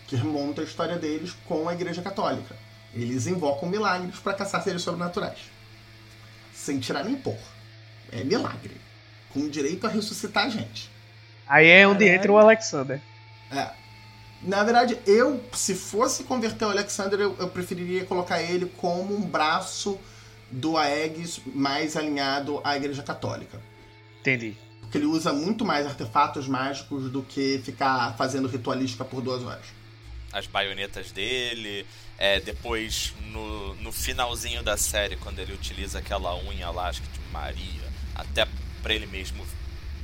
que 0.06 0.16
remonta 0.16 0.60
a 0.60 0.64
história 0.64 0.96
deles 0.96 1.34
com 1.46 1.68
a 1.68 1.72
Igreja 1.72 2.02
Católica. 2.02 2.56
Eles 2.94 3.26
invocam 3.26 3.68
milagres 3.68 4.18
para 4.18 4.34
caçar 4.34 4.62
seres 4.62 4.82
sobrenaturais. 4.82 5.57
Sem 6.68 6.78
tirar 6.78 7.02
nem 7.02 7.16
pôr. 7.16 7.38
É 8.12 8.22
milagre. 8.22 8.76
Com 9.32 9.48
direito 9.48 9.86
a 9.86 9.90
ressuscitar 9.90 10.44
a 10.44 10.48
gente. 10.50 10.90
Aí 11.46 11.66
é 11.66 11.88
onde 11.88 12.06
entra 12.06 12.30
o 12.30 12.36
Alexander. 12.36 13.00
É. 13.50 13.70
Na 14.42 14.62
verdade, 14.62 14.98
eu, 15.06 15.42
se 15.54 15.74
fosse 15.74 16.24
converter 16.24 16.66
o 16.66 16.70
Alexander, 16.70 17.18
eu, 17.18 17.34
eu 17.38 17.48
preferiria 17.48 18.04
colocar 18.04 18.42
ele 18.42 18.66
como 18.76 19.16
um 19.16 19.22
braço 19.22 19.98
do 20.50 20.76
Aegis 20.76 21.40
mais 21.46 21.96
alinhado 21.96 22.60
à 22.62 22.76
Igreja 22.76 23.02
Católica. 23.02 23.58
Entendi 24.20 24.54
porque 24.88 24.96
ele 24.96 25.04
usa 25.04 25.34
muito 25.34 25.66
mais 25.66 25.86
artefatos 25.86 26.48
mágicos 26.48 27.10
do 27.10 27.22
que 27.22 27.60
ficar 27.62 28.16
fazendo 28.16 28.48
ritualística 28.48 29.04
por 29.04 29.20
duas 29.20 29.42
horas. 29.42 29.66
As 30.32 30.46
baionetas 30.46 31.10
dele, 31.10 31.86
é, 32.18 32.40
depois 32.40 33.14
no, 33.32 33.74
no 33.76 33.92
finalzinho 33.92 34.62
da 34.62 34.76
série, 34.76 35.16
quando 35.16 35.38
ele 35.38 35.52
utiliza 35.52 36.00
aquela 36.00 36.36
unha 36.44 36.70
lá, 36.70 36.88
acho 36.88 37.00
que 37.02 37.08
de 37.08 37.20
Maria, 37.32 37.92
até 38.14 38.46
pra 38.82 38.92
ele 38.94 39.06
mesmo, 39.06 39.44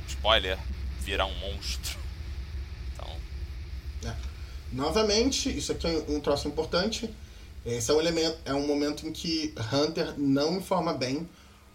spoiler, 0.07 0.57
virar 1.01 1.25
um 1.25 1.35
monstro. 1.35 1.99
Então. 2.93 3.09
É. 4.05 4.15
Novamente, 4.71 5.55
isso 5.55 5.71
aqui 5.71 5.87
é 5.87 6.05
um 6.09 6.19
troço 6.19 6.47
importante. 6.47 7.09
Esse 7.65 7.91
é 7.91 7.93
um 7.93 7.99
elemento, 7.99 8.37
é 8.45 8.53
um 8.53 8.65
momento 8.65 9.07
em 9.07 9.11
que 9.11 9.53
Hunter 9.73 10.13
não 10.17 10.57
informa 10.57 10.93
bem 10.93 11.27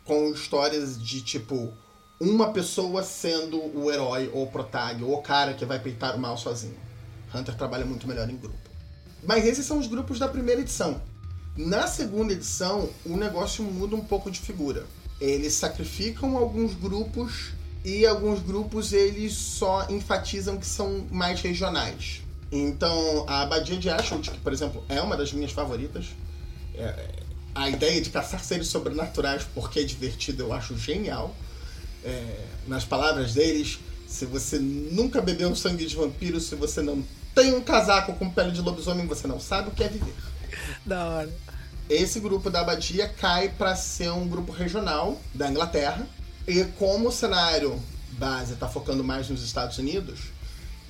com 0.05 0.33
histórias 0.33 1.01
de 1.03 1.21
tipo 1.21 1.73
uma 2.21 2.53
pessoa 2.53 3.03
sendo 3.03 3.59
o 3.77 3.91
herói 3.91 4.31
ou 4.33 4.45
o 4.45 4.51
protag, 4.51 5.03
ou 5.03 5.15
o 5.15 5.23
cara 5.23 5.55
que 5.55 5.65
vai 5.65 5.79
peitar 5.79 6.17
o 6.17 6.19
mal 6.19 6.37
sozinho. 6.37 6.77
Hunter 7.35 7.55
trabalha 7.55 7.85
muito 7.85 8.07
melhor 8.07 8.29
em 8.29 8.37
grupo. 8.37 8.59
Mas 9.23 9.45
esses 9.45 9.67
são 9.67 9.79
os 9.79 9.87
grupos 9.87 10.19
da 10.19 10.29
primeira 10.29 10.61
edição. 10.61 11.01
Na 11.57 11.87
segunda 11.87 12.33
edição, 12.33 12.89
o 13.05 13.17
negócio 13.17 13.63
muda 13.65 13.95
um 13.97 14.05
pouco 14.05 14.31
de 14.31 14.41
figura. 14.41 14.87
Eles 15.21 15.55
sacrificam 15.55 16.37
alguns 16.37 16.75
grupos 16.75 17.53
e 17.85 18.07
alguns 18.07 18.41
grupos 18.41 18.93
eles 18.93 19.33
só 19.33 19.87
enfatizam 19.91 20.57
que 20.57 20.67
são 20.67 21.07
mais 21.11 21.41
regionais. 21.41 22.23
Então, 22.51 23.25
a 23.29 23.43
Abadia 23.43 23.77
de 23.77 23.89
Ashwood, 23.91 24.31
que 24.31 24.39
por 24.39 24.53
exemplo 24.53 24.83
é 24.89 25.01
uma 25.01 25.17
das 25.17 25.33
minhas 25.33 25.53
favoritas, 25.53 26.07
é, 26.75 27.11
a 27.55 27.69
ideia 27.69 28.01
de 28.01 28.11
caçar 28.11 28.43
seres 28.43 28.69
sobrenaturais 28.69 29.47
porque 29.55 29.81
é 29.81 29.85
divertido 29.85 30.45
eu 30.45 30.53
acho 30.53 30.77
genial 30.77 31.35
é, 32.05 32.45
nas 32.67 32.85
palavras 32.85 33.35
deles, 33.35 33.79
se 34.07 34.25
você 34.25 34.59
nunca 34.59 35.21
bebeu 35.21 35.55
sangue 35.55 35.87
de 35.87 35.95
vampiro, 35.95 36.41
se 36.41 36.55
você 36.55 36.81
não 36.83 37.05
tem 37.41 37.55
um 37.55 37.63
casaco 37.63 38.13
com 38.15 38.29
pele 38.29 38.51
de 38.51 38.61
lobisomem, 38.61 39.07
você 39.07 39.27
não 39.27 39.41
sabe 39.41 39.69
o 39.69 39.71
que 39.71 39.83
é 39.83 39.89
viver. 39.89 40.13
Da 40.85 41.07
hora. 41.07 41.31
Esse 41.89 42.21
grupo 42.21 42.51
da 42.51 42.61
abadia 42.61 43.09
cai 43.09 43.49
para 43.49 43.75
ser 43.75 44.11
um 44.11 44.29
grupo 44.29 44.53
regional 44.53 45.19
da 45.35 45.51
Inglaterra. 45.51 46.07
E 46.47 46.63
como 46.79 47.09
o 47.09 47.13
cenário 47.13 47.81
base 48.13 48.53
está 48.53 48.69
focando 48.69 49.03
mais 49.03 49.29
nos 49.31 49.43
Estados 49.43 49.79
Unidos, 49.79 50.21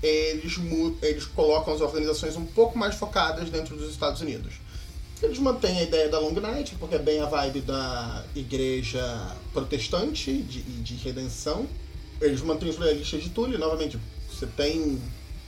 eles, 0.03 0.59
eles 1.03 1.24
colocam 1.24 1.72
as 1.72 1.80
organizações 1.80 2.36
um 2.36 2.44
pouco 2.44 2.76
mais 2.76 2.96
focadas 2.96 3.48
dentro 3.48 3.76
dos 3.76 3.88
Estados 3.88 4.20
Unidos. 4.20 4.55
Eles 5.22 5.38
mantêm 5.38 5.78
a 5.78 5.82
ideia 5.82 6.09
da 6.09 6.18
Long 6.18 6.32
Night, 6.32 6.74
porque 6.80 6.96
é 6.96 6.98
bem 6.98 7.20
a 7.20 7.26
vibe 7.26 7.61
da 7.61 8.24
igreja 8.34 9.36
protestante 9.53 10.32
de, 10.32 10.62
de 10.62 10.94
redenção. 10.96 11.66
Eles 12.20 12.40
mantêm 12.40 12.68
os 12.68 12.78
loyalistas 12.78 13.22
de 13.22 13.30
Tully, 13.30 13.57
novamente. 13.57 13.98
Você 14.28 14.46
tem 14.46 15.01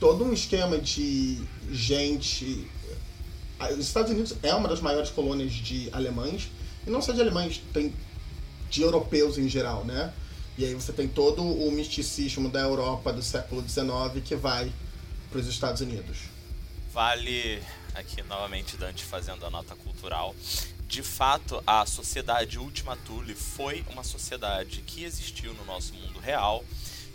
todo 0.03 0.25
um 0.25 0.33
esquema 0.33 0.77
de 0.77 1.41
gente. 1.71 2.69
Os 3.71 3.85
Estados 3.85 4.11
Unidos 4.11 4.35
é 4.43 4.53
uma 4.53 4.67
das 4.67 4.81
maiores 4.81 5.09
colônias 5.09 5.53
de 5.53 5.89
alemães, 5.93 6.51
e 6.85 6.89
não 6.89 7.01
só 7.01 7.13
de 7.13 7.21
alemães, 7.21 7.61
tem 7.71 7.95
de 8.69 8.81
europeus 8.81 9.37
em 9.37 9.47
geral, 9.47 9.85
né? 9.85 10.13
E 10.57 10.65
aí 10.65 10.73
você 10.73 10.91
tem 10.91 11.07
todo 11.07 11.41
o 11.41 11.71
misticismo 11.71 12.49
da 12.49 12.59
Europa 12.59 13.13
do 13.13 13.21
século 13.21 13.63
XIX 13.65 14.21
que 14.25 14.35
vai 14.35 14.69
para 15.31 15.39
os 15.39 15.47
Estados 15.47 15.79
Unidos. 15.79 16.17
Vale 16.91 17.63
aqui 17.95 18.21
novamente 18.23 18.75
Dante 18.75 19.05
fazendo 19.05 19.45
a 19.45 19.49
nota 19.49 19.73
cultural. 19.73 20.35
De 20.85 21.01
fato, 21.01 21.63
a 21.65 21.85
sociedade 21.85 22.59
Ultima 22.59 22.97
Thule 23.05 23.33
foi 23.35 23.85
uma 23.89 24.03
sociedade 24.03 24.83
que 24.85 25.05
existiu 25.05 25.53
no 25.53 25.63
nosso 25.63 25.93
mundo 25.93 26.19
real, 26.19 26.61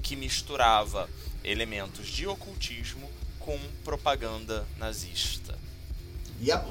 que 0.03 0.16
misturava 0.16 1.09
elementos 1.44 2.07
de 2.09 2.26
ocultismo 2.26 3.09
com 3.38 3.59
propaganda 3.84 4.66
nazista. 4.78 5.59
Yep. 6.42 6.66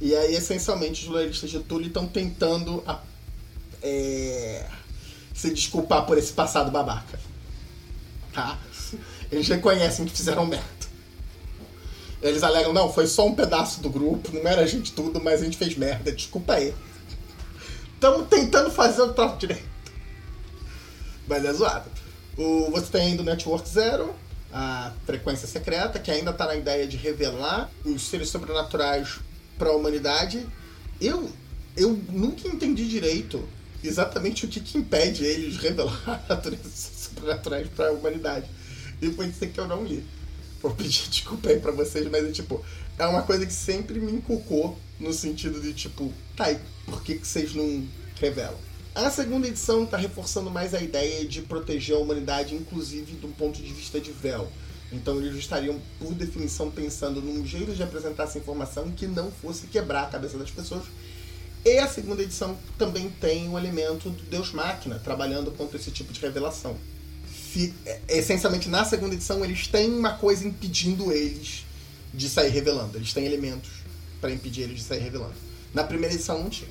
E 0.00 0.14
aí, 0.14 0.34
essencialmente, 0.34 1.04
os 1.04 1.08
loyalistas 1.08 1.50
de 1.50 1.60
Thule 1.60 1.86
estão 1.86 2.06
tentando 2.06 2.82
a, 2.86 3.00
é, 3.82 4.68
se 5.32 5.52
desculpar 5.52 6.04
por 6.06 6.18
esse 6.18 6.32
passado 6.32 6.70
babaca. 6.70 7.18
Tá? 8.32 8.58
Eles 9.30 9.48
reconhecem 9.48 10.04
que 10.04 10.12
fizeram 10.12 10.46
merda. 10.46 10.84
Eles 12.20 12.42
alegam, 12.42 12.72
não, 12.72 12.92
foi 12.92 13.06
só 13.06 13.26
um 13.26 13.34
pedaço 13.34 13.80
do 13.80 13.90
grupo, 13.90 14.32
não 14.32 14.50
era 14.50 14.62
a 14.62 14.66
gente 14.66 14.92
tudo, 14.92 15.22
mas 15.22 15.42
a 15.42 15.44
gente 15.44 15.58
fez 15.58 15.76
merda, 15.76 16.10
desculpa 16.10 16.54
aí. 16.54 16.74
Estamos 17.94 18.28
tentando 18.28 18.70
fazer 18.70 19.02
o 19.02 19.12
troço 19.12 19.36
direito. 19.38 19.73
Mas 21.26 21.44
é 21.44 21.52
zoado. 21.52 21.90
O, 22.36 22.70
você 22.70 22.86
tem 22.86 23.02
ainda 23.02 23.22
o 23.22 23.24
Network 23.24 23.68
Zero, 23.68 24.14
a 24.52 24.92
frequência 25.06 25.46
secreta, 25.46 25.98
que 25.98 26.10
ainda 26.10 26.30
está 26.30 26.46
na 26.46 26.56
ideia 26.56 26.86
de 26.86 26.96
revelar 26.96 27.70
os 27.84 28.02
seres 28.02 28.28
sobrenaturais 28.28 29.18
para 29.58 29.70
a 29.70 29.76
humanidade. 29.76 30.46
Eu, 31.00 31.30
eu 31.76 31.98
nunca 32.08 32.46
entendi 32.48 32.88
direito 32.88 33.46
exatamente 33.82 34.44
o 34.44 34.48
que, 34.48 34.60
que 34.60 34.78
impede 34.78 35.24
eles 35.24 35.54
de 35.54 35.60
revelar 35.60 36.24
naturezas 36.28 36.90
sobrenaturais 36.96 37.68
para 37.68 37.88
a 37.88 37.92
humanidade. 37.92 38.46
E 39.00 39.10
pode 39.10 39.32
ser 39.32 39.48
que 39.48 39.58
eu 39.58 39.66
não 39.66 39.84
li. 39.84 40.04
Vou 40.62 40.72
pedir 40.72 41.06
desculpa 41.10 41.50
aí 41.50 41.60
pra 41.60 41.72
vocês, 41.72 42.08
mas 42.10 42.24
é 42.24 42.32
tipo, 42.32 42.64
é 42.98 43.06
uma 43.06 43.22
coisa 43.22 43.44
que 43.44 43.52
sempre 43.52 44.00
me 44.00 44.12
inculcou 44.12 44.78
no 44.98 45.12
sentido 45.12 45.60
de 45.60 45.72
tipo, 45.72 46.12
tá, 46.36 46.54
por 46.86 47.02
que, 47.02 47.16
que 47.16 47.26
vocês 47.26 47.54
não 47.54 47.86
revelam? 48.20 48.58
A 48.94 49.10
segunda 49.10 49.48
edição 49.48 49.82
está 49.82 49.96
reforçando 49.96 50.48
mais 50.50 50.72
a 50.72 50.80
ideia 50.80 51.24
de 51.24 51.42
proteger 51.42 51.96
a 51.96 51.98
humanidade, 51.98 52.54
inclusive 52.54 53.14
do 53.16 53.26
ponto 53.26 53.60
de 53.60 53.72
vista 53.72 54.00
de 54.00 54.12
véu. 54.12 54.48
Então 54.92 55.16
eles 55.18 55.34
estariam, 55.34 55.80
por 55.98 56.14
definição, 56.14 56.70
pensando 56.70 57.20
num 57.20 57.44
jeito 57.44 57.74
de 57.74 57.82
apresentar 57.82 58.22
essa 58.24 58.38
informação 58.38 58.92
que 58.92 59.08
não 59.08 59.32
fosse 59.32 59.66
quebrar 59.66 60.04
a 60.04 60.06
cabeça 60.06 60.38
das 60.38 60.50
pessoas. 60.52 60.84
E 61.64 61.78
a 61.78 61.88
segunda 61.88 62.22
edição 62.22 62.56
também 62.78 63.10
tem 63.20 63.48
o 63.48 63.58
elemento 63.58 64.10
do 64.10 64.22
Deus 64.24 64.52
Máquina, 64.52 64.96
trabalhando 65.00 65.50
contra 65.50 65.76
esse 65.76 65.90
tipo 65.90 66.12
de 66.12 66.20
revelação. 66.20 66.76
É, 67.86 68.00
essencialmente, 68.10 68.68
na 68.68 68.84
segunda 68.84 69.14
edição, 69.16 69.44
eles 69.44 69.66
têm 69.66 69.90
uma 69.92 70.12
coisa 70.18 70.46
impedindo 70.46 71.10
eles 71.10 71.64
de 72.12 72.28
sair 72.28 72.50
revelando. 72.50 72.96
Eles 72.96 73.12
têm 73.12 73.24
elementos 73.24 73.70
para 74.20 74.30
impedir 74.30 74.62
eles 74.62 74.78
de 74.78 74.84
sair 74.84 75.00
revelando. 75.00 75.34
Na 75.72 75.82
primeira 75.82 76.14
edição 76.14 76.38
não 76.40 76.48
tinha. 76.48 76.70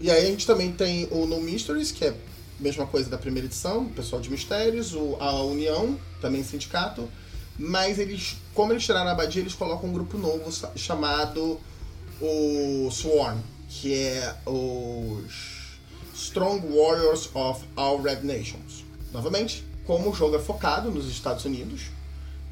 E 0.00 0.10
aí 0.10 0.26
a 0.26 0.30
gente 0.30 0.46
também 0.46 0.72
tem 0.72 1.06
o 1.10 1.26
No 1.26 1.40
Mysteries, 1.40 1.92
que 1.92 2.06
é 2.06 2.08
a 2.08 2.14
mesma 2.58 2.86
coisa 2.86 3.10
da 3.10 3.18
primeira 3.18 3.46
edição, 3.46 3.82
o 3.82 3.90
pessoal 3.90 4.22
de 4.22 4.30
mistérios, 4.30 4.94
o, 4.94 5.16
a 5.20 5.42
União, 5.42 5.98
também 6.22 6.42
sindicato, 6.42 7.06
mas 7.58 7.98
eles, 7.98 8.38
como 8.54 8.72
eles 8.72 8.84
tiraram 8.84 9.10
a 9.10 9.12
abadia, 9.12 9.42
eles 9.42 9.52
colocam 9.52 9.90
um 9.90 9.92
grupo 9.92 10.16
novo 10.16 10.50
chamado 10.74 11.60
o 12.18 12.90
Swarm, 12.90 13.38
que 13.68 13.94
é 13.94 14.34
os 14.46 15.78
Strong 16.14 16.66
Warriors 16.66 17.28
of 17.34 17.66
All 17.76 18.00
Red 18.00 18.20
Nations. 18.22 18.84
Novamente, 19.12 19.64
como 19.84 20.10
o 20.10 20.14
jogo 20.14 20.36
é 20.36 20.38
focado 20.38 20.90
nos 20.90 21.10
Estados 21.10 21.44
Unidos, 21.44 21.82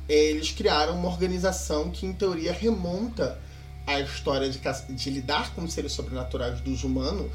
eles 0.06 0.52
criaram 0.52 0.98
uma 0.98 1.08
organização 1.08 1.90
que, 1.90 2.04
em 2.04 2.12
teoria, 2.12 2.52
remonta 2.52 3.38
a 3.88 4.00
história 4.00 4.50
de, 4.50 4.60
de 4.90 5.10
lidar 5.10 5.54
com 5.54 5.66
seres 5.66 5.92
sobrenaturais 5.92 6.60
dos 6.60 6.84
humanos 6.84 7.32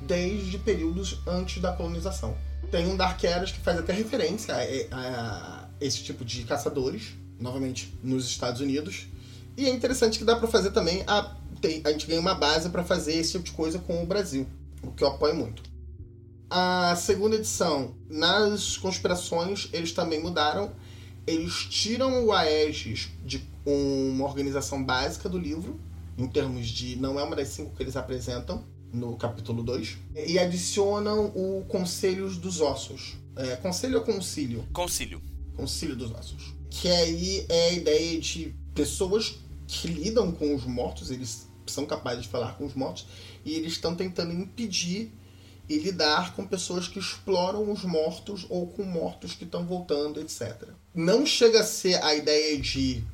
desde 0.00 0.58
períodos 0.58 1.20
antes 1.26 1.60
da 1.60 1.72
colonização. 1.72 2.36
Tem 2.70 2.86
um 2.86 2.96
Dark 2.96 3.22
Eras 3.22 3.52
que 3.52 3.60
faz 3.60 3.78
até 3.78 3.92
referência 3.92 4.54
a, 4.54 4.96
a, 4.96 5.68
esse 5.78 6.02
tipo 6.02 6.24
de 6.24 6.44
caçadores, 6.44 7.14
novamente 7.38 7.92
nos 8.02 8.24
Estados 8.26 8.62
Unidos. 8.62 9.08
E 9.56 9.66
é 9.66 9.70
interessante 9.70 10.18
que 10.18 10.24
dá 10.24 10.36
para 10.36 10.48
fazer 10.48 10.70
também 10.70 11.04
a, 11.06 11.36
tem, 11.60 11.82
a 11.84 11.92
gente 11.92 12.06
ganha 12.06 12.20
uma 12.20 12.34
base 12.34 12.70
para 12.70 12.82
fazer 12.82 13.14
esse 13.16 13.32
tipo 13.32 13.44
de 13.44 13.52
coisa 13.52 13.78
com 13.78 14.02
o 14.02 14.06
Brasil, 14.06 14.46
o 14.82 14.90
que 14.92 15.04
eu 15.04 15.08
apoio 15.08 15.34
muito. 15.34 15.62
A 16.48 16.96
segunda 16.96 17.36
edição, 17.36 17.94
nas 18.08 18.76
conspirações, 18.78 19.68
eles 19.72 19.92
também 19.92 20.20
mudaram. 20.20 20.72
Eles 21.26 21.54
tiram 21.66 22.24
o 22.24 22.32
Aegis 22.32 23.10
de 23.24 23.46
uma 23.64 24.24
organização 24.24 24.82
básica 24.82 25.28
do 25.28 25.38
livro 25.38 25.78
em 26.18 26.28
termos 26.28 26.68
de. 26.68 26.96
Não 26.96 27.18
é 27.18 27.22
uma 27.22 27.36
das 27.36 27.48
cinco 27.48 27.74
que 27.74 27.82
eles 27.82 27.96
apresentam 27.96 28.64
no 28.92 29.16
capítulo 29.16 29.62
2. 29.62 29.98
E 30.26 30.38
adicionam 30.38 31.26
o 31.34 31.64
Conselhos 31.68 32.36
dos 32.36 32.60
Ossos. 32.60 33.14
É, 33.36 33.56
conselho 33.56 33.98
ou 33.98 34.04
concílio? 34.04 34.66
Concílio. 34.72 35.22
Concílio 35.56 35.96
dos 35.96 36.10
Ossos. 36.10 36.54
Que 36.68 36.88
aí 36.88 37.46
é 37.48 37.68
a 37.68 37.72
ideia 37.72 38.20
de 38.20 38.54
pessoas 38.74 39.38
que 39.66 39.88
lidam 39.88 40.32
com 40.32 40.54
os 40.54 40.64
mortos, 40.64 41.10
eles 41.10 41.48
são 41.66 41.86
capazes 41.86 42.24
de 42.24 42.28
falar 42.28 42.56
com 42.56 42.66
os 42.66 42.74
mortos, 42.74 43.06
e 43.44 43.54
eles 43.54 43.72
estão 43.72 43.94
tentando 43.94 44.32
impedir 44.32 45.12
e 45.68 45.78
lidar 45.78 46.34
com 46.34 46.44
pessoas 46.44 46.88
que 46.88 46.98
exploram 46.98 47.70
os 47.70 47.84
mortos 47.84 48.44
ou 48.48 48.66
com 48.66 48.82
mortos 48.82 49.34
que 49.34 49.44
estão 49.44 49.64
voltando, 49.64 50.20
etc. 50.20 50.68
Não 50.92 51.24
chega 51.24 51.60
a 51.60 51.64
ser 51.64 52.02
a 52.02 52.14
ideia 52.14 52.58
de 52.58 53.04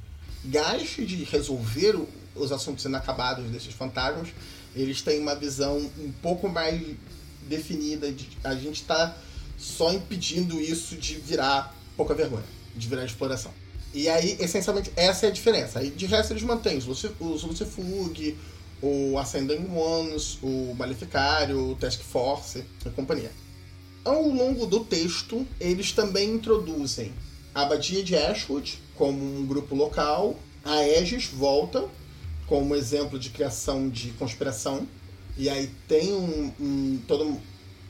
gaste 0.46 1.04
de 1.04 1.24
resolver 1.24 1.96
os 2.36 2.52
assuntos 2.52 2.84
inacabados 2.84 3.44
desses 3.50 3.74
fantasmas, 3.74 4.28
eles 4.74 5.02
têm 5.02 5.20
uma 5.20 5.34
visão 5.34 5.78
um 5.98 6.12
pouco 6.22 6.48
mais 6.48 6.80
definida 7.48 8.10
de 8.10 8.28
a 8.44 8.54
gente 8.54 8.82
está 8.82 9.16
só 9.56 9.92
impedindo 9.92 10.60
isso 10.60 10.96
de 10.96 11.14
virar 11.14 11.74
pouca 11.96 12.14
vergonha, 12.14 12.44
de 12.74 12.86
virar 12.86 13.04
exploração. 13.04 13.52
E 13.94 14.08
aí, 14.08 14.36
essencialmente, 14.38 14.92
essa 14.94 15.26
é 15.26 15.28
a 15.30 15.32
diferença. 15.32 15.78
Aí, 15.78 15.90
de 15.90 16.04
resto, 16.04 16.32
eles 16.32 16.42
mantêm 16.42 16.76
os, 16.76 16.86
Lucifug, 16.86 18.36
o 18.82 19.18
Ascending 19.18 19.70
Ones, 19.74 20.38
o 20.42 20.74
Maleficário, 20.74 21.70
o 21.70 21.76
Task 21.76 22.00
Force 22.00 22.62
e 22.84 22.90
companhia. 22.90 23.32
Ao 24.04 24.28
longo 24.28 24.66
do 24.66 24.80
texto, 24.80 25.46
eles 25.58 25.92
também 25.92 26.34
introduzem 26.34 27.12
a 27.54 27.62
Abadia 27.62 28.02
de 28.04 28.14
Ashwood 28.14 28.78
como 28.94 29.18
um 29.18 29.46
grupo 29.46 29.74
local, 29.74 30.38
a 30.62 30.74
Aegis 30.74 31.26
volta 31.26 31.88
como 32.46 32.74
exemplo 32.74 33.18
de 33.18 33.30
criação 33.30 33.88
de 33.88 34.10
conspiração. 34.12 34.86
E 35.36 35.48
aí 35.48 35.70
tem 35.86 36.12
um, 36.12 36.52
um, 36.58 37.02
toda 37.06 37.38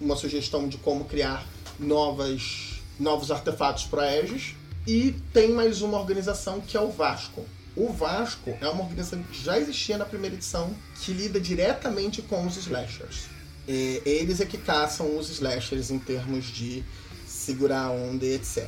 uma 0.00 0.16
sugestão 0.16 0.68
de 0.68 0.78
como 0.78 1.04
criar 1.04 1.46
novas, 1.78 2.80
novos 2.98 3.30
artefatos 3.30 3.84
para 3.84 4.02
Aegis. 4.02 4.54
E 4.86 5.14
tem 5.32 5.52
mais 5.52 5.82
uma 5.82 5.98
organização 5.98 6.60
que 6.60 6.76
é 6.76 6.80
o 6.80 6.90
Vasco. 6.90 7.44
O 7.74 7.92
Vasco 7.92 8.56
é 8.60 8.68
uma 8.68 8.82
organização 8.82 9.22
que 9.22 9.42
já 9.42 9.58
existia 9.58 9.98
na 9.98 10.04
primeira 10.04 10.34
edição, 10.34 10.74
que 11.00 11.12
lida 11.12 11.38
diretamente 11.38 12.22
com 12.22 12.46
os 12.46 12.56
slashers. 12.56 13.24
E 13.68 14.00
eles 14.06 14.40
é 14.40 14.46
que 14.46 14.56
caçam 14.56 15.18
os 15.18 15.28
slashers 15.28 15.90
em 15.90 15.98
termos 15.98 16.46
de 16.46 16.84
segurar 17.26 17.86
a 17.86 17.90
onda 17.90 18.24
e 18.24 18.34
etc. 18.34 18.64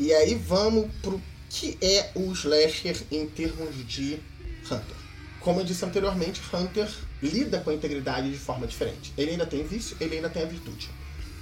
E 0.00 0.14
aí 0.14 0.34
vamos 0.34 0.90
pro 1.02 1.20
que 1.50 1.76
é 1.82 2.10
o 2.14 2.32
slasher 2.32 2.96
em 3.12 3.26
termos 3.26 3.86
de 3.86 4.18
Hunter. 4.64 4.96
Como 5.40 5.60
eu 5.60 5.64
disse 5.64 5.84
anteriormente, 5.84 6.40
Hunter 6.50 6.90
lida 7.22 7.60
com 7.60 7.68
a 7.68 7.74
integridade 7.74 8.30
de 8.30 8.38
forma 8.38 8.66
diferente. 8.66 9.12
Ele 9.18 9.32
ainda 9.32 9.44
tem 9.44 9.62
vício, 9.62 9.94
ele 10.00 10.16
ainda 10.16 10.30
tem 10.30 10.42
a 10.42 10.46
virtude. 10.46 10.88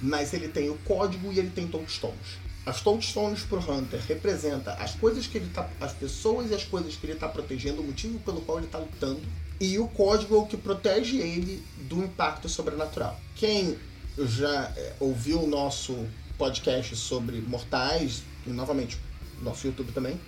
Mas 0.01 0.33
ele 0.33 0.49
tem 0.49 0.69
o 0.69 0.75
código 0.79 1.31
e 1.31 1.39
ele 1.39 1.51
tem 1.51 1.69
touchstones. 1.69 2.37
As 2.65 2.81
touchstones 2.81 3.43
pro 3.43 3.59
Hunter 3.59 4.01
representa 4.05 4.73
as 4.73 4.93
coisas 4.93 5.25
que 5.25 5.37
ele 5.37 5.49
tá. 5.53 5.69
as 5.79 5.93
pessoas 5.93 6.51
e 6.51 6.53
as 6.53 6.65
coisas 6.65 6.97
que 6.97 7.05
ele 7.05 7.13
está 7.13 7.29
protegendo, 7.29 7.81
o 7.81 7.85
motivo 7.85 8.19
pelo 8.19 8.41
qual 8.41 8.57
ele 8.57 8.67
está 8.67 8.79
lutando. 8.79 9.21
E 9.57 9.79
o 9.79 9.87
código 9.87 10.35
é 10.35 10.37
o 10.37 10.45
que 10.45 10.57
protege 10.57 11.17
ele 11.19 11.63
do 11.87 12.03
impacto 12.03 12.49
sobrenatural. 12.49 13.17
Quem 13.37 13.77
já 14.17 14.73
é, 14.75 14.95
ouviu 14.99 15.43
o 15.43 15.47
nosso 15.47 16.05
podcast 16.37 16.93
sobre 16.97 17.39
mortais, 17.41 18.23
e 18.49 18.53
novamente, 18.53 18.97
nosso 19.41 19.65
YouTube 19.65 19.91
também, 19.91 20.19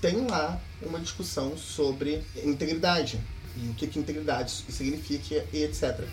tem 0.00 0.26
lá 0.26 0.60
uma 0.82 1.00
discussão 1.00 1.56
sobre 1.56 2.22
integridade 2.44 3.20
e 3.56 3.68
o 3.68 3.74
que, 3.74 3.86
que 3.86 3.98
integridade 3.98 4.50
significa 4.68 5.44
e 5.52 5.64
etc. 5.64 6.06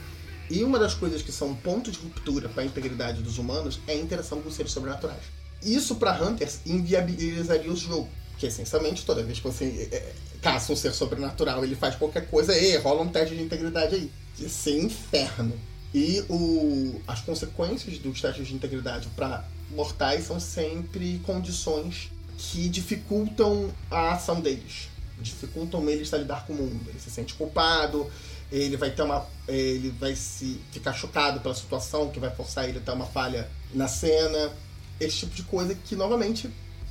E 0.50 0.64
uma 0.64 0.78
das 0.78 0.94
coisas 0.94 1.22
que 1.22 1.32
são 1.32 1.50
um 1.50 1.56
ponto 1.56 1.92
de 1.92 2.00
ruptura 2.00 2.50
para 2.50 2.64
a 2.64 2.66
integridade 2.66 3.22
dos 3.22 3.38
humanos 3.38 3.80
é 3.88 3.94
a 3.94 3.98
interação 3.98 4.42
com 4.42 4.52
seres 4.52 4.72
sobrenaturais. 4.72 5.22
Isso 5.62 5.96
para 5.96 6.24
Hunters 6.24 6.60
inviabilizaria 6.66 7.72
o 7.72 7.76
jogo, 7.76 8.10
que 8.38 8.46
essencialmente 8.46 9.06
toda 9.06 9.24
vez 9.24 9.40
que 9.40 9.44
você 9.44 9.90
é, 9.92 10.14
caça 10.42 10.72
um 10.72 10.76
ser 10.76 10.94
sobrenatural, 10.94 11.64
ele 11.64 11.76
faz 11.76 11.96
qualquer 11.96 12.28
coisa, 12.28 12.56
e 12.56 12.78
rola 12.78 13.02
um 13.02 13.10
teste 13.10 13.36
de 13.36 13.42
integridade 13.42 13.96
aí. 13.96 14.12
Ia 14.38 14.50
ser 14.50 14.80
inferno. 14.80 15.60
E 15.94 16.24
o, 16.30 17.02
as 17.08 17.22
consequências 17.22 17.98
dos 17.98 18.22
testes 18.22 18.48
de 18.48 18.54
integridade 18.54 19.08
para 19.16 19.46
mortais 19.72 20.26
são 20.26 20.40
sempre 20.40 21.20
condições 21.26 22.12
que 22.38 22.68
dificultam 22.70 23.72
a 23.90 24.14
ação 24.14 24.42
deles. 24.42 24.90
Dificultam 25.20 25.88
eles 25.90 26.14
a 26.14 26.18
lidar 26.18 26.46
com 26.46 26.54
o 26.54 26.56
mundo. 26.58 26.90
Ele 26.90 27.00
se 27.00 27.10
sente 27.10 27.34
culpado, 27.34 28.10
ele 28.52 28.78
vai 28.78 28.92
ter 28.92 29.02
uma. 29.02 29.26
ele 29.48 29.90
vai 30.00 30.16
se 30.16 30.60
ficar 30.72 30.94
chocado 30.94 31.40
pela 31.40 31.56
situação, 31.56 32.10
que 32.10 32.20
vai 32.20 32.30
forçar 32.30 32.68
ele 32.68 32.80
a 32.80 32.82
ter 32.82 32.92
uma 32.92 33.06
falha 33.06 33.50
na 33.74 33.88
cena. 33.88 34.52
Esse 35.00 35.20
tipo 35.20 35.36
de 35.36 35.44
coisa 35.44 35.74
que, 35.76 35.96
novamente, 35.96 36.50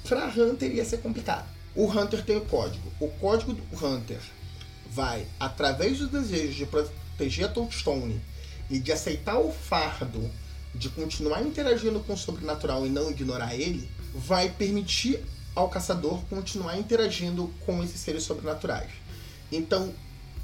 para 0.09 0.27
Hunter 0.27 0.75
ia 0.75 0.85
ser 0.85 0.99
complicado. 0.99 1.47
O 1.75 1.87
Hunter 1.87 2.25
tem 2.25 2.37
o 2.37 2.43
código. 2.43 2.93
O 3.01 3.09
código 3.09 3.53
do 3.53 3.87
Hunter 3.87 4.20
vai, 4.91 5.27
através 5.41 5.99
do 5.99 6.09
desejo 6.09 6.55
de 6.55 6.66
proteger 6.66 7.47
a 7.47 7.49
Toadstone 7.49 8.20
e 8.70 8.79
de 8.79 8.93
aceitar 8.93 9.39
o 9.39 9.51
fardo 9.51 10.31
de 10.75 10.89
continuar 10.89 11.43
interagindo 11.43 12.01
com 12.01 12.14
o 12.14 12.18
sobrenatural 12.18 12.87
e 12.87 12.91
não 12.91 13.11
ignorar 13.11 13.55
ele, 13.55 13.89
vai 14.14 14.49
permitir 14.51 15.20
ao 15.55 15.68
caçador 15.68 16.20
continuar 16.29 16.77
interagindo 16.77 17.53
com 17.64 17.83
esses 17.83 18.01
seres 18.01 18.25
sobrenaturais. 18.25 18.91
Então, 19.53 19.93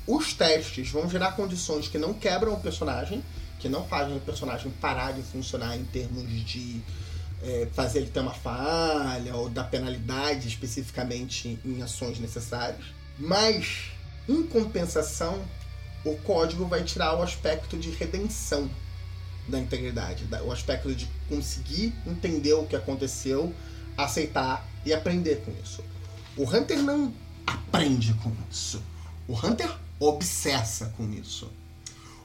os 0.06 0.32
testes 0.32 0.90
vão 0.90 1.08
gerar 1.08 1.32
condições 1.32 1.88
que 1.88 1.98
não 1.98 2.14
quebram 2.14 2.54
o 2.54 2.60
personagem, 2.60 3.22
que 3.58 3.68
não 3.68 3.86
fazem 3.86 4.16
o 4.16 4.20
personagem 4.20 4.70
parar 4.80 5.12
de 5.12 5.22
funcionar 5.22 5.76
em 5.76 5.84
termos 5.84 6.28
de 6.44 6.80
é, 7.42 7.68
fazer 7.72 8.00
ele 8.00 8.10
ter 8.10 8.20
uma 8.20 8.34
falha 8.34 9.34
ou 9.34 9.48
dar 9.48 9.64
penalidade 9.64 10.48
especificamente 10.48 11.58
em 11.64 11.82
ações 11.82 12.18
necessárias. 12.18 12.86
Mas, 13.18 13.90
em 14.28 14.42
compensação, 14.44 15.42
o 16.04 16.16
código 16.18 16.66
vai 16.66 16.82
tirar 16.82 17.14
o 17.18 17.22
aspecto 17.22 17.76
de 17.76 17.90
redenção 17.90 18.70
da 19.50 19.58
integridade, 19.58 20.26
o 20.44 20.52
aspecto 20.52 20.94
de 20.94 21.08
conseguir 21.28 21.92
entender 22.06 22.54
o 22.54 22.66
que 22.66 22.76
aconteceu, 22.76 23.54
aceitar 23.96 24.66
e 24.84 24.92
aprender 24.92 25.42
com 25.44 25.52
isso. 25.62 25.84
O 26.36 26.44
Hunter 26.44 26.82
não 26.82 27.12
aprende 27.46 28.14
com 28.14 28.32
isso. 28.50 28.82
O 29.28 29.34
Hunter 29.34 29.70
obsessa 29.98 30.92
com 30.96 31.12
isso. 31.12 31.50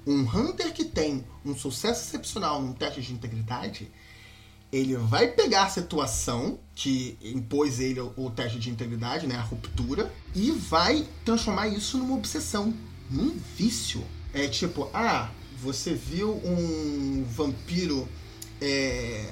Um 0.07 0.21
Hunter 0.21 0.71
que 0.71 0.85
tem 0.85 1.25
um 1.43 1.55
sucesso 1.55 2.03
excepcional 2.03 2.61
num 2.61 2.73
teste 2.73 3.01
de 3.01 3.11
integridade, 3.11 3.91
ele 4.71 4.95
vai 4.95 5.27
pegar 5.27 5.63
a 5.63 5.69
situação 5.69 6.59
que 6.75 7.17
impôs 7.21 7.79
ele 7.79 7.99
o 7.99 8.29
teste 8.29 8.59
de 8.59 8.69
integridade, 8.69 9.25
né, 9.25 9.35
a 9.35 9.41
ruptura, 9.41 10.11
e 10.33 10.51
vai 10.51 11.07
transformar 11.23 11.67
isso 11.67 11.97
numa 11.97 12.15
obsessão, 12.15 12.73
num 13.09 13.37
vício. 13.57 14.03
É 14.33 14.47
tipo, 14.47 14.89
ah, 14.93 15.31
você 15.65 15.95
viu 15.95 16.31
um 16.45 17.25
vampiro 17.27 18.07
é, 18.61 19.31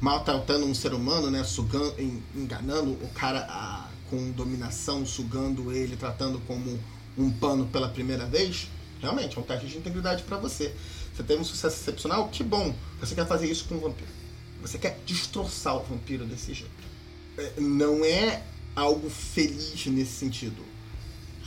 maltratando 0.00 0.66
um 0.66 0.74
ser 0.74 0.92
humano, 0.92 1.30
né, 1.30 1.44
sugando, 1.44 1.94
enganando 2.34 2.90
o 2.90 3.08
cara 3.14 3.46
a, 3.48 3.88
com 4.10 4.32
dominação, 4.32 5.06
sugando 5.06 5.70
ele, 5.70 5.96
tratando 5.96 6.40
como 6.40 6.76
um 7.16 7.30
pano 7.30 7.66
pela 7.66 7.88
primeira 7.88 8.26
vez? 8.26 8.68
Realmente, 9.00 9.38
é 9.38 9.40
um 9.40 9.44
teste 9.44 9.68
de 9.68 9.78
integridade 9.78 10.24
para 10.24 10.38
você. 10.38 10.74
Você 11.14 11.22
teve 11.22 11.40
um 11.40 11.44
sucesso 11.44 11.80
excepcional? 11.80 12.28
Que 12.28 12.42
bom! 12.42 12.74
Você 12.98 13.14
quer 13.14 13.26
fazer 13.26 13.48
isso 13.48 13.66
com 13.66 13.76
o 13.76 13.80
vampiro. 13.80 14.10
Você 14.62 14.76
quer 14.76 15.00
destroçar 15.06 15.76
o 15.76 15.84
vampiro 15.84 16.26
desse 16.26 16.52
jeito. 16.52 16.72
É, 17.38 17.60
não 17.60 18.04
é 18.04 18.42
algo 18.74 19.08
feliz 19.08 19.86
nesse 19.86 20.12
sentido. 20.12 20.64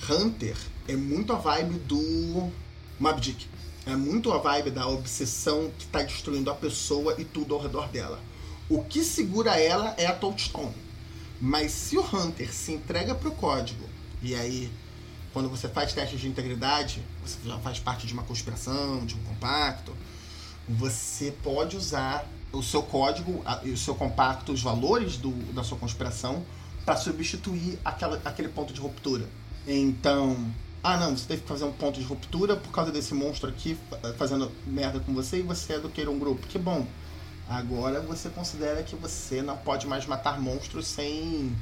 Hunter 0.09 0.55
é 0.88 0.95
muito 0.95 1.34
a 1.34 1.36
vibe 1.36 1.78
do 1.80 2.49
Mob 2.99 3.19
Dick. 3.19 3.47
É 3.86 3.95
muito 3.95 4.31
a 4.31 4.38
vibe 4.38 4.71
da 4.71 4.88
obsessão 4.88 5.71
que 5.77 5.86
está 5.86 6.01
destruindo 6.01 6.49
a 6.49 6.55
pessoa 6.55 7.15
e 7.19 7.25
tudo 7.25 7.53
ao 7.53 7.61
redor 7.61 7.89
dela. 7.89 8.19
O 8.69 8.84
que 8.84 9.03
segura 9.03 9.59
ela 9.59 9.93
é 9.97 10.05
a 10.05 10.15
Touchstone. 10.15 10.73
Mas 11.41 11.71
se 11.71 11.97
o 11.97 12.01
Hunter 12.01 12.53
se 12.53 12.71
entrega 12.71 13.13
pro 13.13 13.31
código, 13.31 13.84
e 14.21 14.34
aí 14.34 14.71
quando 15.34 15.49
você 15.49 15.67
faz 15.67 15.91
testes 15.91 16.21
de 16.21 16.27
integridade, 16.27 17.03
você 17.25 17.38
já 17.43 17.57
faz 17.57 17.79
parte 17.79 18.05
de 18.05 18.13
uma 18.13 18.23
conspiração, 18.23 19.03
de 19.03 19.15
um 19.15 19.23
compacto, 19.23 19.91
você 20.69 21.34
pode 21.43 21.75
usar 21.75 22.25
o 22.51 22.61
seu 22.61 22.84
código 22.84 23.43
o 23.65 23.75
seu 23.75 23.95
compacto, 23.95 24.53
os 24.53 24.61
valores 24.61 25.17
do, 25.17 25.31
da 25.51 25.63
sua 25.63 25.77
conspiração, 25.77 26.45
para 26.86 26.95
substituir 26.95 27.79
aquela, 27.84 28.21
aquele 28.23 28.47
ponto 28.47 28.71
de 28.71 28.79
ruptura. 28.79 29.27
Então, 29.67 30.38
ah 30.84 30.97
não, 30.97 31.15
você 31.15 31.25
teve 31.25 31.41
que 31.41 31.47
fazer 31.47 31.63
um 31.63 31.71
ponto 31.71 31.99
de 31.99 32.05
ruptura 32.05 32.55
por 32.55 32.71
causa 32.71 32.91
desse 32.91 33.13
monstro 33.13 33.49
aqui 33.49 33.77
fazendo 34.17 34.51
merda 34.67 34.99
com 34.99 35.13
você 35.13 35.39
e 35.39 35.41
você 35.41 35.73
é 35.73 35.79
do 35.79 35.89
Queira 35.89 36.11
um 36.11 36.19
grupo. 36.19 36.45
Que 36.47 36.59
bom. 36.59 36.86
Agora 37.47 38.01
você 38.01 38.29
considera 38.29 38.84
que 38.84 38.95
você 38.95 39.41
não 39.41 39.57
pode 39.57 39.88
mais 39.88 40.05
matar 40.05 40.39
monstros 40.39 40.88
sem 40.88 41.55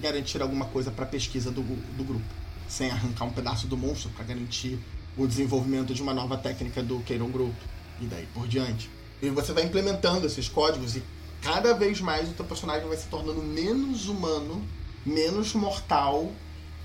garantir 0.00 0.40
alguma 0.40 0.66
coisa 0.66 0.90
para 0.90 1.04
pesquisa 1.04 1.50
do, 1.50 1.62
do 1.62 2.04
grupo 2.04 2.48
sem 2.68 2.90
arrancar 2.90 3.24
um 3.24 3.32
pedaço 3.32 3.66
do 3.66 3.76
monstro 3.76 4.10
para 4.10 4.24
garantir 4.24 4.78
o 5.16 5.26
desenvolvimento 5.26 5.94
de 5.94 6.02
uma 6.02 6.12
nova 6.12 6.36
técnica 6.36 6.82
do 6.82 7.00
Keiron 7.00 7.30
Group 7.30 7.54
e 8.00 8.04
daí 8.04 8.28
por 8.34 8.46
diante. 8.46 8.90
E 9.20 9.30
você 9.30 9.52
vai 9.52 9.64
implementando 9.64 10.26
esses 10.26 10.48
códigos 10.48 10.94
e 10.94 11.02
cada 11.42 11.72
vez 11.72 12.00
mais 12.00 12.28
o 12.28 12.34
teu 12.34 12.44
personagem 12.44 12.86
vai 12.86 12.96
se 12.96 13.08
tornando 13.08 13.42
menos 13.42 14.06
humano, 14.06 14.62
menos 15.04 15.54
mortal 15.54 16.30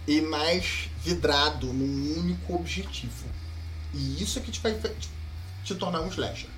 e 0.08 0.22
mais 0.22 0.89
vidrado 1.04 1.68
num 1.68 2.20
único 2.20 2.56
objetivo. 2.56 3.26
E 3.93 4.22
isso 4.22 4.39
é 4.39 4.41
que 4.41 4.51
te 4.51 4.60
vai 4.60 4.78
te 5.64 5.76
tornar 5.76 6.01
um 6.01 6.08
slasher. 6.08 6.49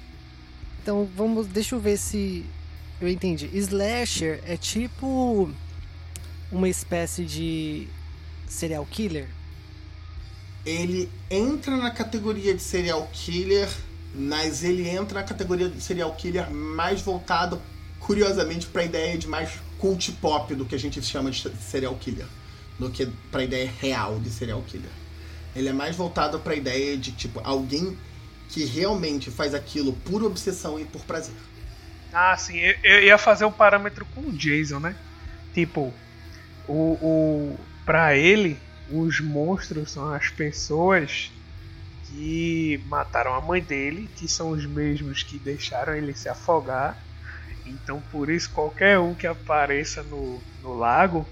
Então 0.81 1.07
vamos, 1.15 1.47
deixa 1.47 1.75
eu 1.75 1.79
ver 1.79 1.97
se 1.97 2.45
eu 3.01 3.09
entendi. 3.09 3.49
Slasher 3.53 4.41
é 4.45 4.55
tipo 4.55 5.51
uma 6.51 6.69
espécie 6.69 7.25
de 7.25 7.87
serial 8.47 8.85
killer? 8.85 9.27
Ele 10.65 11.09
entra 11.29 11.75
na 11.75 11.91
categoria 11.91 12.53
de 12.53 12.61
serial 12.61 13.07
killer, 13.11 13.69
mas 14.13 14.63
ele 14.63 14.87
entra 14.87 15.19
na 15.21 15.25
categoria 15.25 15.69
de 15.69 15.79
serial 15.81 16.13
killer 16.15 16.49
mais 16.49 17.01
voltado, 17.01 17.61
curiosamente, 17.99 18.65
para 18.67 18.81
a 18.81 18.85
ideia 18.85 19.17
de 19.17 19.27
mais 19.27 19.51
cult 19.77 20.11
pop 20.13 20.55
do 20.55 20.65
que 20.65 20.73
a 20.73 20.79
gente 20.79 21.01
chama 21.03 21.29
de 21.29 21.49
serial 21.61 21.95
killer, 21.95 22.25
do 22.78 22.89
que 22.89 23.05
para 23.32 23.41
a 23.41 23.43
ideia 23.43 23.71
real 23.80 24.19
de 24.19 24.30
serial 24.30 24.61
killer. 24.63 24.89
Ele 25.55 25.69
é 25.69 25.73
mais 25.73 25.95
voltado 25.95 26.39
para 26.39 26.53
a 26.53 26.55
ideia 26.55 26.97
de 26.97 27.11
tipo 27.11 27.39
alguém 27.43 27.97
que 28.49 28.65
realmente 28.65 29.32
faz 29.32 29.53
aquilo 29.53 29.93
por 29.93 30.23
obsessão 30.23 30.80
e 30.80 30.86
por 30.86 31.01
prazer. 31.05 31.36
Ah, 32.13 32.36
sim. 32.38 32.57
Eu, 32.57 32.76
eu 32.84 33.03
ia 33.03 33.17
fazer 33.17 33.45
um 33.45 33.51
parâmetro 33.51 34.05
com 34.13 34.21
o 34.21 34.32
Jason, 34.32 34.80
né? 34.80 34.95
Tipo, 35.53 35.93
o, 36.67 36.73
o 37.01 37.59
para 37.86 38.15
ele, 38.15 38.57
os 38.89 39.19
monstros 39.19 39.91
são 39.91 40.13
as 40.13 40.30
pessoas 40.30 41.32
que 42.07 42.82
mataram 42.88 43.34
a 43.34 43.41
mãe 43.41 43.61
dele, 43.61 44.09
que 44.15 44.28
são 44.28 44.51
os 44.51 44.65
mesmos 44.65 45.23
que 45.23 45.38
deixaram 45.39 45.95
ele 45.95 46.13
se 46.13 46.30
afogar. 46.30 46.97
Então, 47.65 48.01
por 48.11 48.30
isso, 48.30 48.49
qualquer 48.51 48.99
um 48.99 49.13
que 49.13 49.26
apareça 49.26 50.03
no, 50.03 50.41
no 50.61 50.78
lago, 50.78 51.28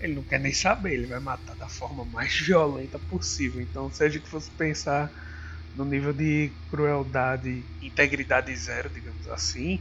ele 0.00 0.14
não 0.14 0.22
quer 0.22 0.40
nem 0.40 0.52
saber, 0.52 0.94
ele 0.94 1.06
vai 1.06 1.20
matar 1.20 1.54
da 1.56 1.68
forma 1.68 2.04
mais 2.04 2.34
violenta 2.40 2.98
possível. 2.98 3.60
Então, 3.60 3.90
seja 3.92 4.18
que 4.18 4.28
fosse 4.28 4.50
pensar 4.50 5.10
no 5.76 5.84
nível 5.84 6.12
de 6.12 6.50
crueldade, 6.70 7.62
integridade 7.80 8.54
zero, 8.56 8.90
digamos 8.90 9.28
assim, 9.28 9.80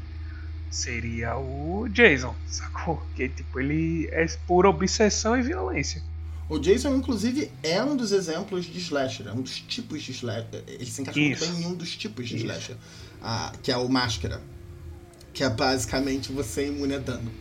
seria 0.70 1.36
o 1.38 1.88
Jason, 1.90 2.36
sacou? 2.48 3.02
Que 3.16 3.28
tipo, 3.28 3.60
ele 3.60 4.08
é 4.12 4.26
pura 4.46 4.70
obsessão 4.70 5.38
e 5.38 5.42
violência. 5.42 6.02
O 6.48 6.58
Jason, 6.58 6.96
inclusive, 6.96 7.52
é 7.62 7.82
um 7.84 7.96
dos 7.96 8.12
exemplos 8.12 8.66
de 8.66 8.80
slasher, 8.80 9.28
é 9.28 9.32
um 9.32 9.42
dos 9.42 9.60
tipos 9.60 10.02
de 10.02 10.12
slasher. 10.12 10.64
Ele 10.68 10.86
se 10.86 11.02
encaixa 11.02 11.20
muito 11.20 11.40
bem 11.40 11.62
em 11.62 11.66
um 11.68 11.76
dos 11.76 11.96
tipos 11.96 12.28
de 12.28 12.38
Isso. 12.38 12.46
slasher, 12.46 12.76
ah, 13.22 13.54
que 13.62 13.72
é 13.72 13.78
o 13.78 13.88
Máscara. 13.88 14.42
Que 15.32 15.44
é 15.44 15.50
basicamente 15.50 16.32
você 16.32 16.68
imune 16.68 16.96
a 16.96 16.98
dano. 16.98 17.32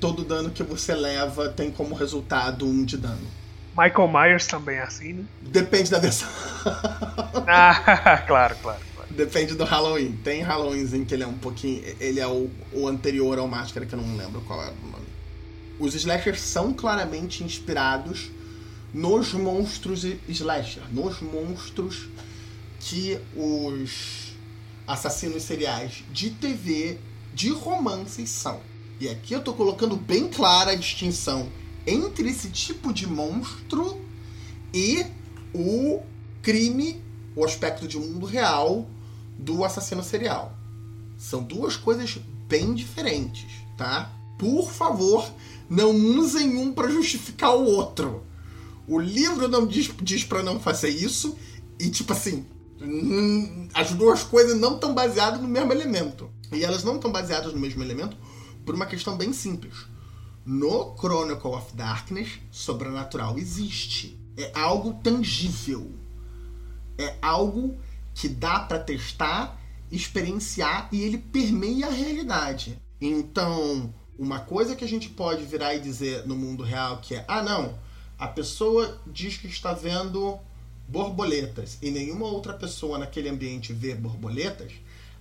Todo 0.00 0.24
dano 0.24 0.50
que 0.50 0.62
você 0.62 0.94
leva 0.94 1.48
tem 1.48 1.70
como 1.70 1.94
resultado 1.94 2.66
um 2.66 2.84
de 2.84 2.96
dano. 2.96 3.26
Michael 3.76 4.08
Myers 4.08 4.46
também 4.46 4.76
é 4.76 4.82
assim, 4.82 5.12
né? 5.12 5.24
Depende 5.42 5.90
da 5.90 5.98
versão. 5.98 6.28
ah, 7.46 8.22
claro, 8.26 8.56
claro. 8.60 8.80
Depende 9.10 9.54
do 9.54 9.64
Halloween. 9.64 10.12
Tem 10.22 10.42
Halloweens 10.42 10.92
em 10.92 11.04
que 11.04 11.14
ele 11.14 11.22
é 11.22 11.26
um 11.26 11.38
pouquinho. 11.38 11.82
Ele 11.98 12.20
é 12.20 12.26
o, 12.26 12.50
o 12.72 12.86
anterior 12.86 13.38
ao 13.38 13.48
Máscara, 13.48 13.86
que 13.86 13.94
eu 13.94 14.00
não 14.00 14.16
lembro 14.16 14.40
qual 14.42 14.60
era 14.62 14.72
o 14.72 14.90
nome. 14.90 15.06
Os 15.78 15.94
slashers 15.94 16.40
são 16.40 16.74
claramente 16.74 17.42
inspirados 17.42 18.30
nos 18.92 19.32
monstros 19.32 20.04
slasher, 20.28 20.82
nos 20.92 21.20
monstros 21.20 22.08
que 22.80 23.18
os 23.36 24.32
assassinos 24.86 25.42
seriais 25.42 26.04
de 26.10 26.30
TV, 26.30 26.98
de 27.34 27.50
romances 27.50 28.30
são. 28.30 28.60
E 29.00 29.08
aqui 29.08 29.32
eu 29.32 29.42
tô 29.42 29.52
colocando 29.54 29.96
bem 29.96 30.28
clara 30.28 30.72
a 30.72 30.74
distinção 30.74 31.48
entre 31.86 32.28
esse 32.28 32.50
tipo 32.50 32.92
de 32.92 33.06
monstro 33.06 34.00
e 34.74 35.06
o 35.54 36.02
crime, 36.42 37.00
o 37.36 37.44
aspecto 37.44 37.86
de 37.86 37.96
mundo 37.96 38.26
real 38.26 38.88
do 39.38 39.64
assassino 39.64 40.02
serial. 40.02 40.52
São 41.16 41.42
duas 41.44 41.76
coisas 41.76 42.18
bem 42.48 42.74
diferentes, 42.74 43.46
tá? 43.76 44.12
Por 44.36 44.70
favor, 44.70 45.30
não 45.70 45.90
usem 45.90 46.56
um 46.56 46.72
para 46.72 46.90
justificar 46.90 47.54
o 47.54 47.64
outro. 47.64 48.24
O 48.86 48.98
livro 48.98 49.46
não 49.46 49.66
diz, 49.66 49.90
diz 50.02 50.24
para 50.24 50.42
não 50.42 50.58
fazer 50.58 50.88
isso 50.88 51.36
e 51.78 51.88
tipo 51.88 52.12
assim, 52.12 52.44
hum, 52.80 53.68
as 53.72 53.92
duas 53.92 54.24
coisas 54.24 54.58
não 54.58 54.74
estão 54.74 54.92
baseadas 54.92 55.40
no 55.40 55.46
mesmo 55.46 55.72
elemento. 55.72 56.28
E 56.52 56.64
elas 56.64 56.82
não 56.82 56.96
estão 56.96 57.12
baseadas 57.12 57.52
no 57.52 57.60
mesmo 57.60 57.82
elemento 57.82 58.16
por 58.68 58.74
uma 58.74 58.84
questão 58.84 59.16
bem 59.16 59.32
simples. 59.32 59.86
No 60.44 60.94
Chronicle 60.98 61.52
of 61.52 61.74
Darkness, 61.74 62.38
sobrenatural 62.50 63.38
existe. 63.38 64.20
É 64.36 64.52
algo 64.54 65.00
tangível. 65.02 65.90
É 66.98 67.16
algo 67.22 67.78
que 68.14 68.28
dá 68.28 68.60
para 68.60 68.78
testar, 68.78 69.58
experienciar 69.90 70.86
e 70.92 71.02
ele 71.02 71.16
permeia 71.16 71.86
a 71.86 71.90
realidade. 71.90 72.78
Então, 73.00 73.94
uma 74.18 74.40
coisa 74.40 74.76
que 74.76 74.84
a 74.84 74.88
gente 74.88 75.08
pode 75.08 75.44
virar 75.44 75.74
e 75.74 75.80
dizer 75.80 76.26
no 76.26 76.36
mundo 76.36 76.62
real 76.62 76.98
que 76.98 77.14
é: 77.14 77.24
ah, 77.26 77.42
não, 77.42 77.78
a 78.18 78.28
pessoa 78.28 79.00
diz 79.06 79.38
que 79.38 79.46
está 79.46 79.72
vendo 79.72 80.38
borboletas 80.86 81.78
e 81.80 81.90
nenhuma 81.90 82.26
outra 82.26 82.52
pessoa 82.52 82.98
naquele 82.98 83.30
ambiente 83.30 83.72
vê 83.72 83.94
borboletas, 83.94 84.72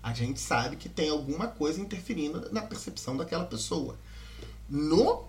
a 0.07 0.13
gente 0.13 0.39
sabe 0.39 0.77
que 0.77 0.87
tem 0.87 1.09
alguma 1.09 1.47
coisa 1.47 1.81
interferindo 1.81 2.47
na 2.51 2.61
percepção 2.61 3.17
daquela 3.17 3.43
pessoa. 3.43 3.97
No, 4.69 5.25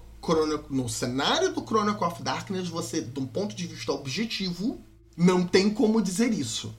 no 0.70 0.89
cenário 0.89 1.53
do 1.53 1.64
Chronicle 1.64 2.05
of 2.05 2.22
Darkness, 2.22 2.68
você, 2.68 3.01
de 3.01 3.18
um 3.18 3.26
ponto 3.26 3.57
de 3.57 3.66
vista 3.66 3.91
objetivo, 3.93 4.81
não 5.16 5.45
tem 5.45 5.68
como 5.68 6.01
dizer 6.01 6.33
isso. 6.33 6.72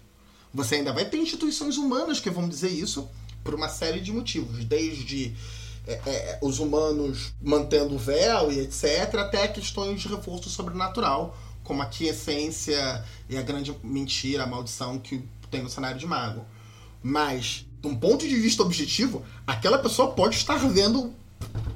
Você 0.54 0.76
ainda 0.76 0.94
vai 0.94 1.06
ter 1.06 1.18
instituições 1.18 1.78
humanas 1.78 2.22
que 2.22 2.30
vão 2.30 2.48
dizer 2.48 2.70
isso 2.70 3.10
por 3.44 3.54
uma 3.54 3.68
série 3.68 4.00
de 4.00 4.14
motivos, 4.14 4.64
desde 4.64 5.36
é, 5.86 5.94
é, 6.06 6.40
os 6.42 6.60
humanos 6.60 7.34
mantendo 7.42 7.96
o 7.96 7.98
véu 7.98 8.50
e 8.50 8.60
etc., 8.60 9.14
até 9.16 9.46
questões 9.50 10.02
de 10.02 10.08
reforço 10.08 10.50
sobrenatural, 10.50 11.38
como 11.66 11.82
a 11.82 11.86
quiescência 11.86 13.04
e 13.28 13.38
a 13.38 13.42
grande 13.42 13.76
mentira, 13.84 14.44
a 14.44 14.48
maldição 14.48 14.98
que 14.98 15.22
tem 15.52 15.62
no 15.62 15.70
cenário 15.70 16.00
de 16.00 16.08
mago. 16.08 16.46
Mas, 17.02 17.66
de 17.82 17.88
um 17.88 17.96
ponto 17.96 18.28
de 18.28 18.36
vista 18.36 18.62
objetivo, 18.62 19.24
aquela 19.48 19.78
pessoa 19.78 20.12
pode 20.12 20.36
estar 20.36 20.58
vendo 20.58 21.14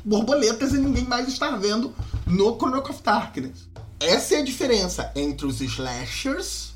borboletas 0.04 0.74
e 0.74 0.78
ninguém 0.78 1.06
mais 1.06 1.28
estar 1.28 1.56
vendo 1.58 1.94
no 2.26 2.56
Chronicle 2.58 2.92
of 2.92 3.04
Darkness. 3.04 3.68
Essa 4.00 4.36
é 4.36 4.38
a 4.40 4.44
diferença 4.44 5.12
entre 5.16 5.46
os 5.46 5.62
slashers 5.62 6.74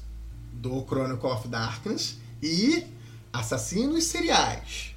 do 0.53 0.85
Chronicle 0.85 1.29
of 1.29 1.47
Darkness 1.47 2.17
e 2.41 2.85
assassinos 3.33 4.05
seriais. 4.05 4.95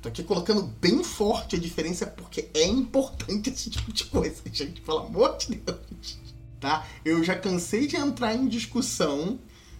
Tô 0.00 0.08
aqui 0.08 0.22
colocando 0.22 0.62
bem 0.80 1.02
forte 1.04 1.56
a 1.56 1.58
diferença 1.58 2.06
porque 2.06 2.48
é 2.54 2.64
importante 2.64 3.50
esse 3.52 3.68
tipo 3.68 3.92
de 3.92 4.04
coisa, 4.04 4.36
gente, 4.50 4.80
pelo 4.80 4.98
amor 4.98 5.36
de 5.36 5.56
Deus. 5.56 6.18
Tá? 6.60 6.86
Eu 7.04 7.22
já 7.22 7.36
cansei 7.36 7.86
de 7.86 7.96
entrar 7.96 8.34
em 8.34 8.48
discussão 8.48 9.38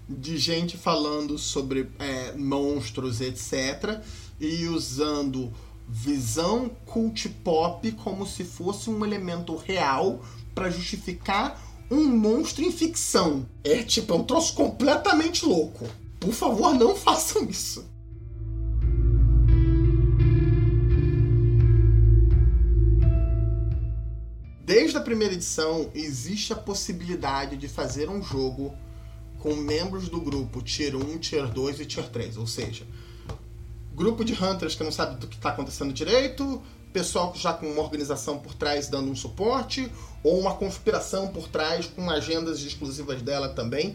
de 0.09 0.39
gente 0.39 0.77
falando 0.77 1.37
sobre 1.37 1.91
é, 1.99 2.33
monstros, 2.33 3.21
etc., 3.21 4.01
e 4.41 4.67
usando 4.67 5.53
visão 5.89 6.71
cult 6.87 7.29
pop 7.43 7.91
como 7.93 8.27
se 8.27 8.45
fosse 8.45 8.89
um 8.89 9.05
elemento 9.05 9.57
real 9.57 10.23
para 10.55 10.71
justificar 10.71 11.61
um 11.91 12.05
monstro 12.05 12.65
em 12.65 12.71
ficção. 12.71 13.47
É 13.65 13.83
tipo, 13.83 14.13
é 14.13 14.17
um 14.17 14.25
troço 14.25 14.55
completamente 14.55 15.45
louco. 15.45 15.87
Por 16.21 16.33
favor, 16.33 16.75
não 16.75 16.95
façam 16.95 17.45
isso. 17.49 17.85
Desde 24.65 24.99
a 24.99 25.01
primeira 25.01 25.33
edição, 25.33 25.91
existe 25.95 26.53
a 26.53 26.57
possibilidade 26.57 27.57
de 27.57 27.67
fazer 27.67 28.11
um 28.11 28.23
jogo 28.23 28.75
com 29.39 29.55
membros 29.55 30.09
do 30.09 30.21
grupo 30.21 30.63
Tier 30.63 30.97
1, 30.97 31.19
Tier 31.19 31.47
2 31.47 31.81
e 31.81 31.87
Tier 31.87 32.09
3. 32.09 32.37
Ou 32.37 32.47
seja, 32.47 32.87
grupo 33.95 34.25
de 34.25 34.33
hunters 34.33 34.75
que 34.75 34.85
não 34.85 34.93
sabe 34.93 35.19
do 35.19 35.27
que 35.27 35.37
está 35.37 35.51
acontecendo 35.51 35.93
direito, 35.93 36.63
pessoal 36.93 37.33
já 37.37 37.53
com 37.53 37.71
uma 37.71 37.83
organização 37.83 38.39
por 38.39 38.55
trás 38.55 38.89
dando 38.89 39.11
um 39.11 39.17
suporte, 39.17 39.91
ou 40.23 40.39
uma 40.41 40.55
conspiração 40.55 41.29
por 41.29 41.49
trás 41.49 41.87
com 41.87 42.11
agendas 42.11 42.61
exclusivas 42.61 43.23
dela 43.23 43.51
também, 43.51 43.95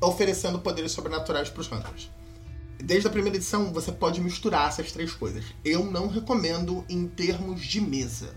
oferecendo 0.00 0.58
poderes 0.58 0.92
sobrenaturais 0.92 1.48
para 1.48 1.60
os 1.60 1.70
hunters. 1.70 2.10
Desde 2.78 3.08
a 3.08 3.10
primeira 3.10 3.36
edição, 3.36 3.72
você 3.72 3.90
pode 3.90 4.20
misturar 4.20 4.68
essas 4.68 4.92
três 4.92 5.12
coisas. 5.12 5.44
Eu 5.64 5.84
não 5.84 6.06
recomendo 6.06 6.84
em 6.88 7.06
termos 7.06 7.62
de 7.62 7.80
mesa. 7.80 8.34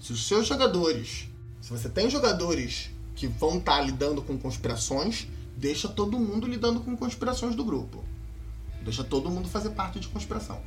Se 0.00 0.12
os 0.12 0.26
seus 0.26 0.46
jogadores, 0.46 1.28
se 1.60 1.70
você 1.70 1.88
tem 1.88 2.08
jogadores 2.08 2.90
que 3.14 3.26
vão 3.26 3.58
estar 3.58 3.78
tá 3.78 3.82
lidando 3.82 4.22
com 4.22 4.38
conspirações, 4.38 5.26
deixa 5.56 5.88
todo 5.88 6.18
mundo 6.18 6.46
lidando 6.46 6.80
com 6.80 6.96
conspirações 6.96 7.54
do 7.54 7.64
grupo. 7.64 8.04
Deixa 8.82 9.04
todo 9.04 9.30
mundo 9.30 9.48
fazer 9.48 9.70
parte 9.70 10.00
de 10.00 10.08
conspiração. 10.08 10.60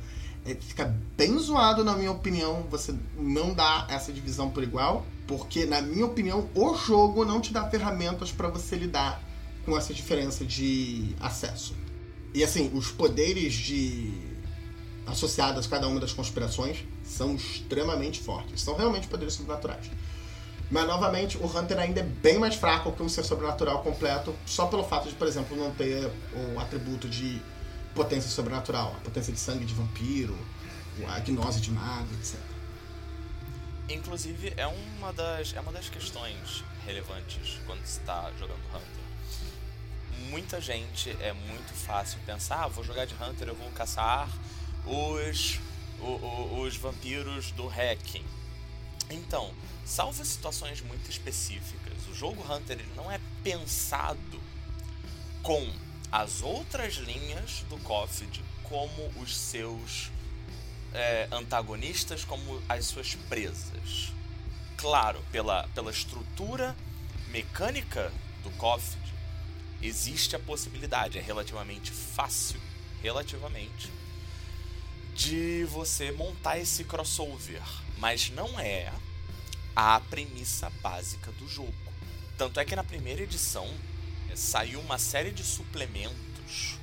É, 0.46 0.54
fica 0.54 0.94
bem 1.16 1.38
zoado, 1.38 1.82
na 1.82 1.96
minha 1.96 2.12
opinião, 2.12 2.66
você 2.70 2.94
não 3.16 3.54
dá 3.54 3.86
essa 3.88 4.12
divisão 4.12 4.50
por 4.50 4.62
igual, 4.62 5.04
porque, 5.26 5.64
na 5.64 5.80
minha 5.80 6.04
opinião, 6.04 6.48
o 6.54 6.74
jogo 6.76 7.24
não 7.24 7.40
te 7.40 7.52
dá 7.52 7.68
ferramentas 7.68 8.30
para 8.30 8.48
você 8.48 8.76
lidar 8.76 9.22
com 9.64 9.76
essa 9.76 9.94
diferença 9.94 10.44
de 10.44 11.14
acesso. 11.18 11.74
E 12.34 12.44
assim, 12.44 12.70
os 12.74 12.90
poderes 12.90 13.54
de 13.54 14.12
associados 15.06 15.66
a 15.66 15.70
cada 15.70 15.88
uma 15.88 16.00
das 16.00 16.12
conspirações 16.12 16.84
são 17.04 17.34
extremamente 17.34 18.20
fortes. 18.20 18.60
São 18.60 18.76
realmente 18.76 19.06
poderes 19.06 19.34
sobrenaturais. 19.34 19.90
Mas, 20.70 20.86
novamente, 20.86 21.36
o 21.38 21.46
Hunter 21.46 21.78
ainda 21.78 22.00
é 22.00 22.02
bem 22.02 22.38
mais 22.38 22.54
fraco 22.54 22.90
que 22.92 23.02
um 23.02 23.08
ser 23.08 23.22
sobrenatural 23.22 23.82
completo, 23.82 24.34
só 24.46 24.66
pelo 24.66 24.84
fato 24.84 25.08
de, 25.08 25.14
por 25.14 25.26
exemplo, 25.26 25.56
não 25.56 25.70
ter 25.72 26.10
o 26.54 26.58
atributo 26.58 27.08
de 27.08 27.40
potência 27.94 28.30
sobrenatural, 28.30 28.94
a 28.96 29.00
potência 29.00 29.32
de 29.32 29.38
sangue 29.38 29.64
de 29.64 29.74
vampiro, 29.74 30.36
a 31.08 31.18
gnose 31.20 31.60
de 31.60 31.70
mago, 31.70 32.12
etc. 32.14 32.38
Inclusive, 33.88 34.54
é 34.56 34.66
uma 34.66 35.12
das, 35.12 35.54
é 35.54 35.60
uma 35.60 35.70
das 35.70 35.88
questões 35.88 36.64
relevantes 36.86 37.58
quando 37.66 37.84
se 37.84 38.00
está 38.00 38.30
jogando 38.38 38.60
Hunter. 38.68 39.04
Muita 40.30 40.60
gente 40.60 41.10
é 41.20 41.32
muito 41.32 41.74
fácil 41.74 42.18
pensar, 42.24 42.64
ah, 42.64 42.68
vou 42.68 42.82
jogar 42.82 43.04
de 43.04 43.14
Hunter, 43.14 43.48
eu 43.48 43.54
vou 43.54 43.70
caçar 43.72 44.28
os, 44.86 45.60
os, 46.00 46.58
os 46.58 46.76
vampiros 46.76 47.50
do 47.52 47.66
hacking. 47.66 48.24
Então, 49.14 49.54
salvo 49.84 50.24
situações 50.24 50.80
muito 50.80 51.08
específicas, 51.08 52.06
o 52.10 52.14
jogo 52.14 52.42
Hunter 52.52 52.78
ele 52.80 52.92
não 52.96 53.10
é 53.10 53.20
pensado 53.44 54.40
com 55.42 55.72
as 56.10 56.42
outras 56.42 56.94
linhas 56.94 57.64
do 57.68 57.78
COFID 57.78 58.42
como 58.64 59.08
os 59.20 59.36
seus 59.36 60.10
é, 60.92 61.28
antagonistas, 61.30 62.24
como 62.24 62.60
as 62.68 62.86
suas 62.86 63.14
presas. 63.28 64.12
Claro, 64.76 65.22
pela, 65.30 65.68
pela 65.68 65.90
estrutura 65.90 66.74
mecânica 67.28 68.12
do 68.42 68.50
COFID, 68.50 69.00
existe 69.80 70.34
a 70.34 70.40
possibilidade, 70.40 71.18
é 71.18 71.22
relativamente 71.22 71.92
fácil, 71.92 72.60
relativamente, 73.02 73.92
de 75.14 75.64
você 75.64 76.10
montar 76.10 76.58
esse 76.58 76.84
crossover, 76.84 77.62
mas 77.98 78.30
não 78.30 78.58
é 78.58 78.92
a 79.74 80.00
premissa 80.00 80.70
básica 80.82 81.32
do 81.32 81.48
jogo. 81.48 81.74
Tanto 82.36 82.58
é 82.60 82.64
que 82.64 82.76
na 82.76 82.84
primeira 82.84 83.22
edição 83.22 83.68
saiu 84.34 84.80
uma 84.80 84.98
série 84.98 85.30
de 85.30 85.44
suplementos 85.44 86.78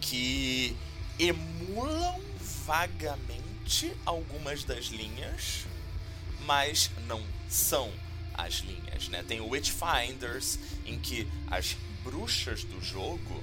que 0.00 0.76
emulam 1.18 2.20
vagamente 2.64 3.94
algumas 4.04 4.64
das 4.64 4.86
linhas, 4.86 5.66
mas 6.46 6.90
não 7.06 7.22
são 7.48 7.92
as 8.34 8.54
linhas, 8.54 9.08
né? 9.08 9.22
Tem 9.22 9.40
o 9.40 9.48
Witchfinders, 9.48 10.58
em 10.86 10.98
que 10.98 11.28
as 11.48 11.76
bruxas 12.02 12.64
do 12.64 12.82
jogo 12.82 13.42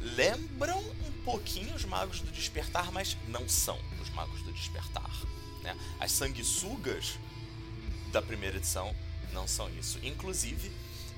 lembram 0.00 0.78
um 0.78 1.12
pouquinho 1.24 1.74
os 1.74 1.84
magos 1.84 2.20
do 2.20 2.30
despertar, 2.30 2.92
mas 2.92 3.16
não 3.28 3.48
são 3.48 3.78
os 4.00 4.10
magos 4.10 4.42
do 4.42 4.52
despertar. 4.52 5.10
Né? 5.62 5.76
As 6.00 6.12
sanguessugas 6.12 7.18
da 8.12 8.20
primeira 8.20 8.56
edição 8.56 8.94
não 9.32 9.46
são 9.46 9.68
isso. 9.78 9.98
Inclusive, 10.02 10.70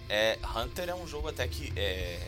é, 0.09 0.39
Hunter 0.57 0.89
é 0.89 0.95
um 0.95 1.07
jogo 1.07 1.29
até 1.29 1.47
que 1.49 1.73
é, 1.77 2.21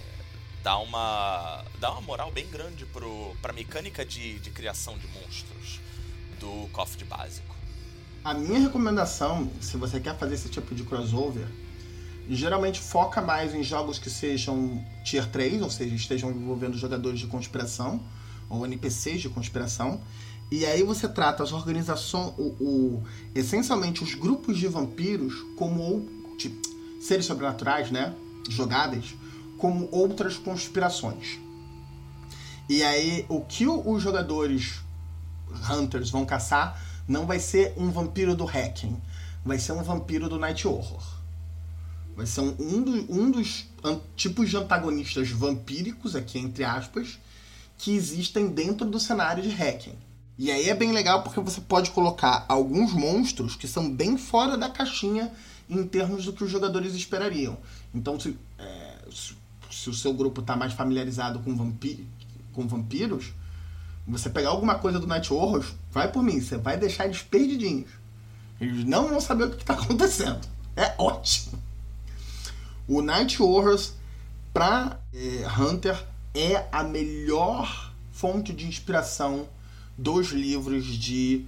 dá, 0.62 0.78
uma, 0.78 1.64
dá 1.78 1.92
uma 1.92 2.00
moral 2.00 2.32
bem 2.32 2.46
grande 2.48 2.84
pro, 2.86 3.36
pra 3.40 3.52
mecânica 3.52 4.04
de, 4.04 4.38
de 4.40 4.50
criação 4.50 4.98
de 4.98 5.06
monstros 5.08 5.80
do 6.40 6.68
KOF 6.72 6.96
de 6.96 7.04
básico. 7.04 7.54
A 8.24 8.34
minha 8.34 8.58
recomendação, 8.58 9.50
se 9.60 9.76
você 9.76 10.00
quer 10.00 10.18
fazer 10.18 10.34
esse 10.34 10.48
tipo 10.48 10.74
de 10.74 10.82
crossover, 10.82 11.46
geralmente 12.28 12.80
foca 12.80 13.20
mais 13.20 13.54
em 13.54 13.62
jogos 13.62 13.98
que 13.98 14.10
sejam 14.10 14.84
Tier 15.04 15.30
3, 15.30 15.62
ou 15.62 15.70
seja, 15.70 15.94
estejam 15.94 16.30
envolvendo 16.30 16.76
jogadores 16.76 17.20
de 17.20 17.28
conspiração, 17.28 18.02
ou 18.48 18.66
NPCs 18.66 19.22
de 19.22 19.28
conspiração, 19.28 20.00
e 20.50 20.64
aí 20.64 20.82
você 20.82 21.08
trata 21.08 21.42
as 21.42 21.52
organizações, 21.52 22.32
o, 22.38 22.42
o, 22.60 23.02
essencialmente 23.34 24.04
os 24.04 24.14
grupos 24.14 24.58
de 24.58 24.68
vampiros 24.68 25.34
como 25.56 26.06
tipo, 26.38 26.56
seres 27.00 27.26
sobrenaturais, 27.26 27.90
né? 27.90 28.14
Jogáveis, 28.48 29.14
como 29.58 29.88
outras 29.90 30.36
conspirações. 30.36 31.38
E 32.68 32.82
aí 32.82 33.26
o 33.28 33.40
que 33.40 33.66
os 33.66 34.02
jogadores 34.02 34.80
Hunters 35.70 36.10
vão 36.10 36.24
caçar 36.24 36.80
não 37.08 37.26
vai 37.26 37.38
ser 37.38 37.72
um 37.76 37.90
vampiro 37.90 38.34
do 38.34 38.44
Hacking, 38.44 39.00
vai 39.44 39.58
ser 39.58 39.72
um 39.72 39.82
vampiro 39.82 40.28
do 40.28 40.38
Night 40.38 40.66
Horror. 40.66 41.16
Vai 42.16 42.26
ser 42.26 42.40
um, 42.40 42.56
um, 42.58 42.82
do, 42.82 43.12
um 43.12 43.30
dos 43.30 43.66
tipos 44.16 44.48
de 44.48 44.56
antagonistas 44.56 45.28
vampíricos, 45.30 46.16
aqui 46.16 46.38
entre 46.38 46.64
aspas, 46.64 47.18
que 47.76 47.94
existem 47.94 48.48
dentro 48.48 48.88
do 48.88 48.98
cenário 48.98 49.42
de 49.42 49.50
Hacking. 49.50 50.05
E 50.38 50.50
aí 50.50 50.68
é 50.68 50.74
bem 50.74 50.92
legal 50.92 51.22
porque 51.22 51.40
você 51.40 51.60
pode 51.60 51.90
colocar 51.90 52.44
alguns 52.48 52.92
monstros 52.92 53.56
que 53.56 53.66
são 53.66 53.90
bem 53.90 54.18
fora 54.18 54.56
da 54.56 54.68
caixinha 54.68 55.32
em 55.68 55.84
termos 55.86 56.24
do 56.24 56.32
que 56.32 56.44
os 56.44 56.50
jogadores 56.50 56.94
esperariam. 56.94 57.56
Então, 57.94 58.20
se, 58.20 58.36
é, 58.58 58.98
se 59.70 59.88
o 59.88 59.94
seu 59.94 60.12
grupo 60.12 60.42
está 60.42 60.54
mais 60.54 60.74
familiarizado 60.74 61.40
com, 61.40 61.56
vampi 61.56 62.06
com 62.52 62.66
vampiros, 62.66 63.32
você 64.06 64.30
pegar 64.30 64.50
alguma 64.50 64.76
coisa 64.76 64.98
do 65.00 65.06
Night 65.06 65.32
Horrors, 65.32 65.74
vai 65.90 66.10
por 66.10 66.22
mim, 66.22 66.40
você 66.40 66.56
vai 66.56 66.76
deixar 66.76 67.06
eles 67.06 67.22
perdidinhos. 67.22 67.90
Eles 68.60 68.84
não 68.84 69.08
vão 69.08 69.20
saber 69.20 69.44
o 69.44 69.50
que 69.50 69.62
está 69.62 69.74
acontecendo. 69.74 70.40
É 70.76 70.94
ótimo. 70.98 71.58
O 72.86 73.02
Night 73.02 73.42
Horrors 73.42 73.94
para 74.52 75.00
é, 75.12 75.46
Hunter 75.60 76.02
é 76.34 76.66
a 76.70 76.82
melhor 76.82 77.92
fonte 78.12 78.52
de 78.52 78.66
inspiração 78.66 79.48
dos 79.96 80.28
livros 80.28 80.84
de, 80.86 81.44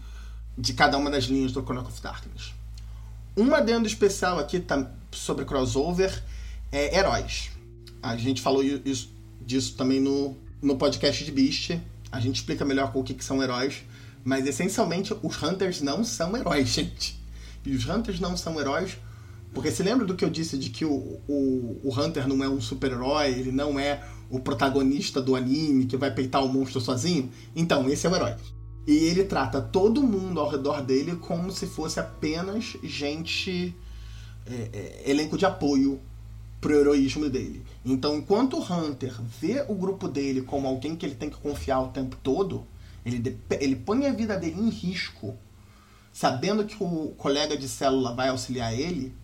de 0.56 0.72
cada 0.72 0.96
uma 0.96 1.10
das 1.10 1.24
linhas 1.24 1.52
do 1.52 1.62
Chronicle 1.62 1.90
of 1.90 2.00
Darkness. 2.00 2.54
Um 3.36 3.54
adendo 3.54 3.86
especial 3.86 4.38
aqui 4.38 4.60
tá, 4.60 4.90
sobre 5.12 5.44
crossover 5.44 6.22
é 6.72 6.96
heróis. 6.96 7.50
A 8.02 8.16
gente 8.16 8.40
falou 8.40 8.62
isso, 8.62 9.10
disso 9.40 9.74
também 9.76 10.00
no, 10.00 10.36
no 10.62 10.76
podcast 10.76 11.24
de 11.24 11.30
Beast. 11.30 11.78
A 12.10 12.20
gente 12.20 12.36
explica 12.36 12.64
melhor 12.64 12.90
o 12.94 13.02
que, 13.02 13.14
que 13.14 13.24
são 13.24 13.42
heróis. 13.42 13.82
Mas 14.24 14.46
essencialmente 14.46 15.14
os 15.22 15.42
Hunters 15.42 15.80
não 15.80 16.04
são 16.04 16.36
heróis, 16.36 16.68
gente. 16.74 17.18
E 17.64 17.74
os 17.74 17.86
Hunters 17.86 18.18
não 18.18 18.36
são 18.36 18.58
heróis 18.58 18.96
porque 19.52 19.70
se 19.70 19.82
lembra 19.82 20.06
do 20.06 20.14
que 20.14 20.24
eu 20.24 20.30
disse 20.30 20.58
de 20.58 20.70
que 20.70 20.84
o, 20.84 21.20
o, 21.26 21.80
o 21.82 22.00
Hunter 22.00 22.28
não 22.28 22.42
é 22.44 22.48
um 22.48 22.60
super-herói, 22.60 23.30
ele 23.30 23.52
não 23.52 23.78
é 23.78 24.02
o 24.30 24.40
protagonista 24.40 25.20
do 25.20 25.34
anime 25.34 25.86
que 25.86 25.96
vai 25.96 26.12
peitar 26.12 26.44
o 26.44 26.48
monstro 26.48 26.80
sozinho? 26.80 27.30
Então, 27.54 27.88
esse 27.88 28.06
é 28.06 28.10
o 28.10 28.14
herói. 28.14 28.34
E 28.86 28.92
ele 28.92 29.24
trata 29.24 29.60
todo 29.60 30.02
mundo 30.02 30.40
ao 30.40 30.48
redor 30.48 30.82
dele 30.82 31.16
como 31.16 31.50
se 31.52 31.66
fosse 31.66 32.00
apenas 32.00 32.76
gente. 32.82 33.74
É, 34.46 35.02
é, 35.04 35.10
elenco 35.10 35.36
de 35.36 35.44
apoio 35.44 36.00
pro 36.60 36.72
heroísmo 36.72 37.28
dele. 37.28 37.62
Então, 37.84 38.16
enquanto 38.16 38.56
o 38.56 38.62
Hunter 38.62 39.14
vê 39.40 39.64
o 39.68 39.74
grupo 39.74 40.08
dele 40.08 40.42
como 40.42 40.66
alguém 40.66 40.96
que 40.96 41.06
ele 41.06 41.14
tem 41.14 41.30
que 41.30 41.36
confiar 41.36 41.80
o 41.80 41.88
tempo 41.88 42.16
todo, 42.22 42.66
ele, 43.04 43.38
ele 43.60 43.76
põe 43.76 44.06
a 44.06 44.12
vida 44.12 44.36
dele 44.36 44.60
em 44.60 44.70
risco, 44.70 45.36
sabendo 46.12 46.64
que 46.64 46.76
o 46.80 47.14
colega 47.16 47.56
de 47.56 47.68
célula 47.68 48.14
vai 48.14 48.28
auxiliar 48.28 48.72
ele, 48.72 49.14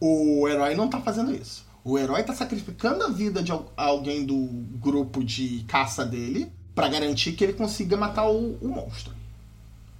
o 0.00 0.48
herói 0.48 0.74
não 0.74 0.88
tá 0.88 1.00
fazendo 1.00 1.34
isso. 1.34 1.64
O 1.84 1.98
herói 1.98 2.22
tá 2.22 2.34
sacrificando 2.34 3.04
a 3.04 3.10
vida 3.10 3.42
de 3.42 3.52
alguém 3.76 4.24
do 4.24 4.36
grupo 4.78 5.22
de 5.22 5.64
caça 5.68 6.04
dele 6.04 6.50
para 6.74 6.88
garantir 6.88 7.32
que 7.32 7.44
ele 7.44 7.52
consiga 7.52 7.94
matar 7.94 8.26
o, 8.26 8.56
o 8.60 8.68
monstro. 8.68 9.12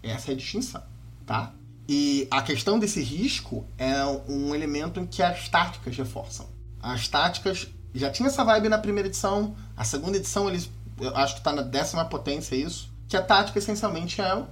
Essa 0.02 0.30
é 0.30 0.34
a 0.34 0.36
distinção, 0.36 0.82
tá? 1.26 1.52
E 1.86 2.26
a 2.30 2.40
questão 2.40 2.78
desse 2.78 3.02
risco 3.02 3.66
é 3.76 4.02
um 4.26 4.54
elemento 4.54 4.98
em 4.98 5.06
que 5.06 5.22
as 5.22 5.48
táticas 5.48 5.94
reforçam. 5.94 6.46
As 6.82 7.06
táticas 7.06 7.68
já 7.94 8.10
tinha 8.10 8.28
essa 8.28 8.42
vibe 8.42 8.70
na 8.70 8.78
primeira 8.78 9.08
edição, 9.08 9.54
a 9.76 9.84
segunda 9.84 10.16
edição 10.16 10.48
eles 10.48 10.70
eu 11.00 11.14
acho 11.16 11.34
que 11.34 11.40
está 11.40 11.52
na 11.52 11.62
décima 11.62 12.04
potência 12.04 12.54
isso, 12.54 12.90
que 13.08 13.16
a 13.16 13.22
tática 13.22 13.58
essencialmente 13.58 14.20
é 14.20 14.42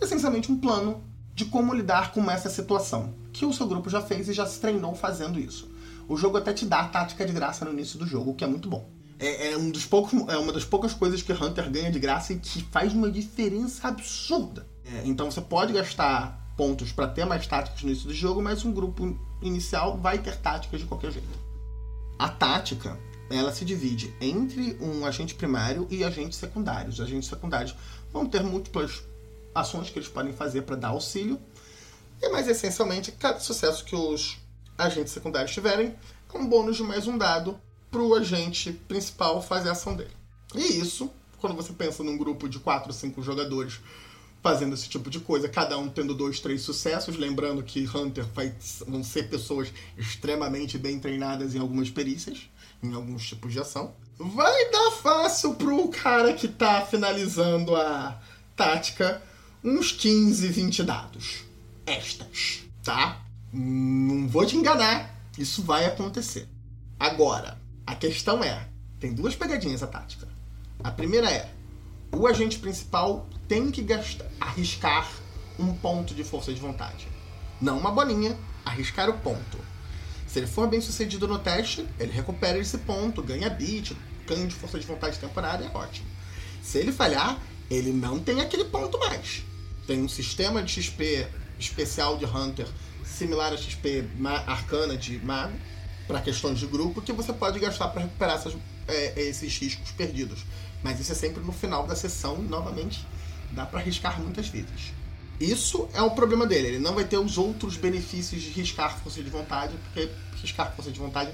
essencialmente 0.00 0.50
um 0.50 0.58
plano 0.58 1.02
de 1.34 1.44
como 1.44 1.74
lidar 1.74 2.12
com 2.12 2.28
essa 2.30 2.48
situação, 2.48 3.14
que 3.32 3.44
o 3.44 3.52
seu 3.52 3.66
grupo 3.66 3.88
já 3.90 4.00
fez 4.00 4.28
e 4.28 4.32
já 4.32 4.46
se 4.46 4.60
treinou 4.60 4.94
fazendo 4.94 5.38
isso. 5.38 5.70
O 6.10 6.16
jogo 6.16 6.36
até 6.36 6.52
te 6.52 6.66
dá 6.66 6.80
a 6.80 6.88
tática 6.88 7.24
de 7.24 7.32
graça 7.32 7.64
no 7.64 7.70
início 7.70 7.96
do 7.96 8.04
jogo, 8.04 8.32
o 8.32 8.34
que 8.34 8.42
é 8.42 8.46
muito 8.48 8.68
bom. 8.68 8.90
É, 9.16 9.52
é, 9.52 9.56
um 9.56 9.70
dos 9.70 9.86
poucos, 9.86 10.12
é 10.28 10.36
uma 10.36 10.52
das 10.52 10.64
poucas 10.64 10.92
coisas 10.92 11.22
que 11.22 11.32
Hunter 11.32 11.70
ganha 11.70 11.88
de 11.88 12.00
graça 12.00 12.32
e 12.32 12.38
que 12.40 12.64
faz 12.64 12.92
uma 12.92 13.08
diferença 13.08 13.86
absurda. 13.86 14.66
É, 14.84 15.02
então 15.04 15.30
você 15.30 15.40
pode 15.40 15.72
gastar 15.72 16.52
pontos 16.56 16.90
para 16.90 17.06
ter 17.06 17.24
mais 17.24 17.46
táticas 17.46 17.80
no 17.82 17.90
início 17.90 18.08
do 18.08 18.14
jogo, 18.14 18.42
mas 18.42 18.64
um 18.64 18.72
grupo 18.72 19.16
inicial 19.40 19.98
vai 19.98 20.18
ter 20.18 20.36
táticas 20.38 20.80
de 20.80 20.86
qualquer 20.86 21.12
jeito. 21.12 21.28
A 22.18 22.28
tática 22.28 22.98
ela 23.30 23.52
se 23.52 23.64
divide 23.64 24.12
entre 24.20 24.76
um 24.80 25.06
agente 25.06 25.36
primário 25.36 25.86
e 25.88 26.02
agentes 26.02 26.38
secundários. 26.38 26.94
Os 26.94 27.04
agentes 27.06 27.28
secundários 27.28 27.76
vão 28.12 28.26
ter 28.26 28.42
múltiplas 28.42 29.00
ações 29.54 29.90
que 29.90 30.00
eles 30.00 30.08
podem 30.08 30.32
fazer 30.32 30.62
para 30.62 30.74
dar 30.74 30.88
auxílio, 30.88 31.40
e 32.20 32.28
mais 32.30 32.48
essencialmente, 32.48 33.12
cada 33.12 33.38
sucesso 33.38 33.84
que 33.84 33.94
os 33.94 34.36
agentes 34.80 35.12
secundários 35.12 35.52
tiverem 35.52 35.94
um 36.34 36.46
bônus 36.46 36.76
de 36.76 36.82
mais 36.82 37.06
um 37.06 37.18
dado 37.18 37.60
para 37.90 38.00
o 38.00 38.14
agente 38.14 38.72
principal 38.72 39.42
fazer 39.42 39.68
a 39.68 39.72
ação 39.72 39.94
dele. 39.94 40.10
E 40.54 40.80
isso, 40.80 41.10
quando 41.38 41.56
você 41.56 41.72
pensa 41.72 42.02
num 42.02 42.16
grupo 42.16 42.48
de 42.48 42.58
4 42.58 42.88
ou 42.88 42.94
5 42.94 43.22
jogadores 43.22 43.80
fazendo 44.42 44.74
esse 44.74 44.88
tipo 44.88 45.10
de 45.10 45.20
coisa, 45.20 45.48
cada 45.48 45.76
um 45.76 45.88
tendo 45.88 46.14
dois, 46.14 46.40
três 46.40 46.62
sucessos, 46.62 47.16
lembrando 47.16 47.62
que 47.62 47.86
Hunter 47.86 48.24
vai, 48.34 48.54
vão 48.86 49.04
ser 49.04 49.28
pessoas 49.28 49.72
extremamente 49.98 50.78
bem 50.78 50.98
treinadas 50.98 51.54
em 51.54 51.58
algumas 51.58 51.90
perícias, 51.90 52.48
em 52.82 52.94
alguns 52.94 53.28
tipos 53.28 53.52
de 53.52 53.60
ação. 53.60 53.92
Vai 54.18 54.70
dar 54.70 54.90
fácil 54.92 55.54
pro 55.54 55.88
cara 55.88 56.32
que 56.32 56.48
tá 56.48 56.80
finalizando 56.86 57.76
a 57.76 58.18
tática 58.56 59.22
uns 59.62 59.92
15, 59.92 60.48
20 60.48 60.82
dados. 60.84 61.44
Estas, 61.86 62.60
tá? 62.82 63.20
Não 63.52 64.28
vou 64.28 64.46
te 64.46 64.56
enganar, 64.56 65.14
isso 65.36 65.62
vai 65.62 65.84
acontecer. 65.84 66.48
Agora, 66.98 67.58
a 67.86 67.94
questão 67.94 68.44
é: 68.44 68.68
tem 68.98 69.12
duas 69.12 69.34
pegadinhas 69.34 69.82
a 69.82 69.86
tática. 69.86 70.28
A 70.84 70.90
primeira 70.90 71.30
é: 71.30 71.52
o 72.12 72.26
agente 72.26 72.58
principal 72.58 73.26
tem 73.48 73.70
que 73.70 73.82
gastar, 73.82 74.26
arriscar 74.40 75.10
um 75.58 75.74
ponto 75.74 76.14
de 76.14 76.22
força 76.22 76.52
de 76.52 76.60
vontade. 76.60 77.08
Não 77.60 77.78
uma 77.78 77.90
bolinha, 77.90 78.38
arriscar 78.64 79.10
o 79.10 79.18
ponto. 79.18 79.58
Se 80.26 80.38
ele 80.38 80.46
for 80.46 80.68
bem 80.68 80.80
sucedido 80.80 81.26
no 81.26 81.38
teste, 81.38 81.84
ele 81.98 82.12
recupera 82.12 82.56
esse 82.56 82.78
ponto, 82.78 83.20
ganha 83.20 83.50
bit, 83.50 83.96
ganho 84.26 84.46
de 84.46 84.54
força 84.54 84.78
de 84.78 84.86
vontade 84.86 85.18
temporária, 85.18 85.64
é 85.64 85.76
ótimo. 85.76 86.06
Se 86.62 86.78
ele 86.78 86.92
falhar, 86.92 87.36
ele 87.68 87.92
não 87.92 88.20
tem 88.20 88.40
aquele 88.40 88.64
ponto 88.64 88.96
mais. 88.98 89.42
Tem 89.86 90.00
um 90.00 90.08
sistema 90.08 90.62
de 90.62 90.80
XP 90.80 91.26
especial 91.58 92.16
de 92.16 92.24
Hunter, 92.24 92.68
similar 93.20 93.52
a 93.52 93.56
XP 93.56 94.04
arcana 94.46 94.96
de 94.96 95.18
mago, 95.18 95.52
para 96.06 96.20
questões 96.20 96.58
de 96.58 96.66
grupo, 96.66 97.02
que 97.02 97.12
você 97.12 97.32
pode 97.32 97.58
gastar 97.58 97.88
para 97.88 98.02
recuperar 98.02 98.36
essas, 98.36 98.56
é, 98.88 99.20
esses 99.20 99.56
riscos 99.58 99.90
perdidos. 99.92 100.44
Mas 100.82 100.98
isso 100.98 101.12
é 101.12 101.14
sempre 101.14 101.42
no 101.42 101.52
final 101.52 101.86
da 101.86 101.94
sessão, 101.94 102.38
novamente, 102.38 103.06
dá 103.52 103.66
para 103.66 103.80
arriscar 103.80 104.20
muitas 104.20 104.48
vidas. 104.48 104.92
Isso 105.38 105.88
é 105.94 106.02
o 106.02 106.10
problema 106.10 106.46
dele. 106.46 106.68
Ele 106.68 106.78
não 106.78 106.94
vai 106.94 107.04
ter 107.04 107.18
os 107.18 107.38
outros 107.38 107.76
benefícios 107.76 108.42
de 108.42 108.50
riscar 108.50 108.98
força 108.98 109.22
de 109.22 109.30
vontade, 109.30 109.74
porque 109.84 110.10
riscar 110.42 110.74
força 110.74 110.90
de 110.90 110.98
vontade, 110.98 111.30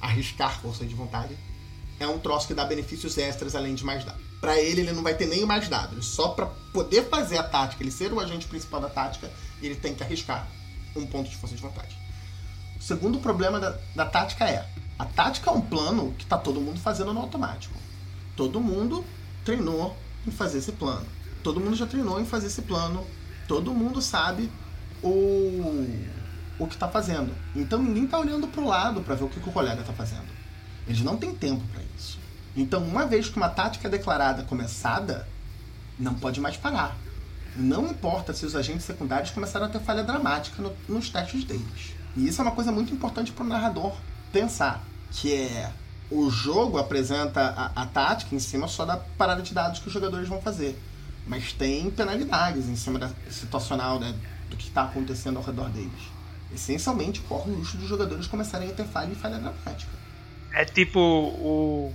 arriscar 0.00 0.60
força 0.60 0.84
de 0.84 0.94
vontade, 0.94 1.36
é 2.00 2.06
um 2.08 2.18
troço 2.18 2.48
que 2.48 2.54
dá 2.54 2.64
benefícios 2.64 3.16
extras 3.16 3.54
além 3.54 3.74
de 3.74 3.84
mais 3.84 4.04
dado. 4.04 4.20
Para 4.40 4.58
ele, 4.60 4.80
ele 4.80 4.92
não 4.92 5.02
vai 5.02 5.14
ter 5.14 5.26
nem 5.26 5.44
mais 5.46 5.68
dado. 5.68 6.02
Só 6.02 6.28
para 6.28 6.46
poder 6.72 7.08
fazer 7.08 7.38
a 7.38 7.42
tática, 7.42 7.82
ele 7.82 7.92
ser 7.92 8.12
o 8.12 8.18
agente 8.18 8.46
principal 8.46 8.80
da 8.80 8.88
tática, 8.88 9.30
ele 9.62 9.76
tem 9.76 9.94
que 9.94 10.02
arriscar 10.02 10.46
um 10.96 11.06
ponto 11.06 11.28
de 11.28 11.36
força 11.36 11.54
de 11.54 11.62
vontade. 11.62 11.96
O 12.78 12.82
segundo 12.82 13.18
problema 13.18 13.60
da, 13.60 13.78
da 13.94 14.06
tática 14.06 14.44
é: 14.44 14.68
a 14.98 15.04
tática 15.04 15.50
é 15.50 15.52
um 15.52 15.60
plano 15.60 16.12
que 16.18 16.24
está 16.24 16.38
todo 16.38 16.60
mundo 16.60 16.78
fazendo 16.80 17.12
no 17.12 17.20
automático. 17.20 17.74
Todo 18.36 18.60
mundo 18.60 19.04
treinou 19.44 19.96
em 20.26 20.30
fazer 20.30 20.58
esse 20.58 20.72
plano 20.72 21.06
todo 21.44 21.60
mundo 21.60 21.76
já 21.76 21.86
treinou 21.86 22.18
em 22.18 22.24
fazer 22.24 22.46
esse 22.46 22.62
plano, 22.62 23.06
todo 23.46 23.72
mundo 23.74 24.00
sabe 24.00 24.50
o, 25.02 25.86
o 26.58 26.66
que 26.66 26.74
está 26.74 26.88
fazendo. 26.88 27.32
Então 27.54 27.80
ninguém 27.80 28.06
está 28.06 28.18
olhando 28.18 28.48
para 28.48 28.62
o 28.62 28.66
lado 28.66 29.02
para 29.02 29.14
ver 29.14 29.24
o 29.24 29.28
que, 29.28 29.38
que 29.38 29.48
o 29.48 29.52
colega 29.52 29.82
está 29.82 29.92
fazendo. 29.92 30.26
Eles 30.88 31.02
não 31.02 31.16
têm 31.16 31.34
tempo 31.34 31.62
para 31.68 31.82
isso. 31.96 32.18
Então, 32.56 32.84
uma 32.84 33.04
vez 33.06 33.28
que 33.28 33.36
uma 33.36 33.48
tática 33.48 33.88
é 33.88 33.90
declarada 33.90 34.44
começada, 34.44 35.26
não 35.98 36.14
pode 36.14 36.40
mais 36.40 36.56
parar. 36.56 36.96
Não 37.56 37.88
importa 37.88 38.32
se 38.32 38.44
os 38.44 38.56
agentes 38.56 38.84
secundários 38.84 39.30
começaram 39.30 39.66
a 39.66 39.68
ter 39.68 39.80
falha 39.80 40.02
dramática 40.02 40.60
no, 40.60 40.72
nos 40.88 41.08
testes 41.08 41.44
deles. 41.44 41.94
E 42.16 42.26
isso 42.26 42.40
é 42.40 42.44
uma 42.44 42.52
coisa 42.52 42.72
muito 42.72 42.92
importante 42.92 43.32
para 43.32 43.44
o 43.44 43.48
narrador 43.48 43.94
pensar, 44.32 44.84
que 45.10 45.32
é 45.32 45.70
o 46.10 46.30
jogo 46.30 46.78
apresenta 46.78 47.40
a, 47.40 47.82
a, 47.82 47.86
tática 47.86 48.34
em 48.34 48.38
cima 48.38 48.68
só 48.68 48.84
da 48.84 48.96
parada 48.96 49.42
de 49.42 49.54
dados 49.54 49.80
que 49.80 49.86
os 49.86 49.92
jogadores 49.92 50.28
vão 50.28 50.40
fazer 50.40 50.78
mas 51.26 51.52
tem 51.52 51.90
penalidades 51.90 52.68
em 52.68 52.76
cima 52.76 52.98
da 52.98 53.10
situacional 53.30 53.98
né, 53.98 54.14
do 54.50 54.56
que 54.56 54.68
está 54.68 54.84
acontecendo 54.84 55.38
ao 55.38 55.42
redor 55.42 55.70
deles. 55.70 56.12
Essencialmente, 56.54 57.20
corre 57.20 57.50
o 57.50 57.56
luxo 57.56 57.76
dos 57.76 57.88
jogadores 57.88 58.26
começarem 58.26 58.70
a 58.70 58.72
ter 58.72 58.84
falha 58.84 59.12
e 59.12 59.16
falha 59.16 59.38
dramática. 59.38 59.90
É 60.52 60.64
tipo 60.64 61.00
o 61.00 61.92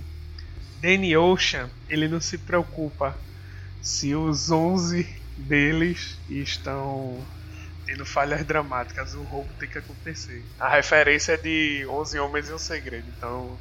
Danny 0.82 1.16
Ocean, 1.16 1.70
ele 1.88 2.08
não 2.08 2.20
se 2.20 2.36
preocupa 2.36 3.16
se 3.80 4.14
os 4.14 4.50
11 4.50 5.08
deles 5.40 6.16
estão 6.28 7.18
tendo 7.86 8.06
falhas 8.06 8.44
dramáticas, 8.44 9.14
o 9.14 9.22
roubo 9.22 9.48
tem 9.58 9.68
que 9.68 9.78
acontecer. 9.78 10.44
A 10.58 10.68
referência 10.68 11.32
é 11.32 11.36
de 11.36 11.86
11 11.88 12.18
Homens 12.20 12.48
e 12.48 12.52
um 12.52 12.58
Segredo, 12.58 13.06
então 13.16 13.58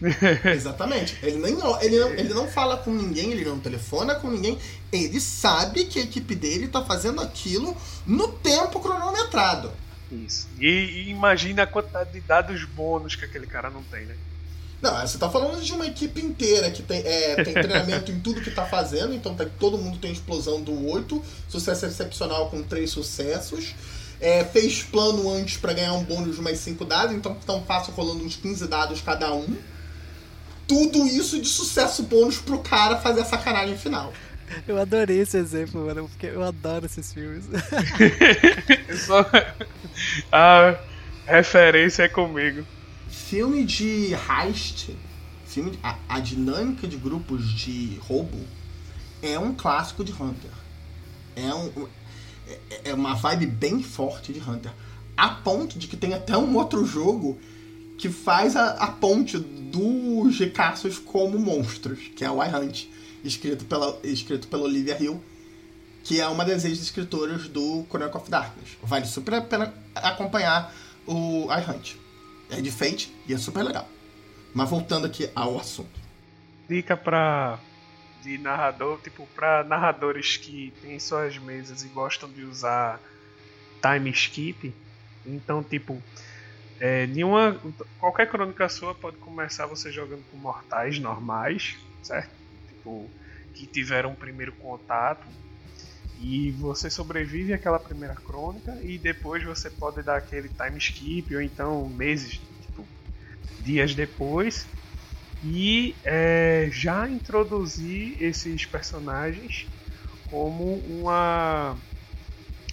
Exatamente. 0.44 1.18
Ele, 1.22 1.38
nem, 1.38 1.54
ele, 1.80 1.98
não, 1.98 2.10
ele 2.10 2.34
não 2.34 2.48
fala 2.48 2.76
com 2.76 2.92
ninguém, 2.92 3.32
ele 3.32 3.44
não 3.44 3.58
telefona 3.58 4.14
com 4.14 4.30
ninguém. 4.30 4.58
Ele 4.92 5.20
sabe 5.20 5.86
que 5.86 5.98
a 5.98 6.02
equipe 6.02 6.34
dele 6.34 6.68
tá 6.68 6.84
fazendo 6.84 7.20
aquilo 7.20 7.76
no 8.06 8.28
tempo 8.28 8.80
cronometrado. 8.80 9.72
Isso. 10.10 10.48
E, 10.60 10.66
e 10.66 11.10
imagina 11.10 11.62
a 11.62 11.66
quantidade 11.66 12.12
de 12.12 12.20
dados 12.20 12.64
bônus 12.64 13.16
que 13.16 13.24
aquele 13.24 13.46
cara 13.46 13.70
não 13.70 13.82
tem, 13.84 14.04
né? 14.04 14.14
Não, 14.80 15.06
você 15.06 15.16
tá 15.16 15.28
falando 15.30 15.62
de 15.62 15.72
uma 15.72 15.86
equipe 15.86 16.20
inteira 16.20 16.70
que 16.70 16.82
tem, 16.82 16.98
é, 16.98 17.42
tem 17.42 17.54
treinamento 17.54 18.12
em 18.12 18.20
tudo 18.20 18.40
que 18.40 18.50
tá 18.50 18.66
fazendo, 18.66 19.14
então 19.14 19.34
tá, 19.34 19.46
todo 19.58 19.78
mundo 19.78 19.98
tem 19.98 20.12
explosão 20.12 20.60
do 20.60 20.88
8, 20.88 21.22
sucesso 21.48 21.86
excepcional 21.86 22.50
com 22.50 22.62
3 22.62 22.88
sucessos. 22.88 23.74
É, 24.18 24.44
fez 24.44 24.82
plano 24.82 25.30
antes 25.30 25.58
para 25.58 25.74
ganhar 25.74 25.92
um 25.92 26.02
bônus 26.02 26.36
de 26.36 26.42
mais 26.42 26.58
5 26.60 26.84
dados, 26.84 27.14
então 27.14 27.36
tão 27.46 27.62
fácil 27.62 27.92
rolando 27.92 28.24
uns 28.24 28.36
15 28.36 28.66
dados 28.66 29.02
cada 29.02 29.32
um. 29.34 29.56
tudo 30.66 31.06
isso 31.06 31.40
de 31.40 31.48
sucesso 31.48 32.02
bônus 32.02 32.38
pro 32.38 32.58
cara 32.58 32.96
fazer 32.96 33.20
a 33.20 33.24
sacanagem 33.24 33.76
final. 33.76 34.12
Eu 34.66 34.80
adorei 34.80 35.20
esse 35.20 35.36
exemplo, 35.36 35.84
mano, 35.84 36.08
porque 36.08 36.26
eu 36.26 36.42
adoro 36.42 36.86
esses 36.86 37.12
filmes. 37.12 37.44
Só... 39.06 39.24
A 40.30 40.78
referência 41.26 42.04
é 42.04 42.08
comigo. 42.08 42.64
Filme 43.28 43.64
de 43.64 44.12
heist, 44.14 44.90
filme 45.48 45.72
de, 45.72 45.78
a, 45.82 45.98
a, 46.08 46.20
dinâmica 46.20 46.86
de 46.86 46.96
grupos 46.96 47.50
de 47.50 47.98
roubo 48.02 48.38
é 49.20 49.36
um 49.36 49.52
clássico 49.52 50.04
de 50.04 50.12
Hunter. 50.12 50.52
É, 51.34 51.52
um, 51.52 51.88
é, 52.46 52.90
é 52.90 52.94
uma 52.94 53.14
vibe 53.14 53.46
bem 53.46 53.82
forte 53.82 54.32
de 54.32 54.38
Hunter. 54.38 54.70
A 55.16 55.28
ponto 55.28 55.76
de 55.76 55.88
que 55.88 55.96
tem 55.96 56.14
até 56.14 56.38
um 56.38 56.56
outro 56.56 56.86
jogo 56.86 57.36
que 57.98 58.08
faz 58.08 58.54
a, 58.54 58.74
a 58.74 58.92
ponte 58.92 59.36
dos 59.38 60.38
Gcasos 60.38 60.96
como 60.96 61.36
monstros, 61.36 61.98
que 62.14 62.24
é 62.24 62.30
o 62.30 62.40
iHunt, 62.40 62.88
escrito 63.24 63.64
pela, 63.64 63.98
escrito 64.04 64.46
pela 64.46 64.62
Olivia 64.62 65.02
Hill, 65.02 65.20
que 66.04 66.20
é 66.20 66.28
uma 66.28 66.44
das 66.44 66.64
ex-escritoras 66.64 67.48
do 67.48 67.84
Chronicle 67.88 68.20
of 68.20 68.30
Darkness. 68.30 68.78
Vale 68.84 69.04
super 69.04 69.34
a 69.34 69.40
pena 69.40 69.74
acompanhar 69.96 70.72
o 71.04 71.48
iHunt. 71.50 72.05
É 72.50 72.70
Fate 72.70 73.12
e 73.26 73.34
é 73.34 73.38
super 73.38 73.62
legal. 73.62 73.88
Mas 74.54 74.70
voltando 74.70 75.06
aqui 75.06 75.30
ao 75.34 75.58
assunto. 75.58 76.00
Dica 76.68 76.96
para 76.96 77.58
de 78.22 78.38
narrador, 78.38 78.98
tipo, 79.02 79.26
para 79.34 79.62
narradores 79.62 80.36
que 80.36 80.72
têm 80.82 80.98
suas 80.98 81.38
mesas 81.38 81.84
e 81.84 81.88
gostam 81.88 82.28
de 82.28 82.42
usar 82.42 83.00
time 83.80 84.10
skip. 84.10 84.72
Então, 85.24 85.62
tipo, 85.62 86.02
é, 86.80 87.06
nenhuma, 87.06 87.60
qualquer 87.98 88.28
crônica 88.28 88.68
sua 88.68 88.94
pode 88.94 89.16
começar 89.18 89.66
você 89.66 89.92
jogando 89.92 90.24
com 90.30 90.36
mortais 90.36 90.98
normais, 90.98 91.76
certo? 92.02 92.30
Tipo, 92.68 93.08
que 93.54 93.66
tiveram 93.66 94.10
um 94.10 94.14
primeiro 94.14 94.52
contato 94.52 95.26
e 96.16 96.52
você 96.52 96.88
sobrevive 96.90 97.52
àquela 97.52 97.78
primeira 97.78 98.14
crônica 98.14 98.72
e 98.82 98.98
depois 98.98 99.44
você 99.44 99.70
pode 99.70 100.02
dar 100.02 100.16
aquele 100.16 100.48
time 100.48 100.78
skip 100.78 101.34
ou 101.34 101.42
então 101.42 101.88
meses, 101.90 102.40
tipo, 102.60 102.88
dias 103.58 103.94
depois. 103.94 104.68
E 105.42 106.00
é, 106.04 106.68
já 106.72 107.08
introduzir 107.08 108.16
esses 108.22 108.66
personagens 108.66 109.68
como 110.24 110.78
uma 110.80 111.80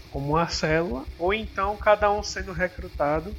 como 0.09 0.29
uma 0.29 0.47
célula 0.47 1.07
ou 1.17 1.33
então 1.33 1.77
cada 1.77 2.11
um 2.11 2.23
sendo 2.23 2.51
recrutado 2.53 3.35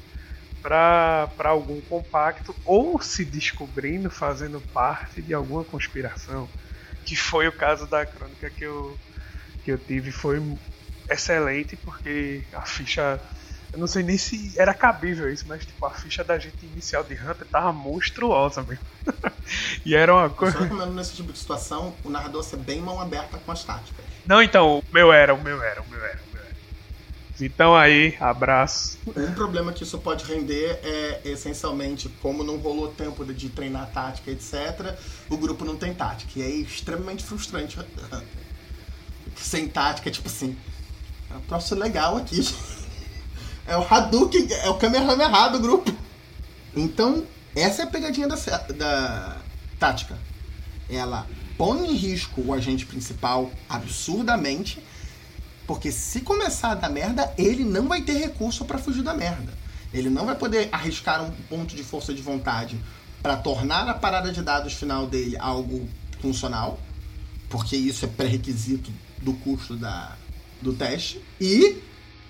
para 0.61 1.49
algum 1.49 1.81
compacto 1.81 2.55
ou 2.65 2.99
se 2.99 3.23
descobrindo 3.25 4.09
fazendo 4.09 4.61
parte 4.61 5.21
de 5.21 5.33
alguma 5.33 5.63
conspiração, 5.63 6.51
que 7.05 7.15
foi 7.15 7.47
o 7.47 7.57
caso 7.57 7.87
da 7.87 8.05
crônica 8.05 8.49
que 8.49 8.65
eu, 8.65 8.99
que 9.65 9.71
eu 9.71 9.77
tive, 9.77 10.11
foi 10.11 10.41
excelente 11.09 11.75
porque 11.75 12.43
a 12.53 12.61
ficha 12.61 13.19
eu 13.73 13.79
não 13.79 13.87
sei 13.87 14.03
nem 14.03 14.17
se 14.17 14.53
era 14.57 14.73
cabível 14.73 15.29
isso, 15.29 15.43
mas 15.49 15.65
tipo, 15.65 15.85
a 15.85 15.89
ficha 15.89 16.23
da 16.23 16.39
gente 16.39 16.65
inicial 16.65 17.03
de 17.03 17.13
Hunter 17.13 17.45
tava 17.45 17.73
monstruosa 17.73 18.63
mesmo. 18.63 18.85
e 19.85 19.93
era 19.93 20.13
uma 20.13 20.29
coisa. 20.29 20.55
Eu 20.57 20.63
recomendo 20.63 20.93
nesse 20.93 21.13
tipo 21.13 21.33
de 21.33 21.37
situação 21.37 21.93
o 22.01 22.09
narrador 22.09 22.41
ser 22.41 22.55
bem 22.55 22.79
mão 22.79 23.01
aberta 23.01 23.37
com 23.37 23.51
as 23.51 23.65
táticas. 23.65 24.05
Não, 24.25 24.41
então, 24.41 24.79
o 24.79 24.83
meu 24.93 25.11
era, 25.11 25.33
o 25.33 25.41
meu 25.41 25.61
era, 25.61 25.81
o 25.81 25.89
meu 25.89 26.01
era. 26.01 26.25
Então 27.39 27.75
aí, 27.75 28.15
abraço. 28.19 28.97
Um 29.15 29.33
problema 29.33 29.73
que 29.73 29.83
isso 29.83 29.97
pode 29.97 30.23
render 30.23 30.79
é 30.81 31.21
essencialmente 31.25 32.07
como 32.21 32.43
não 32.43 32.57
rolou 32.57 32.87
tempo 32.89 33.25
de 33.25 33.49
treinar 33.49 33.91
tática, 33.91 34.31
etc. 34.31 34.97
O 35.29 35.35
grupo 35.37 35.65
não 35.65 35.75
tem 35.75 35.93
tática. 35.93 36.39
E 36.39 36.41
é 36.41 36.49
extremamente 36.49 37.25
frustrante. 37.25 37.77
Sem 39.35 39.67
tática, 39.67 40.09
tipo 40.09 40.27
assim. 40.27 40.57
É 41.29 41.35
um 41.35 41.41
troço 41.41 41.75
legal 41.75 42.17
aqui. 42.17 42.47
É 43.67 43.75
o 43.75 43.81
Hadouken, 43.81 44.47
é 44.51 44.69
o 44.69 44.75
Kamehameha 44.75 45.49
do 45.49 45.59
grupo. 45.59 45.91
Então, 46.75 47.25
essa 47.55 47.81
é 47.81 47.85
a 47.85 47.87
pegadinha 47.87 48.27
da, 48.27 48.35
da 48.35 49.37
tática. 49.79 50.17
Ela 50.89 51.25
põe 51.57 51.89
em 51.89 51.95
risco 51.95 52.41
o 52.45 52.53
agente 52.53 52.85
principal 52.85 53.49
absurdamente 53.67 54.83
porque 55.67 55.91
se 55.91 56.21
começar 56.21 56.71
a 56.71 56.75
dar 56.75 56.89
merda, 56.89 57.33
ele 57.37 57.63
não 57.63 57.87
vai 57.87 58.01
ter 58.01 58.13
recurso 58.13 58.65
para 58.65 58.77
fugir 58.77 59.01
da 59.01 59.13
merda. 59.13 59.53
Ele 59.93 60.09
não 60.09 60.25
vai 60.25 60.35
poder 60.35 60.69
arriscar 60.71 61.23
um 61.23 61.31
ponto 61.49 61.75
de 61.75 61.83
força 61.83 62.13
de 62.13 62.21
vontade 62.21 62.79
para 63.21 63.37
tornar 63.37 63.87
a 63.87 63.93
parada 63.93 64.31
de 64.31 64.41
dados 64.41 64.73
final 64.73 65.07
dele 65.07 65.35
algo 65.39 65.87
funcional, 66.21 66.79
porque 67.55 67.77
isso 67.77 68.03
é 68.03 68.07
pré-requisito 68.09 68.91
do 69.21 69.31
custo 69.31 69.77
da, 69.77 70.17
do 70.61 70.73
teste. 70.73 71.21
E 71.39 71.81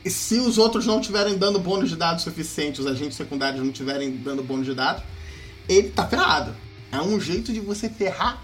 se 0.05 0.35
os 0.35 0.59
outros 0.59 0.85
não 0.85 0.99
estiverem 0.99 1.35
dando 1.35 1.59
bônus 1.59 1.89
de 1.89 1.95
dados 1.95 2.23
suficiente, 2.23 2.79
os 2.79 2.85
agentes 2.85 3.17
secundários 3.17 3.59
não 3.59 3.71
estiverem 3.71 4.17
dando 4.17 4.43
bônus 4.43 4.67
de 4.67 4.75
dados, 4.75 5.01
ele 5.67 5.89
tá 5.89 6.05
ferrado. 6.05 6.55
É 6.91 7.01
um 7.01 7.19
jeito 7.19 7.51
de 7.51 7.59
você 7.59 7.89
ferrar 7.89 8.39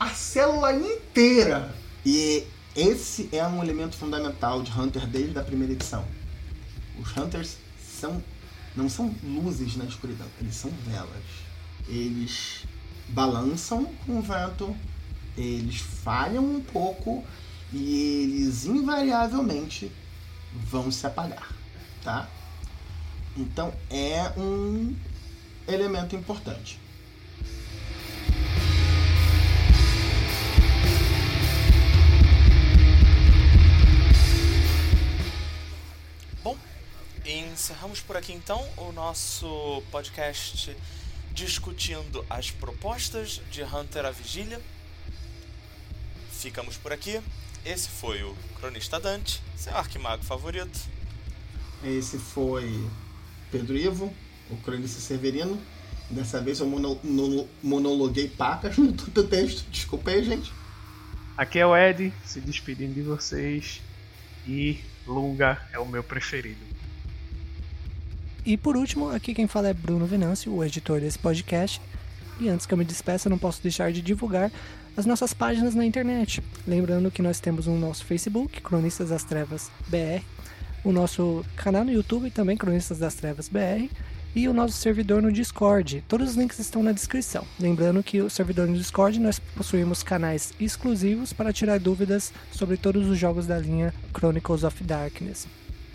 a 0.00 0.08
célula 0.08 0.72
inteira. 0.72 1.74
E 2.02 2.44
esse 2.74 3.28
é 3.30 3.46
um 3.46 3.62
elemento 3.62 3.94
fundamental 3.94 4.62
de 4.62 4.72
Hunter 4.72 5.06
desde 5.06 5.38
a 5.38 5.42
primeira 5.42 5.74
edição. 5.74 6.02
Os 6.98 7.14
Hunters 7.14 7.58
são 8.00 8.24
não 8.74 8.88
são 8.88 9.14
luzes 9.22 9.76
na 9.76 9.84
escuridão, 9.84 10.26
eles 10.40 10.54
são 10.54 10.70
velas. 10.86 11.24
Eles 11.86 12.64
balançam 13.08 13.84
com 14.06 14.18
o 14.18 14.22
vento, 14.22 14.74
eles 15.36 15.76
falham 15.76 16.44
um 16.44 16.60
pouco 16.60 17.24
e 17.72 18.22
eles 18.22 18.64
invariavelmente 18.64 19.90
vão 20.52 20.90
se 20.90 21.06
apagar, 21.06 21.52
tá? 22.02 22.28
Então 23.36 23.72
é 23.90 24.32
um 24.38 24.94
elemento 25.68 26.16
importante. 26.16 26.78
encerramos 37.56 38.00
por 38.00 38.16
aqui 38.16 38.32
então 38.32 38.62
o 38.76 38.92
nosso 38.92 39.82
podcast 39.90 40.76
discutindo 41.32 42.24
as 42.28 42.50
propostas 42.50 43.40
de 43.50 43.62
Hunter 43.62 44.04
a 44.04 44.10
Vigília. 44.10 44.60
Ficamos 46.36 46.76
por 46.76 46.92
aqui. 46.92 47.20
Esse 47.64 47.88
foi 47.88 48.22
o 48.22 48.36
Cronista 48.60 49.00
Dante, 49.00 49.42
seu 49.56 49.74
arquimago 49.76 50.22
favorito. 50.22 50.78
Esse 51.82 52.18
foi 52.18 52.88
Pedro 53.50 53.76
Ivo, 53.76 54.14
o 54.50 54.56
Cronista 54.58 55.00
Severino. 55.00 55.58
Dessa 56.08 56.40
vez 56.40 56.60
eu 56.60 56.66
mono, 56.66 57.00
no, 57.02 57.48
monologuei 57.62 58.28
pacas 58.28 58.76
no 58.76 58.92
texto. 59.28 59.68
Desculpa 59.70 60.10
aí, 60.10 60.22
gente. 60.22 60.52
Aqui 61.36 61.58
é 61.58 61.66
o 61.66 61.76
Ed, 61.76 62.12
se 62.24 62.40
despedindo 62.40 62.94
de 62.94 63.02
vocês. 63.02 63.80
E 64.46 64.78
Lunga 65.06 65.60
é 65.72 65.78
o 65.78 65.86
meu 65.86 66.04
preferido. 66.04 66.64
E 68.44 68.56
por 68.56 68.76
último, 68.76 69.10
aqui 69.10 69.34
quem 69.34 69.48
fala 69.48 69.68
é 69.68 69.74
Bruno 69.74 70.06
Venâncio, 70.06 70.54
o 70.54 70.62
editor 70.62 71.00
desse 71.00 71.18
podcast. 71.18 71.80
E 72.38 72.48
antes 72.48 72.66
que 72.66 72.74
eu 72.74 72.78
me 72.78 72.84
despeça, 72.84 73.28
não 73.28 73.38
posso 73.38 73.60
deixar 73.62 73.90
de 73.90 74.00
divulgar 74.00 74.52
as 74.96 75.04
nossas 75.04 75.34
páginas 75.34 75.74
na 75.74 75.84
internet. 75.84 76.42
Lembrando 76.66 77.10
que 77.10 77.22
nós 77.22 77.38
temos 77.38 77.66
o 77.66 77.72
nosso 77.72 78.04
Facebook, 78.04 78.60
Cronistas 78.62 79.10
das 79.10 79.24
Trevas 79.24 79.70
BR, 79.88 80.22
o 80.82 80.92
nosso 80.92 81.44
canal 81.56 81.84
no 81.84 81.92
YouTube 81.92 82.30
também, 82.30 82.56
Cronistas 82.56 82.98
das 82.98 83.14
Trevas 83.14 83.48
BR, 83.48 83.90
e 84.34 84.48
o 84.48 84.52
nosso 84.52 84.74
servidor 84.74 85.22
no 85.22 85.32
Discord. 85.32 86.04
Todos 86.06 86.30
os 86.30 86.36
links 86.36 86.58
estão 86.58 86.82
na 86.82 86.92
descrição. 86.92 87.46
Lembrando 87.58 88.02
que 88.02 88.20
o 88.20 88.28
servidor 88.28 88.66
no 88.66 88.76
Discord 88.76 89.18
nós 89.18 89.38
possuímos 89.38 90.02
canais 90.02 90.52
exclusivos 90.60 91.32
para 91.32 91.52
tirar 91.52 91.80
dúvidas 91.80 92.34
sobre 92.52 92.76
todos 92.76 93.08
os 93.08 93.18
jogos 93.18 93.46
da 93.46 93.58
linha 93.58 93.94
Chronicles 94.14 94.62
of 94.62 94.84
Darkness. 94.84 95.46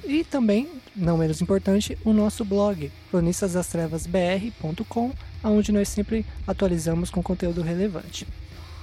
E 0.04 0.24
também, 0.24 0.68
não 0.95 1.20
menos 1.20 1.41
importante, 1.41 1.95
o 2.04 2.12
nosso 2.12 2.43
blog, 2.43 2.91
cronistasdastrevasbr.com, 3.12 5.12
onde 5.43 5.72
nós 5.72 5.89
sempre 5.89 6.26
atualizamos 6.47 7.12
com 7.12 7.22
conteúdo 7.22 7.62
relevante. 7.62 8.26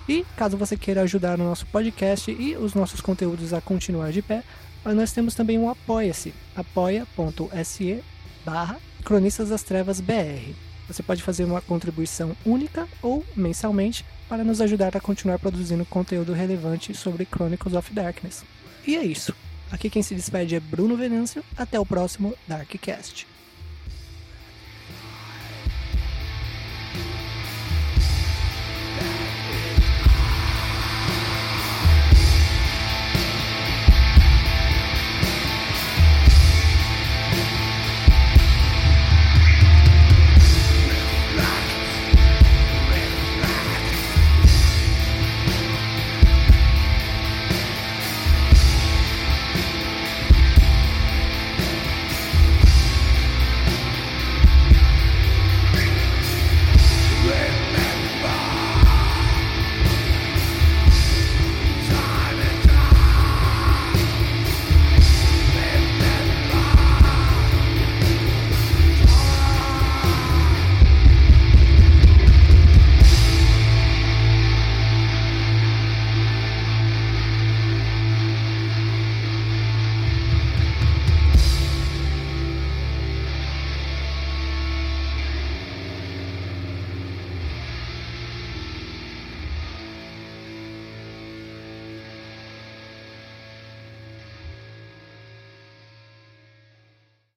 E 0.08 0.24
caso 0.36 0.56
você 0.56 0.76
queira 0.76 1.02
ajudar 1.02 1.38
o 1.38 1.44
nosso 1.44 1.66
podcast 1.66 2.30
e 2.30 2.56
os 2.56 2.72
nossos 2.72 3.00
conteúdos 3.00 3.52
a 3.52 3.60
continuar 3.60 4.10
de 4.10 4.22
pé, 4.22 4.42
nós 4.84 5.12
temos 5.12 5.34
também 5.34 5.58
um 5.58 5.68
Apoia-se, 5.68 6.32
apoia.se 6.56 8.02
barra 8.44 8.78
Cronistas 9.04 9.50
das 9.50 9.62
Trevas 9.62 10.00
BR. 10.00 10.54
Você 10.86 11.02
pode 11.02 11.22
fazer 11.22 11.44
uma 11.44 11.60
contribuição 11.60 12.34
única 12.46 12.88
ou 13.02 13.22
mensalmente 13.36 14.04
para 14.28 14.42
nos 14.42 14.62
ajudar 14.62 14.96
a 14.96 15.00
continuar 15.00 15.38
produzindo 15.38 15.84
conteúdo 15.84 16.32
relevante 16.32 16.94
sobre 16.94 17.26
Chronicles 17.26 17.74
of 17.74 17.92
Darkness. 17.92 18.44
E 18.86 18.96
é 18.96 19.04
isso. 19.04 19.34
Aqui 19.70 19.90
quem 19.90 20.02
se 20.02 20.14
despede 20.14 20.54
é 20.54 20.60
Bruno 20.60 20.96
Venâncio. 20.96 21.44
Até 21.56 21.78
o 21.78 21.84
próximo 21.84 22.34
Darkcast. 22.46 23.26